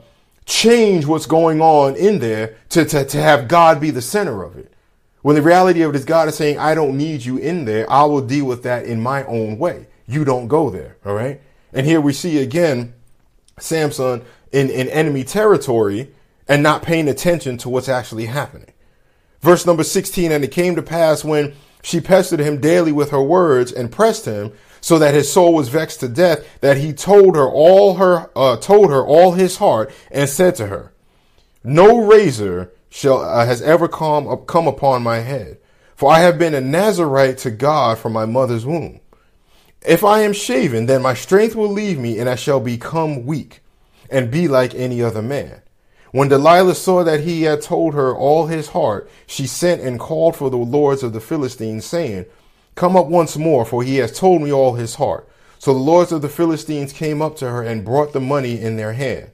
change 0.47 1.05
what's 1.05 1.27
going 1.27 1.61
on 1.61 1.95
in 1.95 2.19
there 2.19 2.57
to, 2.71 2.85
to 2.87 3.05
to 3.05 3.19
have 3.19 3.47
God 3.47 3.81
be 3.81 3.91
the 3.91 4.03
center 4.03 4.43
of 4.43 4.57
it. 4.57 4.73
When 5.21 5.37
the 5.37 5.43
reality 5.43 5.83
of 5.83 5.95
it 5.95 5.99
is 5.99 6.05
God 6.05 6.27
is 6.27 6.35
saying, 6.35 6.59
I 6.59 6.75
don't 6.75 6.97
need 6.97 7.25
you 7.25 7.37
in 7.37 7.67
there. 7.67 7.89
I 7.89 8.05
will 8.05 8.23
deal 8.23 8.47
with 8.47 8.65
that 8.65 8.87
in 8.87 9.01
my 9.01 9.25
own 9.25 9.59
way. 9.59 9.87
You 10.09 10.25
don't 10.25 10.49
go 10.49 10.71
there. 10.71 10.97
All 11.05 11.15
right. 11.15 11.41
And 11.73 11.87
here 11.87 12.01
we 12.01 12.15
see 12.15 12.39
again 12.39 12.95
Samson 13.61 14.25
in, 14.51 14.71
in 14.71 14.89
enemy 14.89 15.23
territory 15.23 16.11
and 16.49 16.63
not 16.63 16.83
paying 16.83 17.09
attention 17.09 17.59
to 17.59 17.69
what's 17.69 17.91
actually 17.91 18.27
happening. 18.27 18.73
Verse 19.43 19.67
number 19.67 19.85
16, 19.85 20.33
and 20.33 20.43
it 20.43 20.51
came 20.51 20.77
to 20.77 20.83
pass 20.83 21.25
when 21.25 21.55
she 21.83 22.01
pestered 22.01 22.41
him 22.41 22.59
daily 22.59 22.93
with 22.93 23.11
her 23.11 23.23
words 23.23 23.71
and 23.71 23.93
pressed 23.93 24.25
him 24.25 24.53
so 24.83 24.99
that 24.99 25.15
his 25.15 25.33
soul 25.33 25.55
was 25.55 25.69
vexed 25.71 26.01
to 26.01 26.09
death, 26.09 26.45
that 26.61 26.77
he 26.77 26.93
told 26.93 27.37
her 27.37 27.49
all 27.49 27.95
her, 27.95 28.31
uh, 28.37 28.57
told 28.57 28.91
her 28.91 29.03
all 29.03 29.33
his 29.33 29.57
heart 29.57 29.91
and 30.11 30.29
said 30.29 30.57
to 30.57 30.67
her, 30.67 30.93
no 31.65 32.05
razor 32.05 32.73
shall, 32.91 33.23
uh, 33.23 33.47
has 33.47 33.63
ever 33.63 33.87
come, 33.87 34.45
come 34.47 34.67
upon 34.67 35.03
my 35.03 35.21
head, 35.21 35.59
for 35.95 36.11
I 36.11 36.19
have 36.19 36.37
been 36.37 36.53
a 36.53 36.61
Nazarite 36.61 37.39
to 37.39 37.51
God 37.53 37.97
from 37.97 38.13
my 38.13 38.27
mother's 38.27 38.67
womb. 38.67 38.99
If 39.87 40.03
I 40.03 40.23
am 40.23 40.33
shaven, 40.33 40.87
then 40.87 41.01
my 41.01 41.15
strength 41.15 41.55
will 41.55 41.71
leave 41.71 41.99
me 41.99 42.19
and 42.19 42.29
I 42.29 42.35
shall 42.35 42.61
become 42.61 43.25
weak 43.25 43.61
and 44.11 44.33
be 44.33 44.49
like 44.49 44.75
any 44.75 45.01
other 45.01 45.23
man. 45.23 45.63
When 46.11 46.29
Delilah 46.29 46.75
saw 46.75 47.05
that 47.05 47.21
he 47.21 47.43
had 47.43 47.63
told 47.63 47.95
her 47.95 48.15
all 48.15 48.47
his 48.47 48.69
heart, 48.69 49.09
she 49.27 49.47
sent 49.47 49.81
and 49.81 49.99
called 49.99 50.37
for 50.37 50.51
the 50.51 50.57
lords 50.57 51.05
of 51.05 51.13
the 51.13 51.21
Philistines, 51.21 51.87
saying, 51.87 52.27
Come 52.75 52.97
up 52.97 53.07
once 53.07 53.37
more, 53.37 53.65
for 53.65 53.83
he 53.83 53.97
has 53.97 54.19
told 54.19 54.43
me 54.43 54.53
all 54.53 54.75
his 54.75 54.97
heart. 54.97 55.29
So 55.59 55.73
the 55.73 55.81
lords 55.81 56.11
of 56.11 56.23
the 56.23 56.29
Philistines 56.29 56.93
came 56.93 57.23
up 57.23 57.37
to 57.37 57.49
her 57.49 57.63
and 57.63 57.85
brought 57.85 58.13
the 58.13 58.21
money 58.21 58.61
in 58.61 58.77
their 58.77 58.95
hand. 58.95 59.31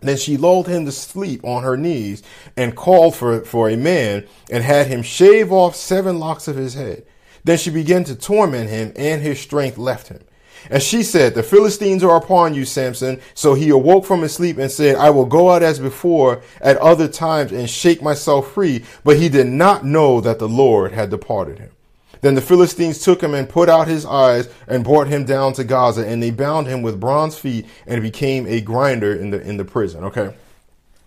Then 0.00 0.16
she 0.16 0.36
lulled 0.36 0.68
him 0.68 0.84
to 0.84 0.92
sleep 0.92 1.44
on 1.44 1.62
her 1.62 1.76
knees 1.76 2.22
and 2.56 2.76
called 2.76 3.14
for, 3.14 3.44
for 3.44 3.70
a 3.70 3.76
man 3.76 4.26
and 4.50 4.62
had 4.62 4.86
him 4.86 5.02
shave 5.02 5.52
off 5.52 5.76
seven 5.76 6.18
locks 6.18 6.48
of 6.48 6.56
his 6.56 6.74
head. 6.74 7.06
Then 7.44 7.58
she 7.58 7.70
began 7.70 8.04
to 8.04 8.14
torment 8.14 8.70
him 8.70 8.92
and 8.96 9.22
his 9.22 9.40
strength 9.40 9.78
left 9.78 10.08
him. 10.08 10.24
And 10.70 10.82
she 10.82 11.02
said, 11.02 11.34
The 11.34 11.42
Philistines 11.42 12.02
are 12.02 12.16
upon 12.16 12.54
you, 12.54 12.64
Samson. 12.64 13.20
So 13.34 13.54
he 13.54 13.68
awoke 13.68 14.04
from 14.06 14.22
his 14.22 14.34
sleep 14.34 14.58
and 14.58 14.70
said, 14.70 14.96
I 14.96 15.10
will 15.10 15.26
go 15.26 15.50
out 15.50 15.62
as 15.62 15.78
before 15.78 16.42
at 16.60 16.78
other 16.78 17.06
times 17.06 17.52
and 17.52 17.68
shake 17.68 18.02
myself 18.02 18.52
free. 18.52 18.84
But 19.04 19.18
he 19.18 19.28
did 19.28 19.46
not 19.46 19.84
know 19.84 20.20
that 20.20 20.38
the 20.38 20.48
Lord 20.48 20.92
had 20.92 21.10
departed 21.10 21.58
him. 21.58 21.70
Then 22.24 22.34
the 22.34 22.40
Philistines 22.40 23.00
took 23.00 23.22
him 23.22 23.34
and 23.34 23.46
put 23.46 23.68
out 23.68 23.86
his 23.86 24.06
eyes 24.06 24.48
and 24.66 24.82
brought 24.82 25.08
him 25.08 25.26
down 25.26 25.52
to 25.52 25.62
Gaza, 25.62 26.06
and 26.06 26.22
they 26.22 26.30
bound 26.30 26.66
him 26.66 26.80
with 26.80 26.98
bronze 26.98 27.36
feet 27.36 27.66
and 27.86 28.00
became 28.00 28.46
a 28.46 28.62
grinder 28.62 29.14
in 29.14 29.28
the 29.28 29.42
in 29.42 29.58
the 29.58 29.64
prison. 29.66 30.04
Okay. 30.04 30.34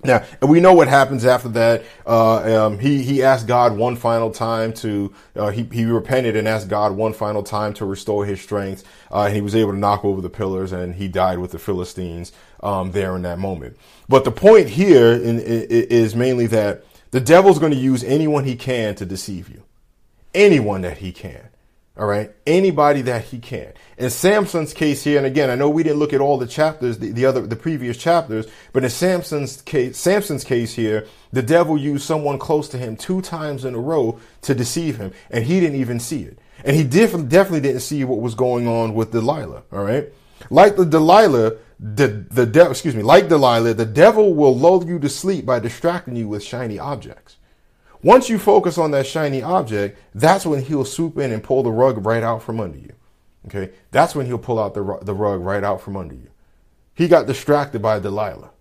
Now, 0.04 0.24
and 0.40 0.48
we 0.48 0.60
know 0.60 0.76
what 0.76 0.88
happens 0.88 1.26
after 1.26 1.50
that. 1.50 1.84
Uh, 2.06 2.66
um, 2.66 2.78
he 2.78 3.02
he 3.02 3.24
asked 3.24 3.48
God 3.48 3.76
one 3.76 3.96
final 3.96 4.30
time 4.30 4.74
to 4.74 5.12
uh, 5.36 5.50
he 5.50 5.64
he 5.72 5.86
repented 5.86 6.36
and 6.36 6.48
asked 6.48 6.68
God 6.68 6.92
one 6.92 7.14
final 7.14 7.42
time 7.42 7.74
to 7.74 7.86
restore 7.86 8.24
his 8.24 8.40
strength. 8.40 8.84
Uh, 9.12 9.24
and 9.24 9.34
he 9.34 9.42
was 9.42 9.56
able 9.56 9.72
to 9.72 9.80
knock 9.80 10.06
over 10.06 10.22
the 10.22 10.30
pillars, 10.30 10.72
and 10.72 10.94
he 10.94 11.08
died 11.08 11.40
with 11.40 11.50
the 11.50 11.58
Philistines 11.58 12.32
um, 12.62 12.92
there 12.92 13.16
in 13.16 13.24
that 13.24 13.40
moment. 13.40 13.76
But 14.08 14.24
the 14.24 14.32
point 14.32 14.70
here 14.70 15.14
in, 15.14 15.40
in, 15.40 15.66
is 15.72 16.16
mainly 16.16 16.46
that 16.46 16.84
the 17.10 17.20
devil's 17.20 17.58
going 17.58 17.74
to 17.74 17.80
use 17.80 18.04
anyone 18.04 18.44
he 18.44 18.56
can 18.56 18.94
to 18.94 19.06
deceive 19.08 19.50
you, 19.50 19.64
anyone 20.38 20.82
that 20.82 21.00
he 21.00 21.12
can. 21.12 21.50
All 21.98 22.06
right. 22.06 22.32
Anybody 22.46 23.02
that 23.04 23.26
he 23.26 23.40
can. 23.40 23.74
In 23.98 24.12
Samson's 24.12 24.72
case 24.72 25.04
here, 25.04 25.18
and 25.18 25.26
again, 25.26 25.50
I 25.50 25.56
know 25.56 25.68
we 25.68 25.82
didn't 25.82 25.98
look 25.98 26.14
at 26.14 26.22
all 26.22 26.38
the 26.38 26.46
chapters, 26.46 27.00
the, 27.00 27.12
the, 27.12 27.26
other, 27.26 27.42
the 27.42 27.56
previous 27.56 27.98
chapters, 27.98 28.46
but 28.72 28.84
in 28.84 28.92
Samson's 28.92 29.64
case, 29.64 29.98
Samson's 29.98 30.44
case 30.44 30.76
here, 30.76 31.08
the 31.34 31.42
devil 31.42 31.76
used 31.76 32.06
someone 32.06 32.38
close 32.38 32.70
to 32.70 32.78
him 32.78 32.96
two 32.96 33.22
times 33.22 33.66
in 33.66 33.74
a 33.74 33.80
row 33.80 34.20
to 34.44 34.54
deceive 34.54 34.98
him, 34.98 35.12
and 35.32 35.46
he 35.46 35.60
didn't 35.60 35.82
even 35.82 36.00
see 36.00 36.22
it. 36.22 36.38
And 36.64 36.76
he 36.76 36.84
def- 36.84 37.28
definitely 37.28 37.62
didn't 37.62 37.82
see 37.82 38.04
what 38.04 38.22
was 38.22 38.36
going 38.36 38.68
on 38.68 38.94
with 38.94 39.12
Delilah. 39.12 39.64
All 39.72 39.84
right. 39.84 40.14
Like 40.52 40.76
the 40.76 40.86
Delilah, 40.86 41.54
the, 41.80 42.08
the 42.30 42.46
devil, 42.46 42.72
excuse 42.72 42.96
me, 42.96 43.02
like 43.02 43.28
Delilah, 43.28 43.74
the 43.74 43.86
devil 43.86 44.36
will 44.36 44.56
lull 44.56 44.86
you 44.86 45.00
to 45.00 45.10
sleep 45.10 45.48
by 45.48 45.58
distracting 45.60 46.16
you 46.16 46.28
with 46.28 46.44
shiny 46.44 46.78
objects. 46.78 47.37
Once 48.04 48.30
you 48.30 48.38
focus 48.38 48.78
on 48.78 48.92
that 48.92 49.08
shiny 49.08 49.42
object, 49.42 50.00
that's 50.14 50.46
when 50.46 50.64
he'll 50.64 50.86
swoop 50.86 51.18
in 51.18 51.32
and 51.32 51.44
pull 51.44 51.64
the 51.64 51.72
rug 51.72 52.06
right 52.06 52.24
out 52.24 52.44
from 52.44 52.60
under 52.60 52.78
you. 52.78 52.94
Okay, 53.48 53.72
that's 53.92 54.14
when 54.14 54.26
he'll 54.26 54.38
pull 54.38 54.60
out 54.60 54.74
the, 54.74 55.00
the 55.02 55.14
rug 55.14 55.42
right 55.42 55.64
out 55.64 55.82
from 55.82 55.96
under 55.96 56.14
you. 56.14 56.30
He 56.94 57.08
got 57.08 57.28
distracted 57.28 57.82
by 57.82 58.00
Delilah. 58.00 58.52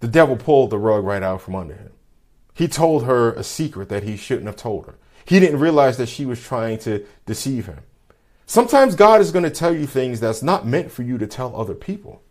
The 0.00 0.08
devil 0.08 0.36
pulled 0.36 0.70
the 0.70 0.78
rug 0.78 1.04
right 1.04 1.22
out 1.22 1.42
from 1.42 1.54
under 1.54 1.74
him. 1.74 1.92
He 2.54 2.66
told 2.68 3.04
her 3.04 3.32
a 3.32 3.44
secret 3.44 3.88
that 3.88 4.02
he 4.02 4.16
shouldn't 4.16 4.46
have 4.46 4.56
told 4.56 4.86
her. 4.86 4.96
He 5.24 5.38
didn't 5.38 5.60
realize 5.60 5.96
that 5.98 6.08
she 6.08 6.26
was 6.26 6.42
trying 6.42 6.78
to 6.80 7.06
deceive 7.24 7.66
him. 7.66 7.80
Sometimes 8.46 8.96
God 8.96 9.20
is 9.20 9.30
going 9.30 9.44
to 9.44 9.50
tell 9.50 9.74
you 9.74 9.86
things 9.86 10.20
that's 10.20 10.42
not 10.42 10.66
meant 10.66 10.90
for 10.90 11.02
you 11.02 11.18
to 11.18 11.26
tell 11.26 11.54
other 11.54 11.74
people. 11.74 12.22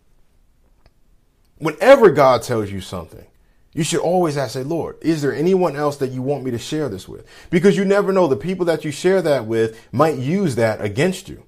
Whenever 1.58 2.10
God 2.10 2.44
tells 2.44 2.72
you 2.72 2.82
something, 2.82 3.26
you 3.74 3.84
should 3.84 4.02
always 4.02 4.36
ask, 4.36 4.54
say, 4.54 4.64
Lord, 4.64 4.98
is 5.02 5.22
there 5.22 5.34
anyone 5.34 5.76
else 5.76 5.98
that 5.98 6.12
you 6.12 6.22
want 6.22 6.44
me 6.44 6.52
to 6.52 6.58
share 6.58 6.90
this 6.90 7.08
with? 7.08 7.26
Because 7.50 7.78
you 7.78 7.86
never 7.86 8.12
know. 8.12 8.28
The 8.28 8.36
people 8.36 8.66
that 8.66 8.84
you 8.84 8.92
share 8.92 9.22
that 9.22 9.46
with 9.46 9.80
might 9.94 10.18
use 10.18 10.56
that 10.56 10.82
against 10.82 11.30
you. 11.30 11.44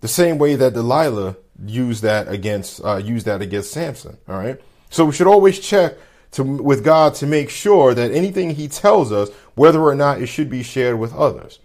The 0.00 0.08
same 0.08 0.38
way 0.38 0.54
that 0.56 0.72
Delilah 0.72 1.36
used 1.66 2.02
that 2.02 2.28
against, 2.28 2.82
uh, 2.82 2.96
used 2.96 3.26
that 3.26 3.42
against 3.42 3.72
Samson. 3.72 4.16
All 4.26 4.38
right. 4.38 4.58
So 4.88 5.04
we 5.04 5.12
should 5.12 5.26
always 5.26 5.58
check 5.58 5.96
to, 6.32 6.42
with 6.42 6.82
God 6.82 7.14
to 7.16 7.26
make 7.26 7.50
sure 7.50 7.92
that 7.92 8.10
anything 8.10 8.50
he 8.50 8.66
tells 8.66 9.12
us, 9.12 9.28
whether 9.54 9.82
or 9.82 9.94
not 9.94 10.22
it 10.22 10.28
should 10.28 10.48
be 10.48 10.62
shared 10.62 10.98
with 10.98 11.14
others. 11.14 11.58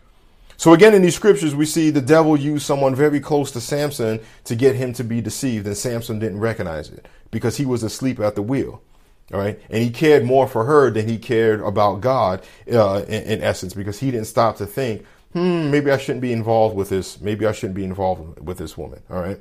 So 0.58 0.74
again, 0.74 0.94
in 0.94 1.02
these 1.02 1.16
scriptures, 1.16 1.56
we 1.56 1.66
see 1.66 1.90
the 1.90 2.02
devil 2.02 2.38
use 2.38 2.66
someone 2.66 2.96
very 2.96 3.20
close 3.20 3.52
to 3.52 3.62
Samson 3.62 4.20
to 4.46 4.56
get 4.56 4.76
him 4.76 4.94
to 4.94 5.04
be 5.04 5.22
deceived, 5.22 5.68
and 5.68 5.78
Samson 5.78 6.20
didn't 6.20 6.40
recognize 6.40 6.90
it 6.90 7.08
because 7.32 7.58
he 7.58 7.66
was 7.66 7.84
asleep 7.84 8.20
at 8.20 8.36
the 8.36 8.42
wheel. 8.42 8.82
All 9.34 9.40
right. 9.40 9.60
And 9.70 9.84
he 9.84 9.90
cared 9.90 10.24
more 10.24 10.48
for 10.48 10.66
her 10.66 10.92
than 10.92 11.08
he 11.08 11.18
cared 11.18 11.60
about 11.62 12.02
God, 12.02 12.44
uh, 12.72 13.04
in, 13.08 13.24
in, 13.24 13.42
essence, 13.42 13.74
because 13.74 14.00
he 14.00 14.12
didn't 14.12 14.28
stop 14.28 14.58
to 14.58 14.66
think, 14.66 15.04
hmm, 15.34 15.72
maybe 15.72 15.90
I 15.90 15.98
shouldn't 15.98 16.22
be 16.22 16.32
involved 16.32 16.76
with 16.76 16.90
this. 16.90 17.20
Maybe 17.20 17.46
I 17.46 17.52
shouldn't 17.52 17.76
be 17.76 17.84
involved 17.84 18.40
with 18.40 18.58
this 18.58 18.78
woman. 18.78 19.02
All 19.10 19.20
right. 19.20 19.40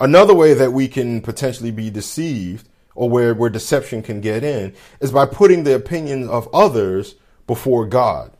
Another 0.00 0.34
way 0.34 0.52
that 0.52 0.72
we 0.72 0.88
can 0.88 1.20
potentially 1.20 1.70
be 1.70 1.90
deceived 1.90 2.68
or 2.94 3.08
where, 3.08 3.34
where 3.34 3.50
deception 3.50 4.02
can 4.02 4.20
get 4.20 4.42
in 4.42 4.74
is 5.00 5.12
by 5.12 5.26
putting 5.26 5.64
the 5.64 5.74
opinion 5.74 6.28
of 6.28 6.52
others 6.52 7.14
before 7.46 7.86
God, 7.86 8.32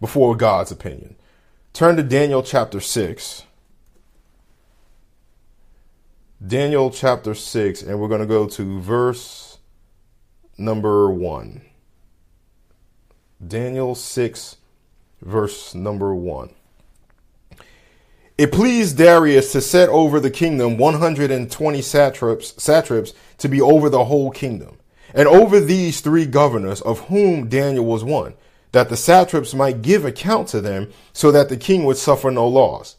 before 0.00 0.36
God's 0.36 0.70
opinion. 0.70 1.16
Turn 1.72 1.96
to 1.96 2.02
Daniel 2.02 2.42
chapter 2.42 2.80
6. 2.80 3.44
Daniel 6.46 6.90
chapter 6.90 7.34
6, 7.34 7.82
and 7.82 7.98
we're 7.98 8.08
going 8.08 8.20
to 8.20 8.26
go 8.26 8.46
to 8.46 8.80
verse 8.80 9.53
number 10.56 11.10
1. 11.10 11.62
Daniel 13.46 13.94
6, 13.94 14.56
verse 15.22 15.74
number 15.74 16.14
1. 16.14 16.50
It 18.36 18.50
pleased 18.50 18.98
Darius 18.98 19.52
to 19.52 19.60
set 19.60 19.88
over 19.88 20.18
the 20.18 20.30
kingdom 20.30 20.76
120 20.76 21.82
satraps, 21.82 22.62
satraps 22.62 23.12
to 23.38 23.48
be 23.48 23.60
over 23.60 23.88
the 23.88 24.06
whole 24.06 24.30
kingdom, 24.30 24.78
and 25.14 25.28
over 25.28 25.60
these 25.60 26.00
three 26.00 26.26
governors, 26.26 26.80
of 26.80 27.00
whom 27.02 27.48
Daniel 27.48 27.84
was 27.84 28.02
one, 28.02 28.34
that 28.72 28.88
the 28.88 28.96
satraps 28.96 29.54
might 29.54 29.82
give 29.82 30.04
account 30.04 30.48
to 30.48 30.60
them, 30.60 30.90
so 31.12 31.30
that 31.30 31.48
the 31.48 31.56
king 31.56 31.84
would 31.84 31.96
suffer 31.96 32.30
no 32.30 32.48
loss. 32.48 32.96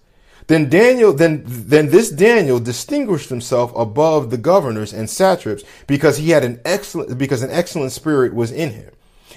Then 0.47 0.69
Daniel, 0.69 1.11
then, 1.11 1.43
then 1.45 1.89
this 1.89 2.11
Daniel 2.11 2.59
distinguished 2.59 3.29
himself 3.29 3.73
above 3.75 4.29
the 4.29 4.37
governors 4.37 4.93
and 4.93 5.09
satraps 5.09 5.63
because 5.87 6.17
he 6.17 6.29
had 6.29 6.43
an 6.43 6.61
excellent, 6.63 7.17
because 7.17 7.41
an 7.41 7.49
excellent 7.51 7.91
spirit 7.91 8.33
was 8.33 8.51
in 8.51 8.71
him. 8.71 8.91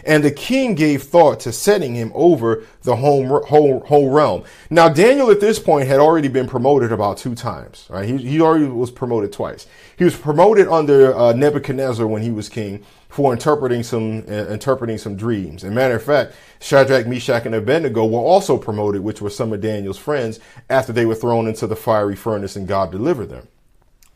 And 0.05 0.23
the 0.25 0.31
king 0.31 0.75
gave 0.75 1.03
thought 1.03 1.41
to 1.41 1.53
setting 1.53 1.95
him 1.95 2.13
over 2.15 2.65
the 2.83 2.97
whole, 2.97 3.45
whole, 3.45 3.81
whole 3.81 4.11
realm. 4.11 4.45
Now, 4.71 4.89
Daniel 4.89 5.31
at 5.31 5.41
this 5.41 5.59
point 5.59 5.89
had 5.89 6.01
already 6.01 6.29
been 6.29 6.47
promoted 6.47 6.93
about 6.93 7.19
two 7.19 7.35
times, 7.35 7.87
right? 7.91 8.09
He, 8.09 8.17
he 8.19 8.41
already 8.41 8.67
was 8.67 8.91
promoted 8.91 9.33
twice. 9.33 9.67
He 9.97 10.05
was 10.05 10.17
promoted 10.17 10.69
under 10.69 11.15
uh, 11.15 11.33
Nebuchadnezzar 11.33 12.07
when 12.07 12.23
he 12.23 12.31
was 12.31 12.49
king 12.49 12.85
for 13.09 13.33
interpreting 13.33 13.83
some, 13.83 14.25
uh, 14.29 14.47
interpreting 14.49 14.99
some 14.99 15.17
dreams. 15.17 15.65
And 15.65 15.75
matter 15.75 15.97
of 15.97 16.03
fact, 16.03 16.35
Shadrach, 16.61 17.07
Meshach, 17.07 17.47
and 17.47 17.55
Abednego 17.55 18.07
were 18.07 18.19
also 18.21 18.59
promoted, 18.59 19.03
which 19.03 19.21
were 19.21 19.31
some 19.31 19.53
of 19.53 19.61
Daniel's 19.61 19.99
friends 19.99 20.41
after 20.69 20.93
they 20.93 21.07
were 21.07 21.15
thrown 21.15 21.47
into 21.47 21.67
the 21.67 21.77
fiery 21.77 22.17
furnace 22.17 22.57
and 22.57 22.69
God 22.69 22.93
delivered 22.93 23.31
them. 23.31 23.49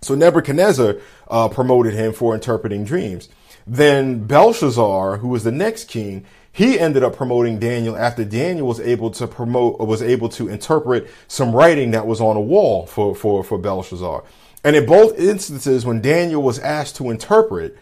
So 0.03 0.15
Nebuchadnezzar 0.15 0.97
uh, 1.29 1.49
promoted 1.49 1.95
him 1.95 2.13
for 2.13 2.35
interpreting 2.35 2.85
dreams. 2.85 3.29
Then 3.67 4.25
Belshazzar, 4.25 5.19
who 5.19 5.29
was 5.29 5.45
the 5.45 5.53
next 5.53 5.89
king, 5.89 6.25
he 6.53 6.79
ended 6.79 7.03
up 7.03 7.17
promoting 7.17 7.59
Daniel 7.59 7.97
after 7.97 8.25
Daniel 8.25 8.67
was 8.67 8.81
able 8.81 9.11
to 9.13 9.27
promote, 9.27 9.81
was 9.81 10.03
able 10.03 10.29
to 10.31 10.49
interpret 10.49 11.09
some 11.27 11.55
writing 11.55 11.93
that 11.93 12.07
was 12.07 12.21
on 12.21 12.37
a 12.37 12.41
wall 12.41 12.87
for, 12.87 13.15
for, 13.15 13.43
for 13.43 13.59
Belshazzar. 13.59 14.23
And 14.63 14.77
in 14.77 14.87
both 14.87 15.19
instances, 15.19 15.87
when 15.87 16.03
Daniel 16.03 16.43
was 16.43 16.59
asked 16.59 16.97
to 16.97 17.11
interpret, 17.11 17.79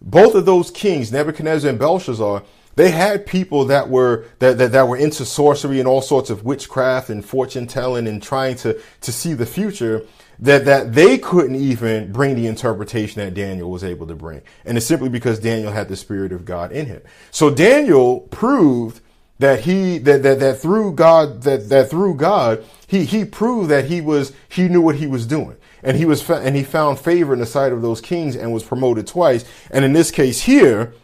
both 0.00 0.34
of 0.34 0.46
those 0.46 0.70
kings, 0.70 1.10
Nebuchadnezzar 1.10 1.70
and 1.70 1.78
Belshazzar, 1.78 2.44
they 2.76 2.90
had 2.90 3.26
people 3.26 3.64
that 3.66 3.88
were 3.88 4.26
that, 4.40 4.58
that, 4.58 4.72
that 4.72 4.88
were 4.88 4.96
into 4.96 5.24
sorcery 5.24 5.78
and 5.78 5.88
all 5.88 6.02
sorts 6.02 6.30
of 6.30 6.44
witchcraft 6.44 7.08
and 7.08 7.24
fortune 7.24 7.66
telling 7.66 8.06
and 8.08 8.22
trying 8.22 8.56
to 8.56 8.80
to 9.00 9.12
see 9.12 9.32
the 9.32 9.46
future 9.46 10.04
that 10.38 10.64
that 10.64 10.94
they 10.94 11.18
couldn't 11.18 11.56
even 11.56 12.12
bring 12.12 12.34
the 12.34 12.46
interpretation 12.46 13.20
that 13.20 13.34
Daniel 13.34 13.70
was 13.70 13.84
able 13.84 14.06
to 14.06 14.14
bring. 14.14 14.42
And 14.64 14.76
it's 14.76 14.86
simply 14.86 15.08
because 15.08 15.38
Daniel 15.38 15.72
had 15.72 15.88
the 15.88 15.96
spirit 15.96 16.32
of 16.32 16.44
God 16.44 16.72
in 16.72 16.86
him. 16.86 17.02
So 17.30 17.50
Daniel 17.50 18.20
proved 18.20 19.00
that 19.38 19.60
he 19.60 19.98
that 19.98 20.22
that, 20.22 20.40
that 20.40 20.58
through 20.60 20.92
God 20.92 21.42
that 21.42 21.68
that 21.68 21.90
through 21.90 22.14
God 22.14 22.64
he 22.86 23.04
he 23.04 23.24
proved 23.24 23.70
that 23.70 23.86
he 23.86 24.00
was 24.00 24.32
he 24.48 24.68
knew 24.68 24.80
what 24.80 24.96
he 24.96 25.06
was 25.06 25.26
doing 25.26 25.56
and 25.82 25.96
he 25.96 26.04
was 26.04 26.28
and 26.30 26.54
he 26.56 26.62
found 26.62 26.98
favor 26.98 27.32
in 27.32 27.40
the 27.40 27.46
sight 27.46 27.72
of 27.72 27.82
those 27.82 28.00
kings 28.00 28.36
and 28.36 28.52
was 28.52 28.62
promoted 28.62 29.06
twice 29.06 29.44
and 29.70 29.84
in 29.84 29.92
this 29.92 30.10
case 30.10 30.42
here 30.42 30.94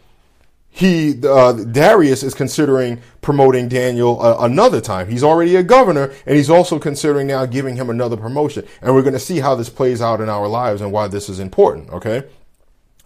he 0.73 1.19
uh, 1.27 1.51
Darius 1.51 2.23
is 2.23 2.33
considering 2.33 3.01
promoting 3.21 3.67
Daniel 3.67 4.21
uh, 4.21 4.37
another 4.39 4.79
time. 4.79 5.09
He's 5.09 5.23
already 5.23 5.57
a 5.57 5.63
governor, 5.63 6.13
and 6.25 6.37
he's 6.37 6.49
also 6.49 6.79
considering 6.79 7.27
now 7.27 7.45
giving 7.45 7.75
him 7.75 7.89
another 7.89 8.15
promotion. 8.15 8.65
And 8.81 8.95
we're 8.95 9.01
going 9.01 9.13
to 9.13 9.19
see 9.19 9.41
how 9.41 9.53
this 9.53 9.69
plays 9.69 10.01
out 10.01 10.21
in 10.21 10.29
our 10.29 10.47
lives 10.47 10.81
and 10.81 10.91
why 10.91 11.09
this 11.09 11.27
is 11.27 11.39
important. 11.39 11.89
Okay. 11.89 12.23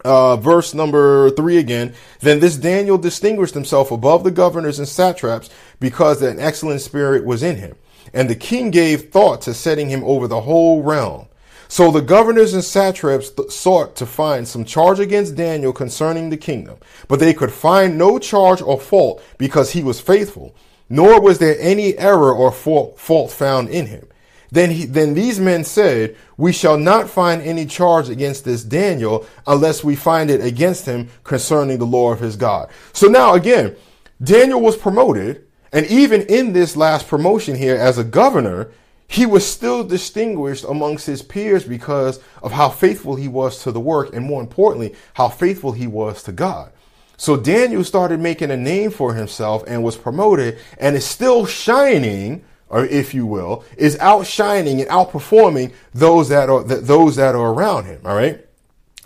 Uh, 0.04 0.36
verse 0.36 0.72
number 0.74 1.30
three 1.30 1.58
again. 1.58 1.92
Then 2.20 2.38
this 2.38 2.56
Daniel 2.56 2.98
distinguished 2.98 3.54
himself 3.54 3.90
above 3.90 4.22
the 4.22 4.30
governors 4.30 4.78
and 4.78 4.86
satraps 4.86 5.50
because 5.80 6.22
an 6.22 6.38
excellent 6.38 6.82
spirit 6.82 7.24
was 7.24 7.42
in 7.42 7.56
him. 7.56 7.74
And 8.14 8.30
the 8.30 8.36
king 8.36 8.70
gave 8.70 9.10
thought 9.10 9.42
to 9.42 9.54
setting 9.54 9.88
him 9.88 10.04
over 10.04 10.28
the 10.28 10.42
whole 10.42 10.84
realm. 10.84 11.26
So 11.68 11.90
the 11.90 12.00
governors 12.00 12.54
and 12.54 12.64
satraps 12.64 13.30
th- 13.30 13.50
sought 13.50 13.96
to 13.96 14.06
find 14.06 14.46
some 14.46 14.64
charge 14.64 15.00
against 15.00 15.36
Daniel 15.36 15.72
concerning 15.72 16.30
the 16.30 16.36
kingdom, 16.36 16.76
but 17.08 17.20
they 17.20 17.34
could 17.34 17.52
find 17.52 17.98
no 17.98 18.18
charge 18.18 18.62
or 18.62 18.80
fault 18.80 19.22
because 19.38 19.72
he 19.72 19.82
was 19.82 20.00
faithful, 20.00 20.54
nor 20.88 21.20
was 21.20 21.38
there 21.38 21.56
any 21.58 21.96
error 21.98 22.32
or 22.32 22.52
fault, 22.52 23.30
found 23.30 23.68
in 23.68 23.86
him. 23.86 24.06
Then 24.52 24.70
he, 24.70 24.86
then 24.86 25.14
these 25.14 25.40
men 25.40 25.64
said, 25.64 26.16
we 26.36 26.52
shall 26.52 26.78
not 26.78 27.10
find 27.10 27.42
any 27.42 27.66
charge 27.66 28.08
against 28.08 28.44
this 28.44 28.62
Daniel 28.62 29.26
unless 29.46 29.82
we 29.82 29.96
find 29.96 30.30
it 30.30 30.40
against 30.40 30.86
him 30.86 31.08
concerning 31.24 31.78
the 31.78 31.84
law 31.84 32.12
of 32.12 32.20
his 32.20 32.36
God. 32.36 32.70
So 32.92 33.08
now 33.08 33.34
again, 33.34 33.76
Daniel 34.22 34.60
was 34.60 34.76
promoted. 34.76 35.42
And 35.72 35.84
even 35.86 36.22
in 36.22 36.52
this 36.52 36.76
last 36.76 37.08
promotion 37.08 37.56
here 37.56 37.76
as 37.76 37.98
a 37.98 38.04
governor, 38.04 38.70
he 39.08 39.26
was 39.26 39.46
still 39.46 39.84
distinguished 39.84 40.64
amongst 40.64 41.06
his 41.06 41.22
peers 41.22 41.64
because 41.64 42.20
of 42.42 42.52
how 42.52 42.68
faithful 42.68 43.14
he 43.16 43.28
was 43.28 43.62
to 43.62 43.72
the 43.72 43.80
work 43.80 44.14
and 44.14 44.24
more 44.24 44.40
importantly, 44.40 44.94
how 45.14 45.28
faithful 45.28 45.72
he 45.72 45.86
was 45.86 46.22
to 46.24 46.32
God. 46.32 46.72
So 47.16 47.36
Daniel 47.36 47.84
started 47.84 48.20
making 48.20 48.50
a 48.50 48.56
name 48.56 48.90
for 48.90 49.14
himself 49.14 49.64
and 49.66 49.82
was 49.82 49.96
promoted 49.96 50.58
and 50.78 50.96
is 50.96 51.06
still 51.06 51.46
shining, 51.46 52.44
or 52.68 52.84
if 52.84 53.14
you 53.14 53.26
will, 53.26 53.64
is 53.78 53.98
outshining 54.00 54.80
and 54.80 54.90
outperforming 54.90 55.72
those 55.94 56.28
that 56.28 56.50
are 56.50 56.62
those 56.62 57.16
that 57.16 57.34
are 57.34 57.52
around 57.52 57.86
him. 57.86 58.00
All 58.04 58.14
right. 58.14 58.42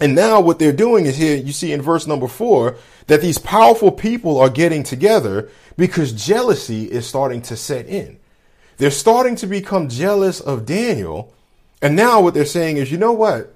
And 0.01 0.15
now 0.15 0.41
what 0.41 0.59
they're 0.59 0.73
doing 0.73 1.05
is 1.05 1.19
here, 1.19 1.37
you 1.37 1.53
see 1.53 1.73
in 1.73 1.83
verse 1.83 2.07
number 2.07 2.27
four, 2.27 2.77
that 3.07 3.21
these 3.21 3.39
powerful 3.39 3.93
people 3.93 4.39
are 4.39 4.49
getting 4.49 4.83
together 4.83 5.51
because 5.77 6.13
jealousy 6.13 6.91
is 6.91 7.07
starting 7.07 7.43
to 7.43 7.57
set 7.57 7.87
in. 7.87 8.20
They're 8.81 8.91
starting 8.91 9.37
to 9.37 9.47
become 9.47 9.91
jealous 9.91 10.41
of 10.41 10.65
Daniel. 10.65 11.35
And 11.83 11.95
now 11.95 12.23
what 12.23 12.33
they're 12.33 12.47
saying 12.47 12.79
is, 12.79 12.91
you 12.91 12.97
know 12.97 13.13
what? 13.13 13.55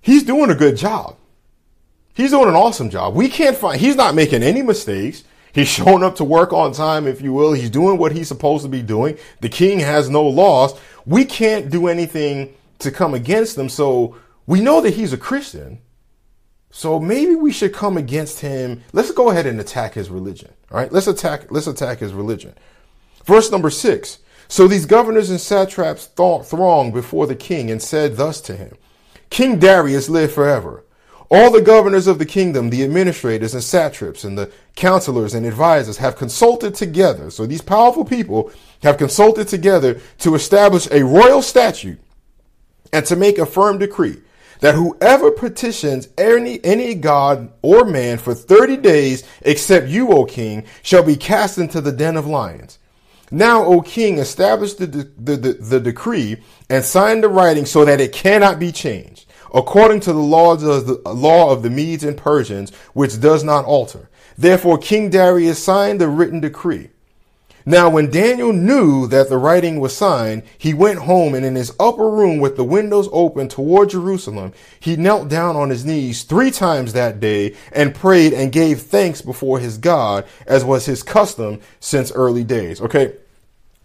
He's 0.00 0.22
doing 0.22 0.50
a 0.50 0.54
good 0.54 0.76
job. 0.76 1.16
He's 2.14 2.30
doing 2.30 2.48
an 2.48 2.54
awesome 2.54 2.90
job. 2.90 3.16
We 3.16 3.28
can't 3.28 3.56
find, 3.56 3.80
he's 3.80 3.96
not 3.96 4.14
making 4.14 4.44
any 4.44 4.62
mistakes. 4.62 5.24
He's 5.52 5.66
showing 5.66 6.04
up 6.04 6.14
to 6.16 6.24
work 6.24 6.52
on 6.52 6.70
time, 6.70 7.08
if 7.08 7.20
you 7.20 7.32
will. 7.32 7.52
He's 7.54 7.70
doing 7.70 7.98
what 7.98 8.12
he's 8.12 8.28
supposed 8.28 8.62
to 8.62 8.68
be 8.68 8.82
doing. 8.82 9.18
The 9.40 9.48
king 9.48 9.80
has 9.80 10.08
no 10.08 10.22
laws. 10.22 10.78
We 11.04 11.24
can't 11.24 11.68
do 11.68 11.88
anything 11.88 12.54
to 12.78 12.92
come 12.92 13.14
against 13.14 13.56
them. 13.56 13.68
So 13.68 14.16
we 14.46 14.60
know 14.60 14.80
that 14.80 14.94
he's 14.94 15.12
a 15.12 15.18
Christian. 15.18 15.80
So 16.70 17.00
maybe 17.00 17.34
we 17.34 17.50
should 17.50 17.72
come 17.72 17.96
against 17.96 18.38
him. 18.38 18.84
Let's 18.92 19.10
go 19.10 19.30
ahead 19.30 19.46
and 19.46 19.58
attack 19.58 19.94
his 19.94 20.08
religion. 20.08 20.52
All 20.70 20.78
right. 20.78 20.92
Let's 20.92 21.08
attack, 21.08 21.50
let's 21.50 21.66
attack 21.66 21.98
his 21.98 22.12
religion. 22.12 22.54
Verse 23.28 23.50
number 23.50 23.68
six. 23.68 24.20
So 24.48 24.66
these 24.66 24.86
governors 24.86 25.28
and 25.28 25.38
satraps 25.38 26.06
thronged 26.06 26.94
before 26.94 27.26
the 27.26 27.36
king 27.36 27.70
and 27.70 27.82
said 27.82 28.16
thus 28.16 28.40
to 28.40 28.56
him, 28.56 28.74
King 29.28 29.58
Darius 29.58 30.08
live 30.08 30.32
forever. 30.32 30.82
All 31.30 31.50
the 31.50 31.60
governors 31.60 32.06
of 32.06 32.18
the 32.18 32.24
kingdom, 32.24 32.70
the 32.70 32.82
administrators 32.82 33.52
and 33.52 33.62
satraps 33.62 34.24
and 34.24 34.38
the 34.38 34.50
counselors 34.76 35.34
and 35.34 35.44
advisors 35.44 35.98
have 35.98 36.16
consulted 36.16 36.74
together. 36.74 37.28
So 37.28 37.44
these 37.44 37.60
powerful 37.60 38.06
people 38.06 38.50
have 38.82 38.96
consulted 38.96 39.46
together 39.46 40.00
to 40.20 40.34
establish 40.34 40.88
a 40.90 41.04
royal 41.04 41.42
statute 41.42 42.00
and 42.94 43.04
to 43.04 43.14
make 43.14 43.36
a 43.36 43.44
firm 43.44 43.76
decree 43.76 44.22
that 44.60 44.74
whoever 44.74 45.30
petitions 45.32 46.08
any, 46.16 46.64
any 46.64 46.94
god 46.94 47.52
or 47.60 47.84
man 47.84 48.16
for 48.16 48.32
30 48.32 48.78
days 48.78 49.22
except 49.42 49.88
you, 49.88 50.08
O 50.12 50.24
king, 50.24 50.64
shall 50.82 51.02
be 51.02 51.14
cast 51.14 51.58
into 51.58 51.82
the 51.82 51.92
den 51.92 52.16
of 52.16 52.26
lions. 52.26 52.78
Now, 53.30 53.64
O 53.64 53.80
king, 53.80 54.18
establish 54.18 54.74
the, 54.74 54.86
the, 54.86 55.36
the, 55.36 55.52
the, 55.52 55.80
decree 55.80 56.38
and 56.70 56.84
sign 56.84 57.20
the 57.20 57.28
writing 57.28 57.66
so 57.66 57.84
that 57.84 58.00
it 58.00 58.12
cannot 58.12 58.58
be 58.58 58.72
changed, 58.72 59.26
according 59.54 60.00
to 60.00 60.12
the 60.12 60.18
laws 60.18 60.62
of 60.62 60.86
the 60.86 61.12
law 61.12 61.50
of 61.50 61.62
the 61.62 61.70
Medes 61.70 62.04
and 62.04 62.16
Persians, 62.16 62.74
which 62.94 63.20
does 63.20 63.44
not 63.44 63.64
alter. 63.64 64.08
Therefore, 64.36 64.78
King 64.78 65.10
Darius 65.10 65.62
signed 65.62 66.00
the 66.00 66.08
written 66.08 66.40
decree. 66.40 66.90
Now, 67.68 67.90
when 67.90 68.10
Daniel 68.10 68.54
knew 68.54 69.06
that 69.08 69.28
the 69.28 69.36
writing 69.36 69.78
was 69.78 69.94
signed, 69.94 70.42
he 70.56 70.72
went 70.72 71.00
home 71.00 71.34
and 71.34 71.44
in 71.44 71.54
his 71.54 71.70
upper 71.78 72.10
room 72.10 72.38
with 72.38 72.56
the 72.56 72.64
windows 72.64 73.10
open 73.12 73.46
toward 73.46 73.90
Jerusalem, 73.90 74.54
he 74.80 74.96
knelt 74.96 75.28
down 75.28 75.54
on 75.54 75.68
his 75.68 75.84
knees 75.84 76.22
three 76.22 76.50
times 76.50 76.94
that 76.94 77.20
day 77.20 77.54
and 77.70 77.94
prayed 77.94 78.32
and 78.32 78.52
gave 78.52 78.80
thanks 78.80 79.20
before 79.20 79.58
his 79.58 79.76
God, 79.76 80.24
as 80.46 80.64
was 80.64 80.86
his 80.86 81.02
custom 81.02 81.60
since 81.78 82.10
early 82.12 82.42
days. 82.42 82.80
Okay. 82.80 83.16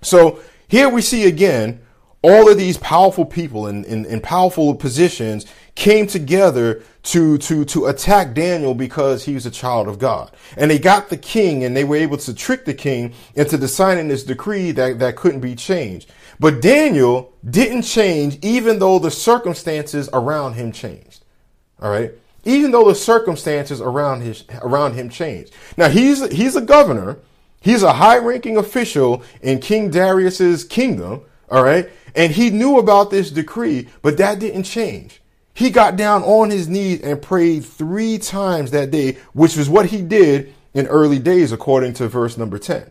So 0.02 0.40
here 0.70 0.88
we 0.88 1.02
see 1.02 1.26
again 1.26 1.82
all 2.22 2.50
of 2.50 2.58
these 2.58 2.78
powerful 2.78 3.26
people 3.26 3.68
in, 3.68 3.84
in, 3.84 4.06
in, 4.06 4.22
powerful 4.22 4.76
positions 4.76 5.46
came 5.76 6.06
together 6.08 6.84
to, 7.04 7.38
to, 7.40 7.66
to 7.66 7.88
attack 7.88 8.34
Daniel 8.34 8.74
because 8.74 9.26
he 9.26 9.34
was 9.34 9.46
a 9.46 9.52
child 9.52 9.88
of 9.88 10.00
God. 10.00 10.32
And 10.56 10.70
they 10.70 10.80
got 10.80 11.10
the 11.10 11.18
king 11.18 11.64
and 11.64 11.76
they 11.76 11.84
were 11.84 11.96
able 11.96 12.18
to 12.18 12.34
trick 12.34 12.66
the 12.66 12.74
king 12.74 13.14
into 13.36 13.58
deciding 13.58 14.08
this 14.08 14.24
decree 14.24 14.72
that, 14.72 15.00
that 15.00 15.16
couldn't 15.16 15.42
be 15.42 15.56
changed. 15.56 16.12
But 16.40 16.62
Daniel 16.62 17.34
didn't 17.48 17.84
change 17.84 18.38
even 18.42 18.80
though 18.80 19.00
the 19.00 19.12
circumstances 19.12 20.10
around 20.14 20.54
him 20.54 20.72
changed. 20.72 21.24
All 21.82 21.90
right. 21.90 22.12
Even 22.46 22.72
though 22.72 22.88
the 22.88 22.96
circumstances 22.96 23.82
around 23.82 24.22
his, 24.22 24.44
around 24.62 24.94
him 24.94 25.10
changed. 25.10 25.54
Now 25.76 25.90
he's, 25.90 26.26
he's 26.32 26.56
a 26.56 26.62
governor. 26.62 27.18
He's 27.62 27.84
a 27.84 27.94
high 27.94 28.18
ranking 28.18 28.58
official 28.58 29.24
in 29.42 29.60
King 29.60 29.90
Darius's 29.90 30.64
kingdom. 30.64 31.22
All 31.50 31.64
right. 31.64 31.90
And 32.16 32.32
he 32.32 32.50
knew 32.50 32.78
about 32.78 33.10
this 33.10 33.32
decree, 33.32 33.88
but 34.02 34.18
that 34.18 34.40
didn't 34.40 34.64
change. 34.64 35.22
He 35.54 35.70
got 35.70 35.96
down 35.96 36.24
on 36.24 36.50
his 36.50 36.68
knees 36.68 37.02
and 37.02 37.22
prayed 37.22 37.64
three 37.64 38.18
times 38.18 38.72
that 38.72 38.92
day, 38.92 39.18
which 39.34 39.56
was 39.56 39.70
what 39.70 39.88
he 39.88 40.02
did 40.02 40.54
in 40.74 40.88
early 40.88 41.20
days, 41.20 41.52
according 41.52 41.94
to 41.94 42.08
verse 42.08 42.38
number 42.38 42.58
10. 42.58 42.90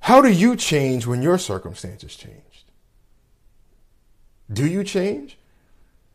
How 0.00 0.22
do 0.22 0.28
you 0.30 0.56
change 0.56 1.06
when 1.06 1.20
your 1.20 1.38
circumstances 1.38 2.16
changed? 2.16 2.64
Do 4.50 4.66
you 4.66 4.82
change? 4.82 5.36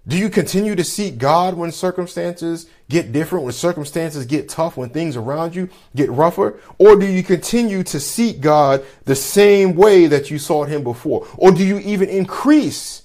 Do 0.08 0.18
you 0.18 0.30
continue 0.30 0.76
to 0.76 0.84
seek 0.84 1.18
God 1.18 1.56
when 1.56 1.72
circumstances 1.72 2.68
get 2.90 3.12
different, 3.12 3.46
when 3.46 3.54
circumstances 3.54 4.26
get 4.26 4.50
tough, 4.50 4.78
when 4.78 4.90
things 4.90 5.16
around 5.16 5.56
you 5.56 5.70
get 5.96 6.12
rougher? 6.12 6.60
Or 6.78 6.96
do 6.96 7.08
you 7.08 7.24
continue 7.24 7.82
to 7.84 8.00
seek 8.00 8.40
God 8.40 8.84
the 9.06 9.16
same 9.16 9.76
way 9.76 10.06
that 10.06 10.30
you 10.30 10.38
sought 10.38 10.70
Him 10.70 10.84
before? 10.84 11.28
Or 11.38 11.52
do 11.52 11.66
you 11.66 11.80
even 11.80 12.10
increase 12.10 13.02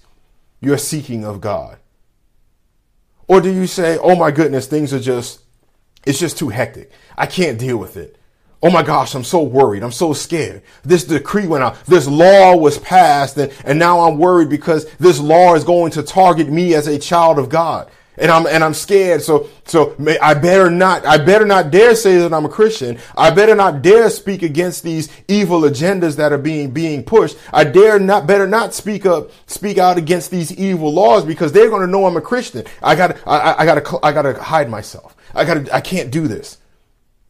your 0.61 0.79
seeking 0.79 1.25
of 1.25 1.41
God? 1.41 1.79
Or 3.27 3.41
do 3.41 3.53
you 3.53 3.67
say, 3.67 3.97
oh 3.99 4.17
my 4.17 4.31
goodness, 4.31 4.67
things 4.67 4.93
are 4.93 5.01
just, 5.01 5.41
it's 6.05 6.19
just 6.19 6.37
too 6.37 6.49
hectic. 6.49 6.91
I 7.17 7.27
can't 7.27 7.59
deal 7.59 7.77
with 7.77 7.97
it. 7.97 8.17
Oh 8.63 8.71
my 8.71 8.83
gosh, 8.83 9.15
I'm 9.15 9.25
so 9.25 9.43
worried. 9.43 9.83
I'm 9.83 9.93
so 9.93 10.13
scared. 10.13 10.63
This 10.83 11.05
decree 11.05 11.47
went 11.47 11.65
out. 11.65 11.83
This 11.87 12.07
law 12.07 12.57
was 12.57 12.79
passed 12.79 13.39
and, 13.39 13.53
and 13.65 13.79
now 13.79 14.01
I'm 14.01 14.19
worried 14.19 14.51
because 14.51 14.91
this 14.97 15.19
law 15.19 15.55
is 15.55 15.65
going 15.65 15.93
to 15.93 16.03
target 16.03 16.49
me 16.49 16.75
as 16.75 16.87
a 16.87 16.99
child 16.99 17.39
of 17.39 17.49
God. 17.49 17.91
And 18.21 18.31
I'm, 18.31 18.47
and 18.47 18.63
I'm 18.63 18.75
scared. 18.75 19.23
So, 19.23 19.49
so 19.65 19.97
I 20.21 20.35
better 20.35 20.71
not, 20.71 21.07
I 21.07 21.17
better 21.17 21.47
not 21.47 21.71
dare 21.71 21.95
say 21.95 22.19
that 22.19 22.35
I'm 22.35 22.45
a 22.45 22.51
Christian. 22.51 22.99
I 23.17 23.31
better 23.31 23.55
not 23.55 23.81
dare 23.81 24.11
speak 24.11 24.43
against 24.43 24.83
these 24.83 25.09
evil 25.27 25.63
agendas 25.63 26.17
that 26.17 26.31
are 26.31 26.39
being, 26.39 26.71
being 26.71 27.03
pushed. 27.03 27.39
I 27.53 27.65
dare 27.65 27.99
not, 27.99 28.27
better 28.27 28.47
not 28.47 28.75
speak 28.75 29.07
up, 29.07 29.31
speak 29.47 29.79
out 29.79 29.97
against 29.97 30.31
these 30.31 30.53
evil 30.53 30.93
laws 30.93 31.25
because 31.25 31.53
they're 31.53 31.71
going 31.71 31.81
to 31.81 31.87
know 31.87 32.05
I'm 32.05 32.17
a 32.17 32.21
Christian. 32.21 32.67
I 32.83 32.95
gotta, 32.95 33.19
I, 33.27 33.63
I 33.63 33.65
gotta, 33.65 33.99
I 34.05 34.13
gotta 34.13 34.41
hide 34.41 34.69
myself. 34.69 35.17
I 35.35 35.45
gotta, 35.45 35.75
I 35.75 35.81
can't 35.81 36.11
do 36.11 36.29
this. 36.29 36.59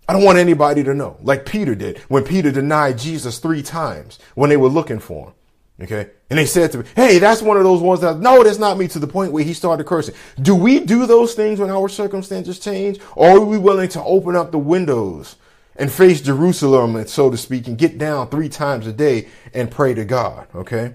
I 0.08 0.12
don't 0.12 0.24
want 0.24 0.38
anybody 0.38 0.82
to 0.82 0.92
know, 0.92 1.18
like 1.22 1.46
Peter 1.46 1.76
did 1.76 1.98
when 2.08 2.24
Peter 2.24 2.50
denied 2.50 2.98
Jesus 2.98 3.38
three 3.38 3.62
times 3.62 4.18
when 4.34 4.50
they 4.50 4.56
were 4.56 4.68
looking 4.68 4.98
for 4.98 5.26
him. 5.26 5.34
Okay. 5.82 6.10
And 6.28 6.38
they 6.38 6.46
said 6.46 6.72
to 6.72 6.78
me, 6.78 6.84
Hey, 6.94 7.18
that's 7.18 7.42
one 7.42 7.56
of 7.56 7.64
those 7.64 7.80
ones 7.80 8.00
that, 8.00 8.18
no, 8.18 8.42
that's 8.42 8.58
not 8.58 8.78
me 8.78 8.86
to 8.88 8.98
the 8.98 9.06
point 9.06 9.32
where 9.32 9.44
he 9.44 9.54
started 9.54 9.86
cursing. 9.86 10.14
Do 10.40 10.54
we 10.54 10.80
do 10.80 11.06
those 11.06 11.34
things 11.34 11.58
when 11.58 11.70
our 11.70 11.88
circumstances 11.88 12.58
change? 12.58 12.98
Or 13.16 13.30
are 13.30 13.40
we 13.40 13.58
willing 13.58 13.88
to 13.90 14.02
open 14.02 14.36
up 14.36 14.52
the 14.52 14.58
windows 14.58 15.36
and 15.80 15.90
face 15.90 16.20
Jerusalem, 16.20 16.94
and 16.94 17.08
so 17.08 17.30
to 17.30 17.38
speak, 17.38 17.66
and 17.66 17.78
get 17.78 17.96
down 17.96 18.28
three 18.28 18.50
times 18.50 18.86
a 18.86 18.92
day 18.92 19.28
and 19.54 19.70
pray 19.70 19.94
to 19.94 20.04
God. 20.04 20.46
Okay. 20.54 20.94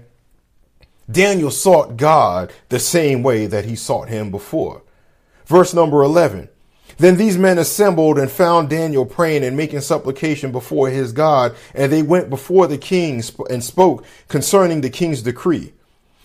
Daniel 1.10 1.50
sought 1.50 1.96
God 1.96 2.52
the 2.68 2.78
same 2.78 3.22
way 3.24 3.46
that 3.46 3.64
he 3.64 3.74
sought 3.74 4.08
him 4.08 4.30
before. 4.30 4.82
Verse 5.46 5.74
number 5.74 6.02
11. 6.02 6.48
Then 6.98 7.16
these 7.16 7.36
men 7.36 7.58
assembled 7.58 8.18
and 8.18 8.30
found 8.30 8.70
Daniel 8.70 9.04
praying 9.04 9.44
and 9.44 9.56
making 9.56 9.80
supplication 9.80 10.50
before 10.50 10.88
his 10.88 11.12
God, 11.12 11.54
and 11.74 11.92
they 11.92 12.02
went 12.02 12.30
before 12.30 12.66
the 12.66 12.78
king 12.78 13.22
and 13.50 13.62
spoke 13.62 14.04
concerning 14.28 14.80
the 14.80 14.90
king's 14.90 15.22
decree. 15.22 15.72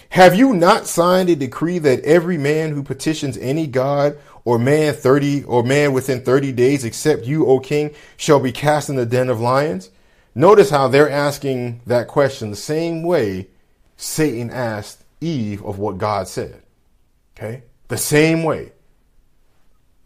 Have 0.10 0.36
you 0.36 0.54
not 0.54 0.88
signed 0.88 1.30
a 1.30 1.36
decree 1.36 1.80
that 1.80 2.04
every 2.04 2.38
man 2.38 2.72
who 2.72 2.84
petitions 2.84 3.38
any 3.38 3.66
god 3.66 4.18
or 4.44 4.60
man 4.60 4.94
30 4.94 5.44
or 5.44 5.64
man 5.64 5.94
within 5.94 6.22
30 6.22 6.52
days 6.52 6.84
except 6.84 7.26
you, 7.26 7.46
O 7.46 7.60
king, 7.60 7.94
shall 8.18 8.40
be 8.40 8.52
cast 8.52 8.90
in 8.90 8.96
the 8.96 9.06
den 9.06 9.30
of 9.30 9.40
lions? 9.40 9.90
Notice 10.36 10.70
how 10.70 10.88
they're 10.88 11.10
asking 11.10 11.82
that 11.86 12.08
question 12.08 12.50
the 12.50 12.58
same 12.58 13.04
way 13.04 13.48
Satan 13.98 14.50
asked 14.50 15.04
Eve 15.22 15.64
of 15.64 15.80
what 15.80 15.98
God 15.98 16.28
said. 16.28 16.62
Okay? 17.38 17.64
The 17.88 17.98
same 17.98 18.44
way. 18.44 18.72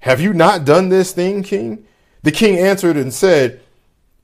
Have 0.06 0.22
you 0.22 0.36
not 0.36 0.66
done 0.66 0.90
this 0.90 1.14
thing, 1.14 1.42
king? 1.42 1.84
The 2.22 2.32
king 2.32 2.60
answered 2.60 2.96
and 2.96 3.12
said, 3.12 3.60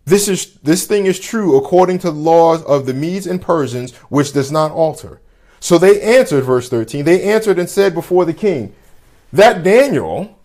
this 0.06 0.28
is 0.28 0.54
this 0.58 0.86
thing 0.86 1.08
is 1.08 1.20
true 1.20 1.58
according 1.58 1.98
to 2.00 2.12
the 2.12 2.18
laws 2.18 2.64
of 2.66 2.86
the 2.86 2.94
Medes 2.94 3.26
and 3.26 3.42
Persians, 3.42 3.92
which 4.10 4.32
does 4.32 4.52
not 4.52 4.70
alter. 4.72 5.20
So 5.60 5.80
they 5.80 6.00
answered, 6.00 6.44
verse 6.44 6.70
13, 6.70 7.04
they 7.04 7.24
answered 7.24 7.58
and 7.58 7.68
said 7.68 7.96
before 7.96 8.26
the 8.26 8.34
king, 8.34 8.76
that 9.34 9.64
Daniel, 9.64 10.38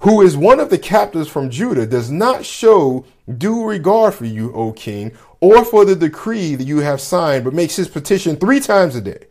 who 0.00 0.20
is 0.20 0.36
one 0.36 0.58
of 0.58 0.68
the 0.68 0.78
captives 0.78 1.28
from 1.28 1.48
Judah, 1.48 1.86
does 1.86 2.10
not 2.10 2.44
show 2.44 3.04
due 3.38 3.64
regard 3.64 4.14
for 4.14 4.24
you, 4.24 4.52
O 4.52 4.72
king, 4.72 5.12
or 5.38 5.64
for 5.64 5.84
the 5.84 5.94
decree 5.94 6.56
that 6.56 6.66
you 6.66 6.78
have 6.78 7.00
signed, 7.00 7.44
but 7.44 7.54
makes 7.54 7.76
his 7.76 7.86
petition 7.86 8.34
three 8.34 8.58
times 8.58 8.96
a 8.96 9.00
day. 9.00 9.26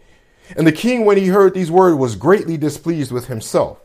And 0.55 0.65
the 0.65 0.71
king, 0.71 1.03
when 1.03 1.17
he 1.17 1.27
heard 1.27 1.53
these 1.53 1.69
words, 1.69 1.97
was 1.97 2.15
greatly 2.15 2.55
displeased 2.55 3.11
with 3.11 3.27
himself 3.27 3.80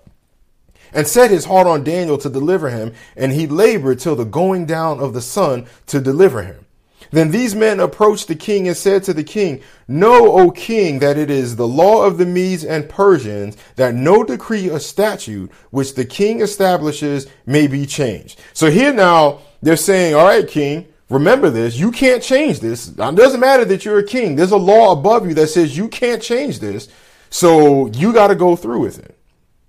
and 0.92 1.06
set 1.06 1.30
his 1.30 1.44
heart 1.44 1.66
on 1.66 1.84
Daniel 1.84 2.18
to 2.18 2.28
deliver 2.28 2.70
him, 2.70 2.92
and 3.16 3.32
he 3.32 3.46
labored 3.46 3.98
till 3.98 4.16
the 4.16 4.24
going 4.24 4.66
down 4.66 5.00
of 5.00 5.14
the 5.14 5.22
sun 5.22 5.66
to 5.86 6.00
deliver 6.00 6.42
him. 6.42 6.66
Then 7.10 7.30
these 7.30 7.54
men 7.54 7.80
approached 7.80 8.28
the 8.28 8.34
king 8.34 8.66
and 8.66 8.76
said 8.76 9.04
to 9.04 9.14
the 9.14 9.24
king, 9.24 9.60
Know, 9.86 10.32
O 10.32 10.50
king, 10.50 10.98
that 11.00 11.16
it 11.16 11.30
is 11.30 11.56
the 11.56 11.68
law 11.68 12.04
of 12.04 12.18
the 12.18 12.26
Medes 12.26 12.64
and 12.64 12.88
Persians 12.88 13.56
that 13.76 13.94
no 13.94 14.24
decree 14.24 14.68
or 14.68 14.80
statute 14.80 15.50
which 15.70 15.94
the 15.94 16.04
king 16.04 16.40
establishes 16.40 17.26
may 17.44 17.66
be 17.66 17.86
changed. 17.86 18.40
So 18.52 18.70
here 18.70 18.92
now 18.92 19.40
they're 19.62 19.76
saying, 19.76 20.14
All 20.14 20.24
right, 20.24 20.46
king, 20.46 20.88
remember 21.08 21.50
this. 21.50 21.76
You 21.76 21.92
can't 21.92 22.22
change 22.22 22.60
this. 22.60 22.88
It 22.88 22.96
doesn't 22.96 23.40
matter 23.40 23.64
that 23.64 23.84
you're 23.84 23.98
a 23.98 24.04
king. 24.04 24.36
There's 24.36 24.50
a 24.50 24.56
law 24.56 24.92
above 24.92 25.26
you 25.26 25.34
that 25.34 25.48
says 25.48 25.76
you 25.76 25.88
can't 25.88 26.22
change 26.22 26.58
this. 26.58 26.88
So 27.30 27.88
you 27.88 28.12
got 28.12 28.28
to 28.28 28.34
go 28.34 28.56
through 28.56 28.80
with 28.80 28.98
it. 28.98 29.16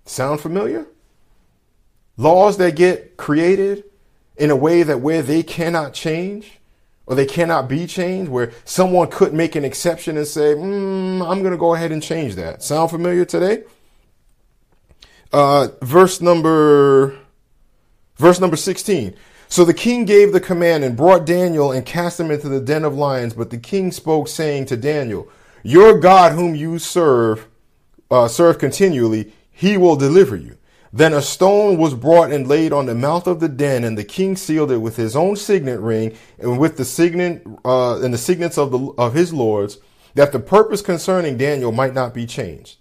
Sound 0.05 0.39
familiar? 0.39 0.87
Laws 2.17 2.57
that 2.57 2.75
get 2.75 3.15
created 3.15 3.83
in 4.35 4.49
a 4.49 4.55
way 4.55 4.83
that 4.83 5.01
where 5.01 5.21
they 5.21 5.43
cannot 5.43 5.93
change 5.93 6.59
or 7.05 7.15
they 7.15 7.25
cannot 7.25 7.69
be 7.69 7.87
changed, 7.87 8.29
where 8.29 8.51
someone 8.65 9.09
could 9.09 9.33
make 9.33 9.55
an 9.55 9.63
exception 9.63 10.17
and 10.17 10.27
say, 10.27 10.53
mm, 10.53 11.25
I'm 11.25 11.39
going 11.39 11.51
to 11.51 11.57
go 11.57 11.73
ahead 11.73 11.91
and 11.91 12.03
change 12.03 12.35
that. 12.35 12.61
Sound 12.61 12.89
familiar 12.89 13.23
today? 13.23 13.63
Uh, 15.31 15.69
verse 15.81 16.21
number, 16.21 17.17
verse 18.17 18.41
number 18.41 18.57
16. 18.57 19.15
So 19.47 19.63
the 19.63 19.73
king 19.73 20.03
gave 20.03 20.33
the 20.33 20.41
command 20.41 20.83
and 20.83 20.97
brought 20.97 21.25
Daniel 21.25 21.71
and 21.71 21.85
cast 21.85 22.19
him 22.19 22.29
into 22.29 22.49
the 22.49 22.59
den 22.59 22.83
of 22.83 22.95
lions. 22.95 23.33
But 23.33 23.51
the 23.51 23.57
king 23.57 23.93
spoke, 23.93 24.27
saying 24.27 24.65
to 24.65 24.77
Daniel, 24.77 25.29
Your 25.63 25.97
God, 25.97 26.33
whom 26.33 26.55
you 26.55 26.77
serve, 26.77 27.47
uh, 28.11 28.27
serve 28.27 28.59
continually, 28.59 29.31
he 29.49 29.77
will 29.77 29.95
deliver 29.95 30.35
you. 30.35 30.57
Then 30.97 31.13
a 31.13 31.21
stone 31.21 31.77
was 31.77 31.93
brought 31.93 32.31
and 32.31 32.47
laid 32.47 32.73
on 32.73 32.87
the 32.87 32.95
mouth 32.95 33.27
of 33.27 33.39
the 33.39 33.47
den, 33.47 33.83
and 33.83 33.95
the 33.95 34.03
king 34.03 34.35
sealed 34.35 34.71
it 34.71 34.79
with 34.79 34.95
his 34.95 35.15
own 35.15 35.35
signet 35.35 35.79
ring 35.79 36.17
and 36.39 36.57
with 36.57 36.77
the 36.77 36.85
signet 36.85 37.45
uh, 37.63 38.01
and 38.01 38.11
the 38.11 38.17
signets 38.17 38.57
of 38.57 38.71
the 38.71 38.79
of 38.97 39.13
his 39.13 39.31
lords, 39.31 39.77
that 40.15 40.31
the 40.31 40.39
purpose 40.39 40.81
concerning 40.81 41.37
Daniel 41.37 41.71
might 41.71 41.93
not 41.93 42.15
be 42.15 42.25
changed. 42.25 42.77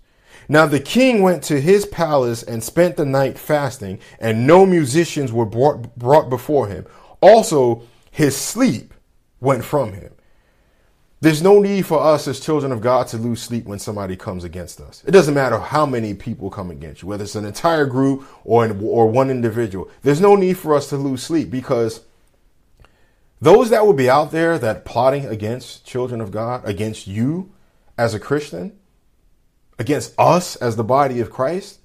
Now 0.48 0.64
the 0.64 0.80
king 0.80 1.20
went 1.20 1.42
to 1.44 1.60
his 1.60 1.84
palace 1.84 2.42
and 2.42 2.64
spent 2.64 2.96
the 2.96 3.04
night 3.04 3.38
fasting, 3.38 3.98
and 4.18 4.46
no 4.46 4.64
musicians 4.64 5.30
were 5.30 5.44
brought, 5.44 5.94
brought 5.98 6.30
before 6.30 6.68
him. 6.68 6.86
Also, 7.20 7.82
his 8.10 8.34
sleep 8.34 8.94
went 9.40 9.62
from 9.62 9.92
him. 9.92 10.15
There's 11.20 11.42
no 11.42 11.60
need 11.60 11.86
for 11.86 11.98
us 11.98 12.28
as 12.28 12.40
children 12.40 12.72
of 12.72 12.82
God 12.82 13.06
to 13.08 13.16
lose 13.16 13.42
sleep 13.42 13.64
when 13.64 13.78
somebody 13.78 14.16
comes 14.16 14.44
against 14.44 14.80
us. 14.80 15.02
It 15.06 15.12
doesn't 15.12 15.32
matter 15.32 15.58
how 15.58 15.86
many 15.86 16.12
people 16.12 16.50
come 16.50 16.70
against 16.70 17.02
you, 17.02 17.08
whether 17.08 17.24
it's 17.24 17.34
an 17.34 17.46
entire 17.46 17.86
group 17.86 18.26
or, 18.44 18.70
or 18.82 19.06
one 19.08 19.30
individual. 19.30 19.90
There's 20.02 20.20
no 20.20 20.36
need 20.36 20.58
for 20.58 20.74
us 20.74 20.90
to 20.90 20.96
lose 20.96 21.22
sleep 21.22 21.50
because 21.50 22.02
those 23.40 23.70
that 23.70 23.86
will 23.86 23.94
be 23.94 24.10
out 24.10 24.30
there 24.30 24.58
that 24.58 24.84
plotting 24.84 25.24
against 25.24 25.86
children 25.86 26.20
of 26.20 26.30
God, 26.30 26.66
against 26.66 27.06
you 27.06 27.52
as 27.96 28.12
a 28.12 28.20
Christian, 28.20 28.78
against 29.78 30.14
us 30.18 30.56
as 30.56 30.76
the 30.76 30.84
body 30.84 31.20
of 31.20 31.30
Christ, 31.30 31.80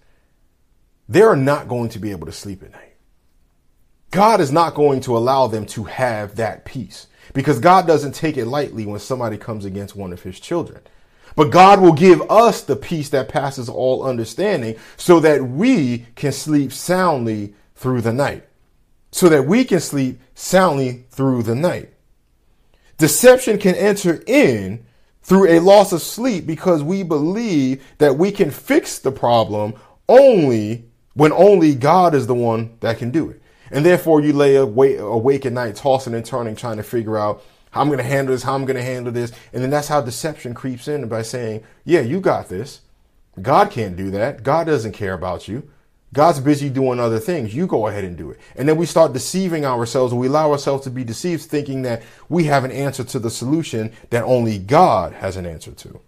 they 1.07 1.21
are 1.21 1.37
not 1.37 1.69
going 1.69 1.89
to 1.89 1.99
be 1.99 2.11
able 2.11 2.25
to 2.25 2.33
sleep 2.33 2.63
at 2.63 2.71
night. 2.71 2.95
God 4.11 4.41
is 4.41 4.51
not 4.51 4.75
going 4.75 4.99
to 5.01 5.17
allow 5.17 5.47
them 5.47 5.65
to 5.67 5.85
have 5.85 6.35
that 6.35 6.65
peace 6.65 7.07
because 7.33 7.59
God 7.59 7.87
doesn't 7.87 8.13
take 8.13 8.37
it 8.37 8.45
lightly 8.45 8.85
when 8.85 8.99
somebody 8.99 9.37
comes 9.37 9.65
against 9.65 9.95
one 9.95 10.13
of 10.13 10.23
his 10.23 10.39
children. 10.39 10.81
But 11.35 11.51
God 11.51 11.79
will 11.79 11.93
give 11.93 12.21
us 12.29 12.61
the 12.61 12.75
peace 12.75 13.09
that 13.09 13.29
passes 13.29 13.69
all 13.69 14.03
understanding 14.03 14.75
so 14.97 15.19
that 15.21 15.43
we 15.43 16.07
can 16.15 16.31
sleep 16.31 16.73
soundly 16.73 17.53
through 17.75 18.01
the 18.01 18.13
night. 18.13 18.47
So 19.11 19.29
that 19.29 19.45
we 19.45 19.63
can 19.63 19.79
sleep 19.79 20.21
soundly 20.35 21.05
through 21.09 21.43
the 21.43 21.55
night. 21.55 21.89
Deception 22.97 23.57
can 23.57 23.75
enter 23.75 24.23
in 24.27 24.85
through 25.23 25.49
a 25.49 25.59
loss 25.59 25.93
of 25.93 26.01
sleep 26.01 26.45
because 26.45 26.83
we 26.83 27.03
believe 27.03 27.83
that 27.97 28.17
we 28.17 28.31
can 28.31 28.51
fix 28.51 28.99
the 28.99 29.11
problem 29.11 29.73
only 30.07 30.85
when 31.13 31.31
only 31.31 31.75
God 31.75 32.15
is 32.15 32.27
the 32.27 32.35
one 32.35 32.77
that 32.79 32.97
can 32.97 33.11
do 33.11 33.29
it. 33.29 33.40
And 33.71 33.85
therefore, 33.85 34.21
you 34.21 34.33
lay 34.33 34.55
awake, 34.55 34.99
awake 34.99 35.45
at 35.45 35.53
night, 35.53 35.75
tossing 35.75 36.13
and 36.13 36.25
turning, 36.25 36.55
trying 36.55 36.77
to 36.77 36.83
figure 36.83 37.17
out 37.17 37.43
how 37.71 37.81
I'm 37.81 37.87
going 37.87 37.99
to 37.99 38.03
handle 38.03 38.33
this, 38.33 38.43
how 38.43 38.53
I'm 38.53 38.65
going 38.65 38.75
to 38.77 38.83
handle 38.83 39.11
this. 39.11 39.31
And 39.53 39.63
then 39.63 39.69
that's 39.69 39.87
how 39.87 40.01
deception 40.01 40.53
creeps 40.53 40.87
in 40.87 41.07
by 41.07 41.21
saying, 41.21 41.63
yeah, 41.85 42.01
you 42.01 42.19
got 42.19 42.49
this. 42.49 42.81
God 43.41 43.71
can't 43.71 43.95
do 43.95 44.11
that. 44.11 44.43
God 44.43 44.65
doesn't 44.65 44.91
care 44.91 45.13
about 45.13 45.47
you. 45.47 45.69
God's 46.13 46.41
busy 46.41 46.69
doing 46.69 46.99
other 46.99 47.19
things. 47.19 47.55
You 47.55 47.67
go 47.67 47.87
ahead 47.87 48.03
and 48.03 48.17
do 48.17 48.31
it. 48.31 48.39
And 48.57 48.67
then 48.67 48.75
we 48.75 48.85
start 48.85 49.13
deceiving 49.13 49.65
ourselves 49.65 50.13
we 50.13 50.27
allow 50.27 50.51
ourselves 50.51 50.83
to 50.83 50.89
be 50.89 51.05
deceived 51.05 51.43
thinking 51.43 51.83
that 51.83 52.03
we 52.27 52.43
have 52.45 52.65
an 52.65 52.71
answer 52.71 53.05
to 53.05 53.19
the 53.19 53.29
solution 53.29 53.93
that 54.09 54.23
only 54.23 54.59
God 54.59 55.13
has 55.13 55.37
an 55.37 55.45
answer 55.45 55.71
to. 55.71 56.01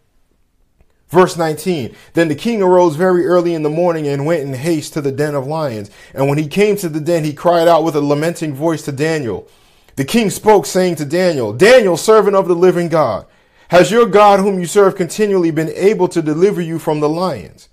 Verse 1.14 1.38
19 1.38 1.95
Then 2.14 2.28
the 2.28 2.34
king 2.34 2.64
arose 2.64 2.95
very 2.95 3.28
early 3.28 3.53
in 3.53 3.61
the 3.61 3.70
morning 3.70 4.07
and 4.07 4.26
went 4.26 4.41
in 4.41 4.55
haste 4.55 4.93
to 4.93 5.01
the 5.01 5.11
den 5.11 5.36
of 5.36 5.45
lions. 5.45 5.91
And 6.11 6.28
when 6.28 6.39
he 6.39 6.47
came 6.47 6.76
to 6.78 6.89
the 6.89 6.99
den, 6.99 7.24
he 7.24 7.34
cried 7.34 7.68
out 7.68 7.84
with 7.84 7.95
a 7.95 8.01
lamenting 8.01 8.55
voice 8.55 8.82
to 8.86 8.91
Daniel. 8.91 9.47
The 9.95 10.05
king 10.05 10.32
spoke, 10.32 10.66
saying 10.66 10.95
to 10.95 11.05
Daniel, 11.05 11.53
Daniel, 11.53 11.97
servant 11.97 12.36
of 12.36 12.47
the 12.47 12.55
living 12.55 12.89
God, 12.89 13.28
has 13.68 13.91
your 13.91 14.07
God, 14.07 14.39
whom 14.39 14.59
you 14.59 14.66
serve 14.66 14.95
continually, 14.95 15.51
been 15.51 15.70
able 15.76 16.07
to 16.07 16.22
deliver 16.24 16.61
you 16.61 16.80
from 16.80 16.99
the 16.99 17.09
lions? 17.09 17.70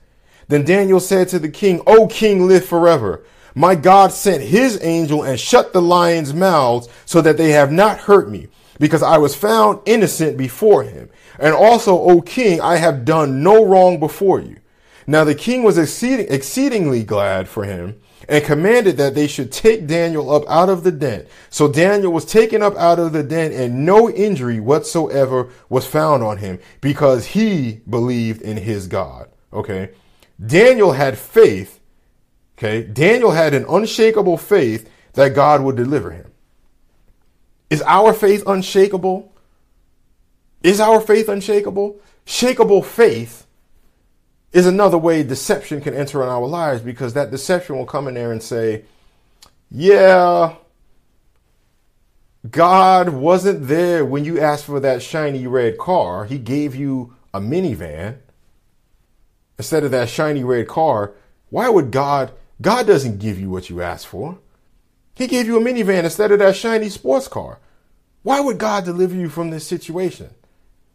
Then 0.49 0.67
Daniel 0.67 1.01
said 1.01 1.29
to 1.29 1.39
the 1.39 1.49
king, 1.49 1.81
O 1.87 2.09
king, 2.09 2.47
live 2.47 2.67
forever. 2.67 3.25
My 3.55 3.75
God 3.75 4.13
sent 4.13 4.43
his 4.43 4.79
angel 4.83 5.23
and 5.23 5.41
shut 5.41 5.73
the 5.73 5.81
lions' 5.81 6.35
mouths 6.35 6.91
so 7.07 7.23
that 7.23 7.39
they 7.39 7.53
have 7.53 7.73
not 7.73 8.01
hurt 8.01 8.29
me, 8.29 8.49
because 8.79 9.03
I 9.03 9.17
was 9.17 9.35
found 9.35 9.81
innocent 9.87 10.37
before 10.37 10.83
him. 10.83 11.09
And 11.41 11.55
also, 11.55 11.99
O 11.99 12.21
king, 12.21 12.61
I 12.61 12.77
have 12.77 13.07
done 13.07 13.43
no 13.43 13.65
wrong 13.65 13.99
before 13.99 14.41
you. 14.41 14.59
Now 15.07 15.25
the 15.25 15.35
king 15.35 15.63
was 15.63 15.79
exceeding, 15.79 16.27
exceedingly 16.29 17.03
glad 17.03 17.49
for 17.49 17.65
him 17.65 17.99
and 18.29 18.45
commanded 18.45 18.99
that 18.99 19.15
they 19.15 19.27
should 19.27 19.51
take 19.51 19.87
Daniel 19.87 20.31
up 20.31 20.45
out 20.49 20.69
of 20.69 20.85
the 20.85 20.93
den. 20.93 21.27
So 21.49 21.67
Daniel 21.67 22.13
was 22.13 22.27
taken 22.27 22.63
up 22.63 22.77
out 22.77 22.99
of 22.99 23.13
the 23.13 23.23
den 23.23 23.53
and 23.53 23.87
no 23.87 24.11
injury 24.11 24.61
whatsoever 24.61 25.49
was 25.69 25.87
found 25.87 26.23
on 26.23 26.37
him 26.37 26.61
because 26.81 27.27
he 27.27 27.81
believed 27.89 28.43
in 28.43 28.59
his 28.59 28.87
God. 28.87 29.29
Okay. 29.53 29.91
Daniel 30.45 30.93
had 30.93 31.19
faith. 31.19 31.81
Okay. 32.59 32.83
Daniel 32.85 33.31
had 33.31 33.55
an 33.55 33.65
unshakable 33.69 34.37
faith 34.37 34.89
that 35.15 35.35
God 35.35 35.63
would 35.63 35.77
deliver 35.77 36.11
him. 36.11 36.31
Is 37.71 37.83
our 37.83 38.13
faith 38.13 38.43
unshakable? 38.47 39.30
Is 40.63 40.81
our 40.81 41.01
faith 41.01 41.29
unshakable? 41.29 41.99
Shakeable 42.27 42.85
faith 42.85 43.47
is 44.53 44.67
another 44.67 44.99
way 44.99 45.23
deception 45.23 45.81
can 45.81 45.95
enter 45.95 46.23
in 46.23 46.29
our 46.29 46.47
lives 46.47 46.83
because 46.83 47.15
that 47.15 47.31
deception 47.31 47.77
will 47.77 47.87
come 47.87 48.09
in 48.09 48.15
there 48.15 48.33
and 48.33 48.43
say, 48.43 48.85
yeah, 49.71 50.57
God 52.51 53.11
wasn't 53.11 53.69
there 53.69 54.05
when 54.05 54.25
you 54.25 54.41
asked 54.41 54.65
for 54.65 54.81
that 54.81 55.03
shiny 55.03 55.47
red 55.47 55.79
car. 55.79 56.25
He 56.25 56.39
gave 56.39 56.75
you 56.75 57.15
a 57.33 57.41
minivan 57.41 58.19
instead 59.59 59.85
of 59.85 59.91
that 59.93 60.09
shiny 60.09 60.43
red 60.43 60.67
car. 60.67 61.13
Why 61.51 61.69
would 61.69 61.91
God? 61.91 62.33
God 62.61 62.87
doesn't 62.87 63.19
give 63.19 63.39
you 63.39 63.51
what 63.51 63.71
you 63.71 63.83
asked 63.83 64.07
for. 64.07 64.39
He 65.15 65.27
gave 65.27 65.47
you 65.47 65.59
a 65.59 65.61
minivan 65.61 66.05
instead 66.05 66.33
of 66.33 66.39
that 66.39 66.57
shiny 66.57 66.89
sports 66.89 67.29
car. 67.29 67.59
Why 68.23 68.41
would 68.41 68.59
God 68.59 68.85
deliver 68.85 69.15
you 69.15 69.29
from 69.29 69.51
this 69.51 69.67
situation? 69.67 70.31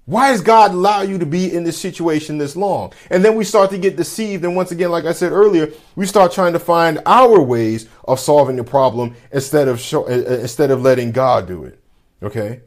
Why 0.06 0.32
does 0.32 0.42
God 0.42 0.72
allow 0.72 1.02
you 1.02 1.18
to 1.18 1.26
be 1.26 1.52
in 1.52 1.64
this 1.64 1.82
situation 1.82 2.38
this 2.38 2.56
long? 2.56 2.94
And 3.10 3.26
then 3.26 3.36
we 3.36 3.44
start 3.44 3.72
to 3.72 3.78
get 3.80 3.96
deceived. 3.96 4.44
And 4.46 4.56
once 4.56 4.72
again, 4.72 4.92
like 4.92 5.06
I 5.06 5.14
said 5.14 5.32
earlier, 5.32 5.72
we 5.96 6.06
start 6.06 6.32
trying 6.32 6.54
to 6.54 6.60
find 6.60 7.02
our 7.08 7.42
ways 7.42 7.90
of 8.04 8.20
solving 8.20 8.56
the 8.56 8.64
problem 8.64 9.16
instead 9.32 9.68
of 9.68 9.80
show, 9.80 10.04
uh, 10.04 10.12
uh, 10.12 10.38
instead 10.42 10.70
of 10.70 10.84
letting 10.84 11.12
God 11.12 11.48
do 11.48 11.64
it. 11.64 11.80
Okay. 12.22 12.62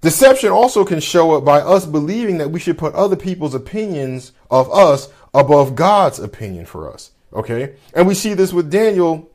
Deception 0.00 0.50
also 0.50 0.84
can 0.84 1.00
show 1.00 1.32
up 1.32 1.44
by 1.44 1.58
us 1.58 1.84
believing 1.84 2.38
that 2.38 2.52
we 2.52 2.60
should 2.60 2.78
put 2.78 2.94
other 2.94 3.16
people's 3.16 3.54
opinions 3.54 4.30
of 4.48 4.70
us 4.70 5.08
above 5.34 5.74
God's 5.74 6.20
opinion 6.20 6.66
for 6.66 6.92
us. 6.92 7.10
Okay. 7.32 7.74
And 7.94 8.06
we 8.06 8.14
see 8.14 8.34
this 8.34 8.52
with 8.52 8.70
Daniel 8.70 9.28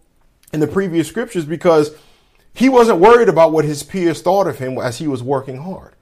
in 0.54 0.62
the 0.62 0.68
previous 0.68 1.10
scriptures 1.10 1.44
because 1.44 1.94
he 2.54 2.70
wasn't 2.70 3.00
worried 3.00 3.28
about 3.28 3.52
what 3.52 3.66
his 3.66 3.84
peers 3.84 4.22
thought 4.22 4.48
of 4.48 4.60
him 4.60 4.78
as 4.78 5.00
he 5.00 5.08
was 5.10 5.22
working 5.22 5.58
hard 5.58 5.96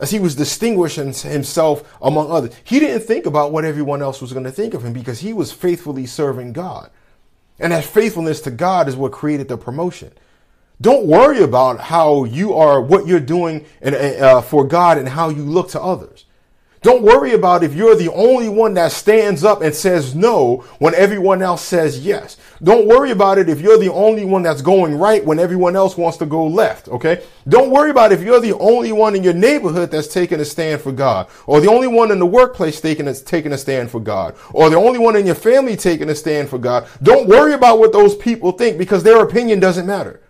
as 0.00 0.10
he 0.10 0.18
was 0.18 0.34
distinguishing 0.34 1.12
himself 1.12 1.96
among 2.02 2.30
others. 2.30 2.54
He 2.64 2.80
didn't 2.80 3.02
think 3.02 3.26
about 3.26 3.52
what 3.52 3.64
everyone 3.64 4.02
else 4.02 4.20
was 4.20 4.32
going 4.32 4.44
to 4.44 4.50
think 4.50 4.74
of 4.74 4.84
him 4.84 4.92
because 4.92 5.20
he 5.20 5.32
was 5.32 5.52
faithfully 5.52 6.06
serving 6.06 6.54
God. 6.54 6.90
And 7.58 7.72
that 7.72 7.84
faithfulness 7.84 8.40
to 8.42 8.50
God 8.50 8.88
is 8.88 8.96
what 8.96 9.12
created 9.12 9.48
the 9.48 9.58
promotion. 9.58 10.12
Don't 10.80 11.06
worry 11.06 11.42
about 11.42 11.78
how 11.78 12.24
you 12.24 12.54
are, 12.54 12.80
what 12.80 13.06
you're 13.06 13.20
doing 13.20 13.66
uh, 13.82 14.40
for 14.40 14.66
God 14.66 14.96
and 14.96 15.06
how 15.06 15.28
you 15.28 15.42
look 15.42 15.68
to 15.70 15.80
others. 15.80 16.24
Don't 16.82 17.02
worry 17.02 17.34
about 17.34 17.62
if 17.62 17.74
you're 17.74 17.96
the 17.96 18.10
only 18.10 18.48
one 18.48 18.72
that 18.74 18.92
stands 18.92 19.44
up 19.44 19.60
and 19.60 19.74
says 19.74 20.14
no 20.14 20.64
when 20.78 20.94
everyone 20.94 21.42
else 21.42 21.60
says 21.62 22.04
yes. 22.04 22.38
Don't 22.62 22.86
worry 22.86 23.10
about 23.10 23.38
it 23.38 23.48
if 23.48 23.60
you're 23.60 23.78
the 23.78 23.92
only 23.92 24.24
one 24.24 24.42
that's 24.42 24.60
going 24.60 24.94
right 24.94 25.24
when 25.24 25.38
everyone 25.38 25.76
else 25.76 25.96
wants 25.96 26.18
to 26.18 26.26
go 26.26 26.46
left. 26.46 26.88
Okay. 26.88 27.22
Don't 27.48 27.70
worry 27.70 27.90
about 27.90 28.12
if 28.12 28.22
you're 28.22 28.40
the 28.40 28.56
only 28.58 28.92
one 28.92 29.14
in 29.14 29.24
your 29.24 29.32
neighborhood 29.32 29.90
that's 29.90 30.08
taking 30.08 30.40
a 30.40 30.44
stand 30.44 30.80
for 30.80 30.92
God 30.92 31.28
or 31.46 31.60
the 31.60 31.70
only 31.70 31.88
one 31.88 32.10
in 32.10 32.18
the 32.18 32.26
workplace 32.26 32.80
taking 32.80 33.08
a, 33.08 33.14
taking 33.14 33.52
a 33.52 33.58
stand 33.58 33.90
for 33.90 34.00
God 34.00 34.36
or 34.52 34.68
the 34.68 34.76
only 34.76 34.98
one 34.98 35.16
in 35.16 35.26
your 35.26 35.34
family 35.34 35.76
taking 35.76 36.10
a 36.10 36.14
stand 36.14 36.48
for 36.48 36.58
God. 36.58 36.86
Don't 37.02 37.28
worry 37.28 37.54
about 37.54 37.78
what 37.78 37.92
those 37.92 38.14
people 38.14 38.52
think 38.52 38.76
because 38.76 39.02
their 39.02 39.22
opinion 39.22 39.58
doesn't 39.58 39.86
matter. 39.86 40.20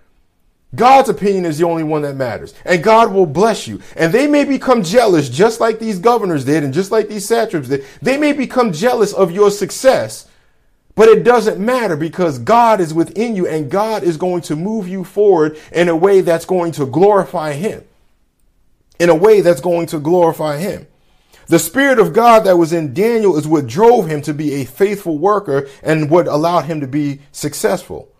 God's 0.74 1.08
opinion 1.08 1.46
is 1.46 1.58
the 1.58 1.66
only 1.66 1.82
one 1.82 2.02
that 2.02 2.14
matters. 2.14 2.54
And 2.64 2.82
God 2.82 3.12
will 3.12 3.26
bless 3.26 3.66
you. 3.66 3.80
And 3.96 4.12
they 4.12 4.28
may 4.28 4.44
become 4.44 4.84
jealous, 4.84 5.28
just 5.28 5.58
like 5.58 5.78
these 5.78 5.98
governors 5.98 6.44
did, 6.44 6.62
and 6.62 6.72
just 6.72 6.92
like 6.92 7.08
these 7.08 7.26
satraps 7.26 7.68
did. 7.68 7.84
They 8.00 8.16
may 8.16 8.32
become 8.32 8.72
jealous 8.72 9.12
of 9.12 9.32
your 9.32 9.50
success, 9.50 10.28
but 11.00 11.08
it 11.08 11.24
doesn't 11.24 11.58
matter 11.58 11.96
because 11.96 12.38
God 12.38 12.78
is 12.78 12.92
within 12.92 13.34
you 13.34 13.46
and 13.46 13.70
God 13.70 14.02
is 14.02 14.18
going 14.18 14.42
to 14.42 14.54
move 14.54 14.86
you 14.86 15.02
forward 15.02 15.58
in 15.72 15.88
a 15.88 15.96
way 15.96 16.20
that's 16.20 16.44
going 16.44 16.72
to 16.72 16.84
glorify 16.84 17.54
Him. 17.54 17.84
In 18.98 19.08
a 19.08 19.14
way 19.14 19.40
that's 19.40 19.62
going 19.62 19.86
to 19.86 19.98
glorify 19.98 20.58
Him. 20.58 20.86
The 21.46 21.58
Spirit 21.58 21.98
of 21.98 22.12
God 22.12 22.40
that 22.40 22.58
was 22.58 22.74
in 22.74 22.92
Daniel 22.92 23.38
is 23.38 23.48
what 23.48 23.66
drove 23.66 24.08
him 24.08 24.20
to 24.20 24.34
be 24.34 24.52
a 24.56 24.66
faithful 24.66 25.16
worker 25.16 25.66
and 25.82 26.10
what 26.10 26.28
allowed 26.28 26.66
him 26.66 26.82
to 26.82 26.86
be 26.86 27.20
successful. 27.32 28.12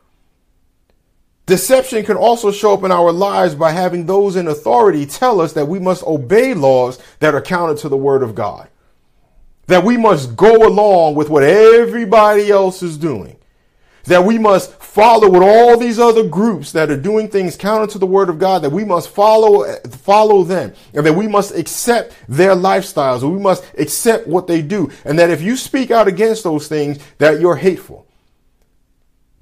Deception 1.44 2.02
can 2.02 2.16
also 2.16 2.50
show 2.50 2.72
up 2.72 2.82
in 2.82 2.92
our 2.92 3.12
lives 3.12 3.54
by 3.54 3.72
having 3.72 4.06
those 4.06 4.36
in 4.36 4.48
authority 4.48 5.04
tell 5.04 5.42
us 5.42 5.52
that 5.52 5.68
we 5.68 5.78
must 5.78 6.02
obey 6.04 6.54
laws 6.54 6.98
that 7.18 7.34
are 7.34 7.42
counter 7.42 7.74
to 7.74 7.90
the 7.90 7.96
word 7.98 8.22
of 8.22 8.34
God. 8.34 8.69
That 9.70 9.84
we 9.84 9.96
must 9.96 10.34
go 10.34 10.66
along 10.66 11.14
with 11.14 11.30
what 11.30 11.44
everybody 11.44 12.50
else 12.50 12.82
is 12.82 12.98
doing. 12.98 13.36
That 14.04 14.24
we 14.24 14.36
must 14.36 14.72
follow 14.82 15.30
with 15.30 15.42
all 15.42 15.76
these 15.76 16.00
other 16.00 16.26
groups 16.28 16.72
that 16.72 16.90
are 16.90 16.96
doing 16.96 17.28
things 17.28 17.56
counter 17.56 17.86
to 17.92 17.98
the 17.98 18.06
word 18.06 18.28
of 18.28 18.40
God, 18.40 18.62
that 18.62 18.72
we 18.72 18.84
must 18.84 19.10
follow, 19.10 19.72
follow 19.90 20.42
them 20.42 20.74
and 20.92 21.06
that 21.06 21.12
we 21.12 21.28
must 21.28 21.54
accept 21.54 22.16
their 22.28 22.56
lifestyles 22.56 23.22
we 23.22 23.38
must 23.38 23.64
accept 23.78 24.26
what 24.26 24.48
they 24.48 24.60
do. 24.60 24.90
And 25.04 25.16
that 25.20 25.30
if 25.30 25.40
you 25.40 25.56
speak 25.56 25.92
out 25.92 26.08
against 26.08 26.42
those 26.42 26.66
things, 26.66 26.98
that 27.18 27.40
you're 27.40 27.54
hateful 27.54 28.08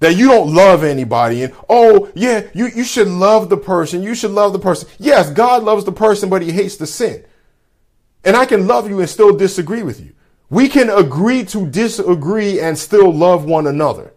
that 0.01 0.15
you 0.15 0.29
don't 0.29 0.55
love 0.55 0.85
anybody 0.85 1.43
and 1.43 1.55
oh 1.69 2.09
yeah 2.15 2.47
you, 2.55 2.69
you 2.69 2.85
should 2.85 3.09
love 3.09 3.49
the 3.49 3.57
person 3.57 4.01
you 4.03 4.15
should 4.15 4.31
love 4.31 4.53
the 4.53 4.59
person 4.59 4.89
yes 4.99 5.31
god 5.33 5.65
loves 5.65 5.85
the 5.85 5.91
person 5.91 6.29
but 6.29 6.41
he 6.41 6.53
hates 6.53 6.77
the 6.77 6.87
sin 6.87 7.25
and 8.25 8.37
i 8.37 8.47
can 8.47 8.69
love 8.69 8.89
you 8.89 9.01
and 9.01 9.09
still 9.09 9.37
disagree 9.37 9.83
with 9.83 10.01
you 10.01 10.13
we 10.51 10.69
can 10.69 10.89
agree 10.91 11.45
to 11.45 11.67
disagree 11.67 12.61
and 12.61 12.79
still 12.79 13.13
love 13.13 13.45
one 13.45 13.67
another. 13.67 14.13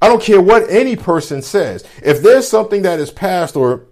I 0.00 0.08
don't 0.08 0.22
care 0.22 0.40
what 0.40 0.68
any 0.70 0.94
person 0.94 1.42
says. 1.42 1.84
If 2.02 2.22
there's 2.22 2.48
something 2.48 2.82
that 2.82 3.00
is 3.00 3.10
passed 3.10 3.56
or 3.56 3.86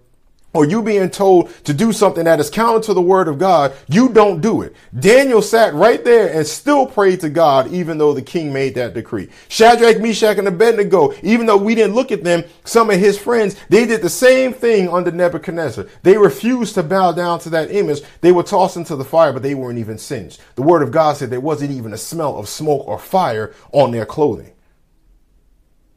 or 0.53 0.65
you 0.65 0.81
being 0.81 1.09
told 1.09 1.53
to 1.65 1.73
do 1.73 1.91
something 1.91 2.23
that 2.23 2.39
is 2.39 2.49
counter 2.49 2.79
to 2.79 2.93
the 2.93 3.01
word 3.01 3.27
of 3.27 3.37
God, 3.37 3.73
you 3.87 4.09
don't 4.09 4.41
do 4.41 4.61
it. 4.61 4.75
Daniel 4.97 5.41
sat 5.41 5.73
right 5.73 6.03
there 6.03 6.33
and 6.33 6.47
still 6.47 6.87
prayed 6.87 7.19
to 7.19 7.29
God, 7.29 7.71
even 7.71 7.97
though 7.97 8.13
the 8.13 8.21
king 8.21 8.51
made 8.51 8.73
that 8.75 8.93
decree. 8.93 9.29
Shadrach, 9.49 9.99
Meshach, 9.99 10.37
and 10.37 10.47
Abednego, 10.47 11.13
even 11.21 11.45
though 11.45 11.57
we 11.57 11.75
didn't 11.75 11.95
look 11.95 12.11
at 12.11 12.23
them, 12.23 12.43
some 12.63 12.89
of 12.89 12.99
his 12.99 13.19
friends, 13.19 13.55
they 13.69 13.85
did 13.85 14.01
the 14.01 14.09
same 14.09 14.53
thing 14.53 14.89
under 14.89 15.11
Nebuchadnezzar. 15.11 15.85
They 16.03 16.17
refused 16.17 16.75
to 16.75 16.83
bow 16.83 17.11
down 17.11 17.39
to 17.41 17.49
that 17.51 17.71
image. 17.71 18.01
They 18.21 18.31
were 18.31 18.43
tossed 18.43 18.77
into 18.77 18.95
the 18.95 19.05
fire, 19.05 19.33
but 19.33 19.43
they 19.43 19.53
weren't 19.53 19.79
even 19.79 19.97
singed. 19.97 20.41
The 20.55 20.63
word 20.63 20.81
of 20.81 20.91
God 20.91 21.17
said 21.17 21.29
there 21.29 21.39
wasn't 21.39 21.71
even 21.71 21.93
a 21.93 21.97
smell 21.97 22.37
of 22.37 22.49
smoke 22.49 22.87
or 22.87 22.97
fire 22.97 23.53
on 23.73 23.91
their 23.91 24.05
clothing. 24.05 24.53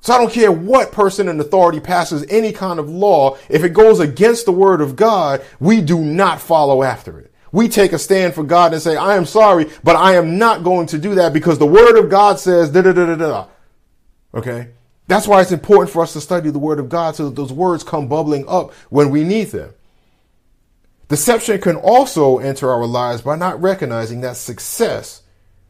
So 0.01 0.15
I 0.15 0.19
don't 0.19 0.33
care 0.33 0.51
what 0.51 0.93
person 0.93 1.29
in 1.29 1.39
authority 1.41 1.81
passes 1.81 2.25
any 2.29 2.53
kind 2.53 2.79
of 2.79 2.89
law. 2.89 3.37
If 3.49 3.65
it 3.65 3.71
goes 3.71 4.01
against 4.01 4.47
the 4.47 4.53
word 4.53 4.81
of 4.81 4.97
God, 4.97 5.43
we 5.59 5.81
do 5.81 6.01
not 6.01 6.41
follow 6.41 6.83
after 6.83 7.19
it. 7.19 7.33
We 7.53 7.69
take 7.69 7.93
a 7.93 7.99
stand 7.99 8.35
for 8.35 8.45
God 8.45 8.73
and 8.73 8.81
say, 8.81 8.97
I 8.97 9.17
am 9.17 9.27
sorry, 9.27 9.69
but 9.83 9.97
I 9.97 10.15
am 10.15 10.39
not 10.39 10.63
going 10.63 10.87
to 10.89 10.99
do 10.99 11.17
that 11.17 11.33
because 11.33 11.59
the 11.59 11.67
word 11.67 11.99
of 11.99 12.09
God 12.09 12.39
says 12.39 12.71
da 12.71 12.83
da 12.83 12.93
da 12.93 13.07
da 13.07 13.17
da. 13.17 13.47
Okay. 14.35 14.69
That's 15.09 15.27
why 15.27 15.41
it's 15.41 15.51
important 15.51 15.93
for 15.93 16.03
us 16.03 16.13
to 16.13 16.21
study 16.21 16.51
the 16.51 16.61
word 16.61 16.79
of 16.79 16.89
God 16.89 17.17
so 17.17 17.25
that 17.25 17.35
those 17.35 17.53
words 17.53 17.83
come 17.83 18.07
bubbling 18.07 18.45
up 18.47 18.73
when 18.91 19.11
we 19.11 19.25
need 19.25 19.49
them. 19.49 19.75
Deception 21.09 21.61
can 21.61 21.75
also 21.75 22.39
enter 22.39 22.71
our 22.71 22.87
lives 22.87 23.21
by 23.21 23.35
not 23.35 23.61
recognizing 23.61 24.21
that 24.21 24.37
success 24.37 25.23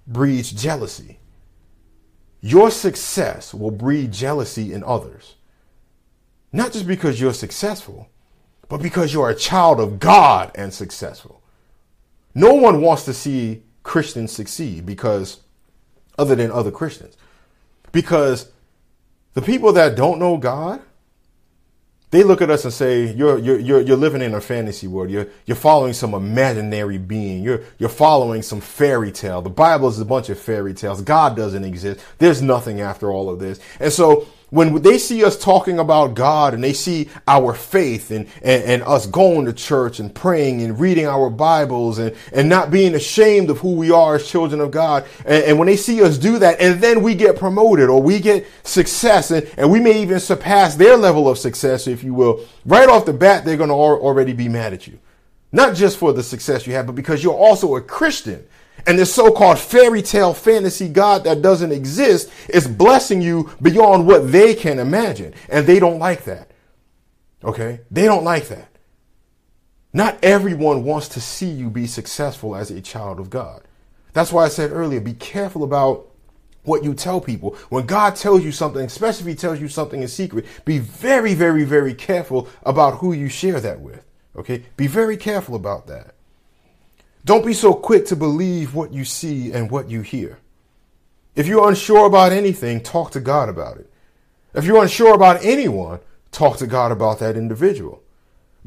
breeds 0.06 0.52
jealousy. 0.52 1.19
Your 2.40 2.70
success 2.70 3.52
will 3.52 3.70
breed 3.70 4.12
jealousy 4.12 4.72
in 4.72 4.82
others. 4.84 5.34
Not 6.52 6.72
just 6.72 6.86
because 6.86 7.20
you're 7.20 7.34
successful, 7.34 8.08
but 8.68 8.82
because 8.82 9.12
you're 9.12 9.30
a 9.30 9.34
child 9.34 9.80
of 9.80 9.98
God 9.98 10.50
and 10.54 10.72
successful. 10.72 11.42
No 12.34 12.54
one 12.54 12.80
wants 12.80 13.04
to 13.04 13.12
see 13.12 13.62
Christians 13.82 14.32
succeed 14.32 14.86
because, 14.86 15.40
other 16.18 16.34
than 16.34 16.50
other 16.50 16.70
Christians, 16.70 17.16
because 17.92 18.50
the 19.34 19.42
people 19.42 19.72
that 19.72 19.96
don't 19.96 20.18
know 20.18 20.36
God, 20.36 20.80
they 22.10 22.24
look 22.24 22.42
at 22.42 22.50
us 22.50 22.64
and 22.64 22.72
say, 22.72 23.12
you're, 23.12 23.38
you're, 23.38 23.58
you're, 23.58 23.80
you're 23.80 23.96
living 23.96 24.20
in 24.20 24.34
a 24.34 24.40
fantasy 24.40 24.88
world. 24.88 25.10
You're, 25.10 25.28
you're 25.46 25.56
following 25.56 25.92
some 25.92 26.12
imaginary 26.12 26.98
being. 26.98 27.42
You're, 27.42 27.62
you're 27.78 27.88
following 27.88 28.42
some 28.42 28.60
fairy 28.60 29.12
tale. 29.12 29.42
The 29.42 29.50
Bible 29.50 29.88
is 29.88 30.00
a 30.00 30.04
bunch 30.04 30.28
of 30.28 30.38
fairy 30.38 30.74
tales. 30.74 31.02
God 31.02 31.36
doesn't 31.36 31.64
exist. 31.64 32.00
There's 32.18 32.42
nothing 32.42 32.80
after 32.80 33.12
all 33.12 33.30
of 33.30 33.38
this. 33.38 33.60
And 33.78 33.92
so 33.92 34.26
when 34.50 34.82
they 34.82 34.98
see 34.98 35.24
us 35.24 35.38
talking 35.38 35.78
about 35.78 36.14
God 36.14 36.54
and 36.54 36.62
they 36.62 36.72
see 36.72 37.08
our 37.26 37.54
faith 37.54 38.10
and, 38.10 38.26
and, 38.42 38.62
and, 38.64 38.82
us 38.82 39.06
going 39.06 39.46
to 39.46 39.52
church 39.52 40.00
and 40.00 40.12
praying 40.12 40.60
and 40.62 40.80
reading 40.80 41.06
our 41.06 41.30
Bibles 41.30 41.98
and, 41.98 42.16
and 42.32 42.48
not 42.48 42.70
being 42.70 42.94
ashamed 42.94 43.48
of 43.48 43.58
who 43.58 43.74
we 43.74 43.92
are 43.92 44.16
as 44.16 44.28
children 44.28 44.60
of 44.60 44.72
God. 44.72 45.06
And, 45.24 45.44
and 45.44 45.58
when 45.58 45.66
they 45.66 45.76
see 45.76 46.02
us 46.02 46.18
do 46.18 46.38
that 46.40 46.60
and 46.60 46.80
then 46.80 47.02
we 47.02 47.14
get 47.14 47.36
promoted 47.36 47.88
or 47.88 48.02
we 48.02 48.18
get 48.18 48.46
success 48.64 49.30
and, 49.30 49.48
and 49.56 49.70
we 49.70 49.78
may 49.78 50.02
even 50.02 50.18
surpass 50.18 50.74
their 50.74 50.96
level 50.96 51.28
of 51.28 51.38
success, 51.38 51.86
if 51.86 52.02
you 52.02 52.12
will, 52.12 52.44
right 52.66 52.88
off 52.88 53.06
the 53.06 53.12
bat, 53.12 53.44
they're 53.44 53.56
going 53.56 53.68
to 53.68 53.74
already 53.74 54.32
be 54.32 54.48
mad 54.48 54.72
at 54.72 54.86
you. 54.86 54.98
Not 55.52 55.74
just 55.74 55.96
for 55.96 56.12
the 56.12 56.22
success 56.22 56.66
you 56.66 56.74
have, 56.74 56.86
but 56.86 56.94
because 56.94 57.22
you're 57.22 57.34
also 57.34 57.76
a 57.76 57.80
Christian. 57.80 58.46
And 58.86 58.98
this 58.98 59.14
so-called 59.14 59.58
fairy 59.58 60.02
tale 60.02 60.34
fantasy 60.34 60.88
God 60.88 61.24
that 61.24 61.42
doesn't 61.42 61.72
exist 61.72 62.30
is 62.48 62.66
blessing 62.66 63.20
you 63.22 63.50
beyond 63.60 64.06
what 64.06 64.32
they 64.32 64.54
can 64.54 64.78
imagine. 64.78 65.34
And 65.48 65.66
they 65.66 65.78
don't 65.78 65.98
like 65.98 66.24
that. 66.24 66.50
Okay? 67.44 67.80
They 67.90 68.04
don't 68.04 68.24
like 68.24 68.48
that. 68.48 68.68
Not 69.92 70.18
everyone 70.22 70.84
wants 70.84 71.08
to 71.10 71.20
see 71.20 71.48
you 71.50 71.68
be 71.68 71.86
successful 71.86 72.54
as 72.54 72.70
a 72.70 72.80
child 72.80 73.18
of 73.18 73.28
God. 73.30 73.62
That's 74.12 74.32
why 74.32 74.44
I 74.44 74.48
said 74.48 74.70
earlier, 74.72 75.00
be 75.00 75.14
careful 75.14 75.64
about 75.64 76.06
what 76.64 76.84
you 76.84 76.94
tell 76.94 77.20
people. 77.20 77.56
When 77.70 77.86
God 77.86 78.16
tells 78.16 78.44
you 78.44 78.52
something, 78.52 78.84
especially 78.84 79.32
if 79.32 79.38
He 79.38 79.40
tells 79.40 79.60
you 79.60 79.68
something 79.68 80.02
in 80.02 80.08
secret, 80.08 80.46
be 80.64 80.78
very, 80.78 81.34
very, 81.34 81.64
very 81.64 81.94
careful 81.94 82.48
about 82.62 82.98
who 82.98 83.12
you 83.12 83.28
share 83.28 83.60
that 83.60 83.80
with. 83.80 84.04
Okay? 84.36 84.64
Be 84.76 84.86
very 84.86 85.16
careful 85.16 85.54
about 85.54 85.86
that. 85.88 86.14
Don't 87.24 87.44
be 87.44 87.52
so 87.52 87.74
quick 87.74 88.06
to 88.06 88.16
believe 88.16 88.74
what 88.74 88.92
you 88.92 89.04
see 89.04 89.52
and 89.52 89.70
what 89.70 89.90
you 89.90 90.00
hear. 90.00 90.38
If 91.34 91.46
you're 91.46 91.68
unsure 91.68 92.06
about 92.06 92.32
anything, 92.32 92.80
talk 92.80 93.10
to 93.12 93.20
God 93.20 93.48
about 93.48 93.76
it. 93.76 93.90
If 94.54 94.64
you're 94.64 94.82
unsure 94.82 95.14
about 95.14 95.44
anyone, 95.44 96.00
talk 96.32 96.56
to 96.58 96.66
God 96.66 96.92
about 96.92 97.18
that 97.20 97.36
individual. 97.36 98.02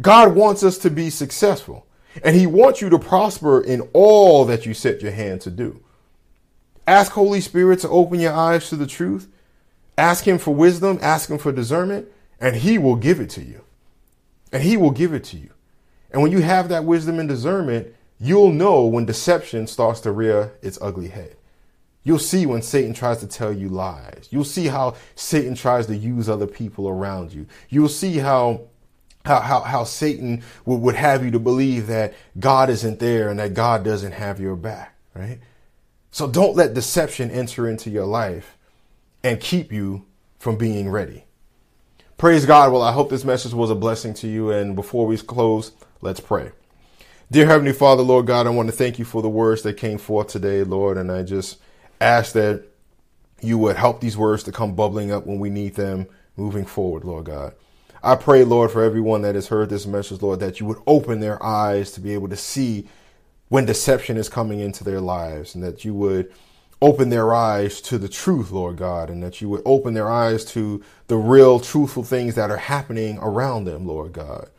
God 0.02 0.36
wants 0.36 0.64
us 0.64 0.78
to 0.80 0.90
be 0.90 1.10
successful, 1.10 1.86
and 2.24 2.36
He 2.36 2.48
wants 2.48 2.82
you 2.82 2.90
to 2.90 3.00
prosper 3.00 3.62
in 3.62 3.82
all 3.94 4.46
that 4.46 4.66
you 4.66 4.74
set 4.74 5.02
your 5.02 5.12
hand 5.12 5.42
to 5.42 5.52
do. 5.52 5.84
Ask 6.88 7.12
Holy 7.12 7.42
Spirit 7.42 7.80
to 7.80 7.90
open 7.90 8.20
your 8.20 8.34
eyes 8.34 8.70
to 8.70 8.76
the 8.76 8.88
truth. 8.88 9.28
Ask 9.98 10.26
Him 10.26 10.38
for 10.38 10.54
wisdom, 10.54 11.00
ask 11.02 11.30
Him 11.30 11.38
for 11.38 11.52
discernment, 11.52 12.08
and 12.40 12.56
He 12.56 12.78
will 12.78 12.96
give 12.96 13.20
it 13.20 13.30
to 13.32 13.44
you. 13.44 13.64
And 14.52 14.64
He 14.64 14.78
will 14.78 14.92
give 14.92 15.14
it 15.14 15.24
to 15.26 15.38
you. 15.38 15.50
And 16.12 16.22
when 16.22 16.32
you 16.32 16.42
have 16.42 16.70
that 16.70 16.86
wisdom 16.86 17.20
and 17.20 17.28
discernment, 17.28 17.94
you'll 18.20 18.52
know 18.52 18.86
when 18.86 19.06
deception 19.06 19.68
starts 19.68 20.00
to 20.02 20.12
rear 20.12 20.54
its 20.62 20.80
ugly 20.82 21.10
head. 21.10 21.36
You'll 22.04 22.20
see 22.20 22.46
when 22.46 22.62
Satan 22.62 22.94
tries 22.94 23.20
to 23.20 23.28
tell 23.28 23.54
you 23.54 23.70
lies. 23.70 24.28
You'll 24.30 24.44
see 24.44 24.68
how 24.68 24.96
Satan 25.16 25.56
tries 25.56 25.88
to 25.88 25.96
use 25.96 26.28
other 26.28 26.48
people 26.48 26.90
around 26.90 27.34
you. 27.34 27.48
You'll 27.70 27.90
see 27.90 28.18
how 28.18 28.68
how, 29.26 29.40
how, 29.40 29.62
how 29.62 29.84
Satan 29.86 30.44
would, 30.66 30.82
would 30.82 30.96
have 30.96 31.24
you 31.24 31.32
to 31.32 31.40
believe 31.40 31.88
that 31.88 32.14
God 32.38 32.70
isn't 32.70 33.00
there 33.00 33.30
and 33.30 33.40
that 33.40 33.54
God 33.54 33.84
doesn't 33.84 34.12
have 34.12 34.40
your 34.40 34.58
back, 34.58 34.96
right? 35.14 35.40
So 36.12 36.28
don't 36.28 36.56
let 36.56 36.74
deception 36.74 37.32
enter 37.32 37.68
into 37.68 37.90
your 37.90 38.06
life 38.06 38.58
and 39.24 39.40
keep 39.40 39.72
you 39.72 40.06
from 40.40 40.58
being 40.58 40.90
ready. 40.90 41.24
Praise 42.18 42.46
God. 42.46 42.72
Well, 42.72 42.82
I 42.82 42.92
hope 42.92 43.10
this 43.10 43.24
message 43.24 43.54
was 43.54 43.70
a 43.70 43.76
blessing 43.76 44.14
to 44.16 44.28
you. 44.28 44.52
And 44.52 44.76
before 44.76 45.08
we 45.08 45.18
close, 45.18 45.72
let's 46.02 46.20
pray. 46.20 46.52
Dear 47.34 47.48
Heavenly 47.48 47.74
Father, 47.74 48.04
Lord 48.04 48.28
God, 48.28 48.46
I 48.46 48.52
want 48.52 48.70
to 48.70 48.76
thank 48.76 49.00
you 49.00 49.06
for 49.06 49.24
the 49.24 49.28
words 49.28 49.64
that 49.64 49.74
came 49.74 49.98
forth 49.98 50.28
today, 50.28 50.64
Lord. 50.64 51.00
And 51.00 51.12
I 51.12 51.24
just 51.24 51.58
ask 52.00 52.34
that 52.34 52.64
you 53.42 53.58
would 53.58 53.76
help 53.76 54.02
these 54.02 54.16
words 54.16 54.44
to 54.44 54.52
come 54.52 54.76
bubbling 54.76 55.12
up 55.12 55.26
when 55.26 55.40
we 55.40 55.50
need 55.50 55.74
them 55.74 56.06
moving 56.38 56.64
forward, 56.64 57.04
Lord 57.04 57.26
God. 57.26 57.56
I 58.04 58.18
pray, 58.18 58.44
Lord, 58.44 58.70
for 58.70 58.84
everyone 58.84 59.24
that 59.24 59.34
has 59.34 59.48
heard 59.48 59.72
this 59.72 59.88
message, 59.88 60.22
Lord, 60.22 60.42
that 60.42 60.60
you 60.60 60.68
would 60.68 60.78
open 60.86 61.22
their 61.22 61.44
eyes 61.44 61.92
to 61.94 62.02
be 62.02 62.14
able 62.14 62.30
to 62.30 62.38
see 62.38 62.88
when 63.50 63.66
deception 63.66 64.16
is 64.16 64.30
coming 64.30 64.60
into 64.60 64.84
their 64.84 65.02
lives 65.02 65.56
and 65.56 65.64
that 65.64 65.84
you 65.84 65.96
would 65.96 66.32
open 66.84 67.10
their 67.10 67.34
eyes 67.34 67.82
to 67.82 67.98
the 67.98 68.10
truth, 68.10 68.52
Lord 68.52 68.78
God, 68.78 69.10
and 69.10 69.24
that 69.24 69.42
you 69.42 69.50
would 69.50 69.64
open 69.66 69.96
their 69.96 70.12
eyes 70.12 70.46
to 70.52 70.84
the 71.08 71.18
real 71.18 71.60
truthful 71.60 72.04
things 72.04 72.36
that 72.36 72.52
are 72.52 72.58
happening 72.58 73.18
around 73.24 73.64
them, 73.64 73.88
Lord 73.88 74.14
God. 74.14 74.52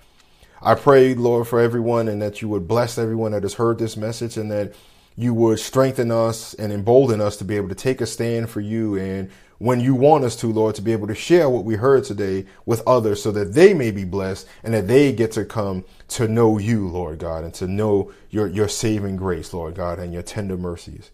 I 0.65 0.75
pray, 0.75 1.15
Lord, 1.15 1.47
for 1.47 1.61
everyone 1.61 2.09
and 2.09 2.23
that 2.23 2.41
you 2.41 2.49
would 2.49 2.67
bless 2.67 2.97
everyone 2.97 3.33
that 3.33 3.43
has 3.43 3.53
heard 3.53 3.79
this 3.79 3.99
message 3.99 4.39
and 4.39 4.51
that 4.51 4.73
you 5.15 5.35
would 5.35 5.61
strengthen 5.61 6.11
us 6.11 6.55
and 6.55 6.73
embolden 6.73 7.21
us 7.21 7.37
to 7.37 7.45
be 7.45 7.57
able 7.57 7.69
to 7.69 7.75
take 7.75 8.01
a 8.01 8.07
stand 8.07 8.49
for 8.49 8.61
you 8.61 8.97
and 8.97 9.31
when 9.59 9.79
you 9.79 9.95
want 9.95 10.25
us 10.25 10.37
to, 10.37 10.47
Lord, 10.47 10.75
to 10.77 10.83
be 10.83 10.93
able 10.93 11.07
to 11.07 11.15
share 11.15 11.51
what 11.51 11.65
we 11.65 11.75
heard 11.77 12.05
today 12.05 12.47
with 12.65 12.83
others 12.87 13.23
so 13.23 13.31
that 13.33 13.53
they 13.53 13.75
may 13.75 13.91
be 13.91 14.05
blessed 14.05 14.49
and 14.63 14.73
that 14.73 14.89
they 14.89 15.13
get 15.13 15.33
to 15.33 15.45
come 15.45 15.85
to 16.09 16.27
know 16.27 16.59
you, 16.59 16.89
Lord 16.89 17.19
God, 17.19 17.45
and 17.45 17.55
to 17.55 17.67
know 17.67 18.11
your, 18.31 18.47
your 18.47 18.69
saving 18.69 19.17
grace, 19.17 19.53
Lord 19.53 19.75
God, 19.75 19.99
and 19.99 20.13
your 20.13 20.23
tender 20.23 20.57
mercies. 20.57 21.11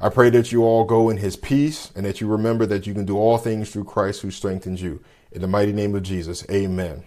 I 0.00 0.08
pray 0.08 0.30
that 0.30 0.50
you 0.50 0.64
all 0.64 0.84
go 0.84 1.10
in 1.10 1.18
his 1.18 1.36
peace 1.36 1.92
and 1.94 2.06
that 2.06 2.20
you 2.20 2.26
remember 2.26 2.66
that 2.66 2.86
you 2.86 2.94
can 2.94 3.04
do 3.04 3.18
all 3.18 3.38
things 3.38 3.70
through 3.70 3.84
Christ 3.84 4.22
who 4.22 4.30
strengthens 4.30 4.80
you. 4.82 5.02
In 5.30 5.42
the 5.42 5.48
mighty 5.48 5.72
name 5.72 5.94
of 5.94 6.02
Jesus, 6.02 6.44
amen. 6.50 7.04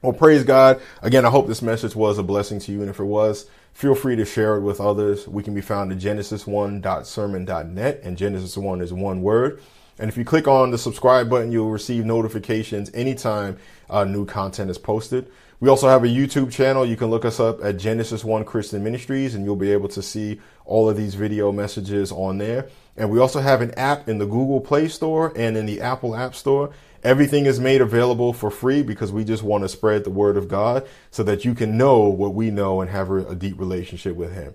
Well, 0.00 0.12
praise 0.12 0.44
God. 0.44 0.80
Again, 1.02 1.24
I 1.24 1.30
hope 1.30 1.48
this 1.48 1.60
message 1.60 1.96
was 1.96 2.18
a 2.18 2.22
blessing 2.22 2.60
to 2.60 2.70
you. 2.70 2.82
And 2.82 2.90
if 2.90 3.00
it 3.00 3.04
was, 3.04 3.46
feel 3.72 3.96
free 3.96 4.14
to 4.14 4.24
share 4.24 4.54
it 4.56 4.60
with 4.60 4.80
others. 4.80 5.26
We 5.26 5.42
can 5.42 5.54
be 5.54 5.60
found 5.60 5.90
at 5.90 5.98
genesis1.sermon.net 5.98 8.00
and 8.04 8.16
Genesis 8.16 8.56
1 8.56 8.80
is 8.80 8.92
one 8.92 9.22
word. 9.22 9.60
And 9.98 10.08
if 10.08 10.16
you 10.16 10.24
click 10.24 10.46
on 10.46 10.70
the 10.70 10.78
subscribe 10.78 11.28
button, 11.28 11.50
you'll 11.50 11.72
receive 11.72 12.04
notifications 12.04 12.92
anytime 12.94 13.58
uh, 13.90 14.04
new 14.04 14.24
content 14.24 14.70
is 14.70 14.78
posted. 14.78 15.32
We 15.58 15.68
also 15.68 15.88
have 15.88 16.04
a 16.04 16.08
YouTube 16.08 16.52
channel. 16.52 16.86
You 16.86 16.96
can 16.96 17.10
look 17.10 17.24
us 17.24 17.40
up 17.40 17.64
at 17.64 17.78
Genesis 17.78 18.22
One 18.22 18.44
Christian 18.44 18.84
Ministries 18.84 19.34
and 19.34 19.44
you'll 19.44 19.56
be 19.56 19.72
able 19.72 19.88
to 19.88 20.00
see 20.00 20.40
all 20.64 20.88
of 20.88 20.96
these 20.96 21.16
video 21.16 21.50
messages 21.50 22.12
on 22.12 22.38
there. 22.38 22.68
And 22.96 23.10
we 23.10 23.18
also 23.18 23.40
have 23.40 23.62
an 23.62 23.72
app 23.72 24.08
in 24.08 24.18
the 24.18 24.26
Google 24.26 24.60
Play 24.60 24.86
Store 24.86 25.32
and 25.34 25.56
in 25.56 25.66
the 25.66 25.80
Apple 25.80 26.14
App 26.14 26.36
Store. 26.36 26.72
Everything 27.04 27.46
is 27.46 27.60
made 27.60 27.80
available 27.80 28.32
for 28.32 28.50
free 28.50 28.82
because 28.82 29.12
we 29.12 29.24
just 29.24 29.42
want 29.42 29.62
to 29.62 29.68
spread 29.68 30.04
the 30.04 30.10
word 30.10 30.36
of 30.36 30.48
God 30.48 30.86
so 31.10 31.22
that 31.22 31.44
you 31.44 31.54
can 31.54 31.78
know 31.78 32.08
what 32.08 32.34
we 32.34 32.50
know 32.50 32.80
and 32.80 32.90
have 32.90 33.10
a 33.10 33.34
deep 33.34 33.58
relationship 33.58 34.16
with 34.16 34.32
Him. 34.32 34.54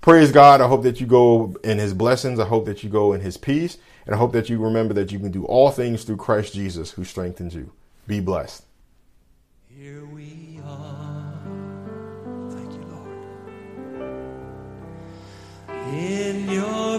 Praise 0.00 0.32
God. 0.32 0.60
I 0.60 0.68
hope 0.68 0.82
that 0.84 1.00
you 1.00 1.06
go 1.06 1.56
in 1.62 1.78
His 1.78 1.92
blessings. 1.92 2.38
I 2.38 2.46
hope 2.46 2.64
that 2.66 2.82
you 2.82 2.88
go 2.88 3.12
in 3.12 3.20
His 3.20 3.36
peace. 3.36 3.76
And 4.06 4.14
I 4.14 4.18
hope 4.18 4.32
that 4.32 4.48
you 4.48 4.58
remember 4.58 4.94
that 4.94 5.12
you 5.12 5.18
can 5.18 5.30
do 5.30 5.44
all 5.44 5.70
things 5.70 6.04
through 6.04 6.16
Christ 6.16 6.54
Jesus 6.54 6.92
who 6.92 7.04
strengthens 7.04 7.54
you. 7.54 7.72
Be 8.06 8.20
blessed. 8.20 8.64
Here 9.68 10.06
we 10.06 10.58
are. 10.64 11.38
Thank 12.50 12.72
you, 12.72 12.84
Lord. 12.88 13.08
In 15.94 16.48
your 16.48 16.98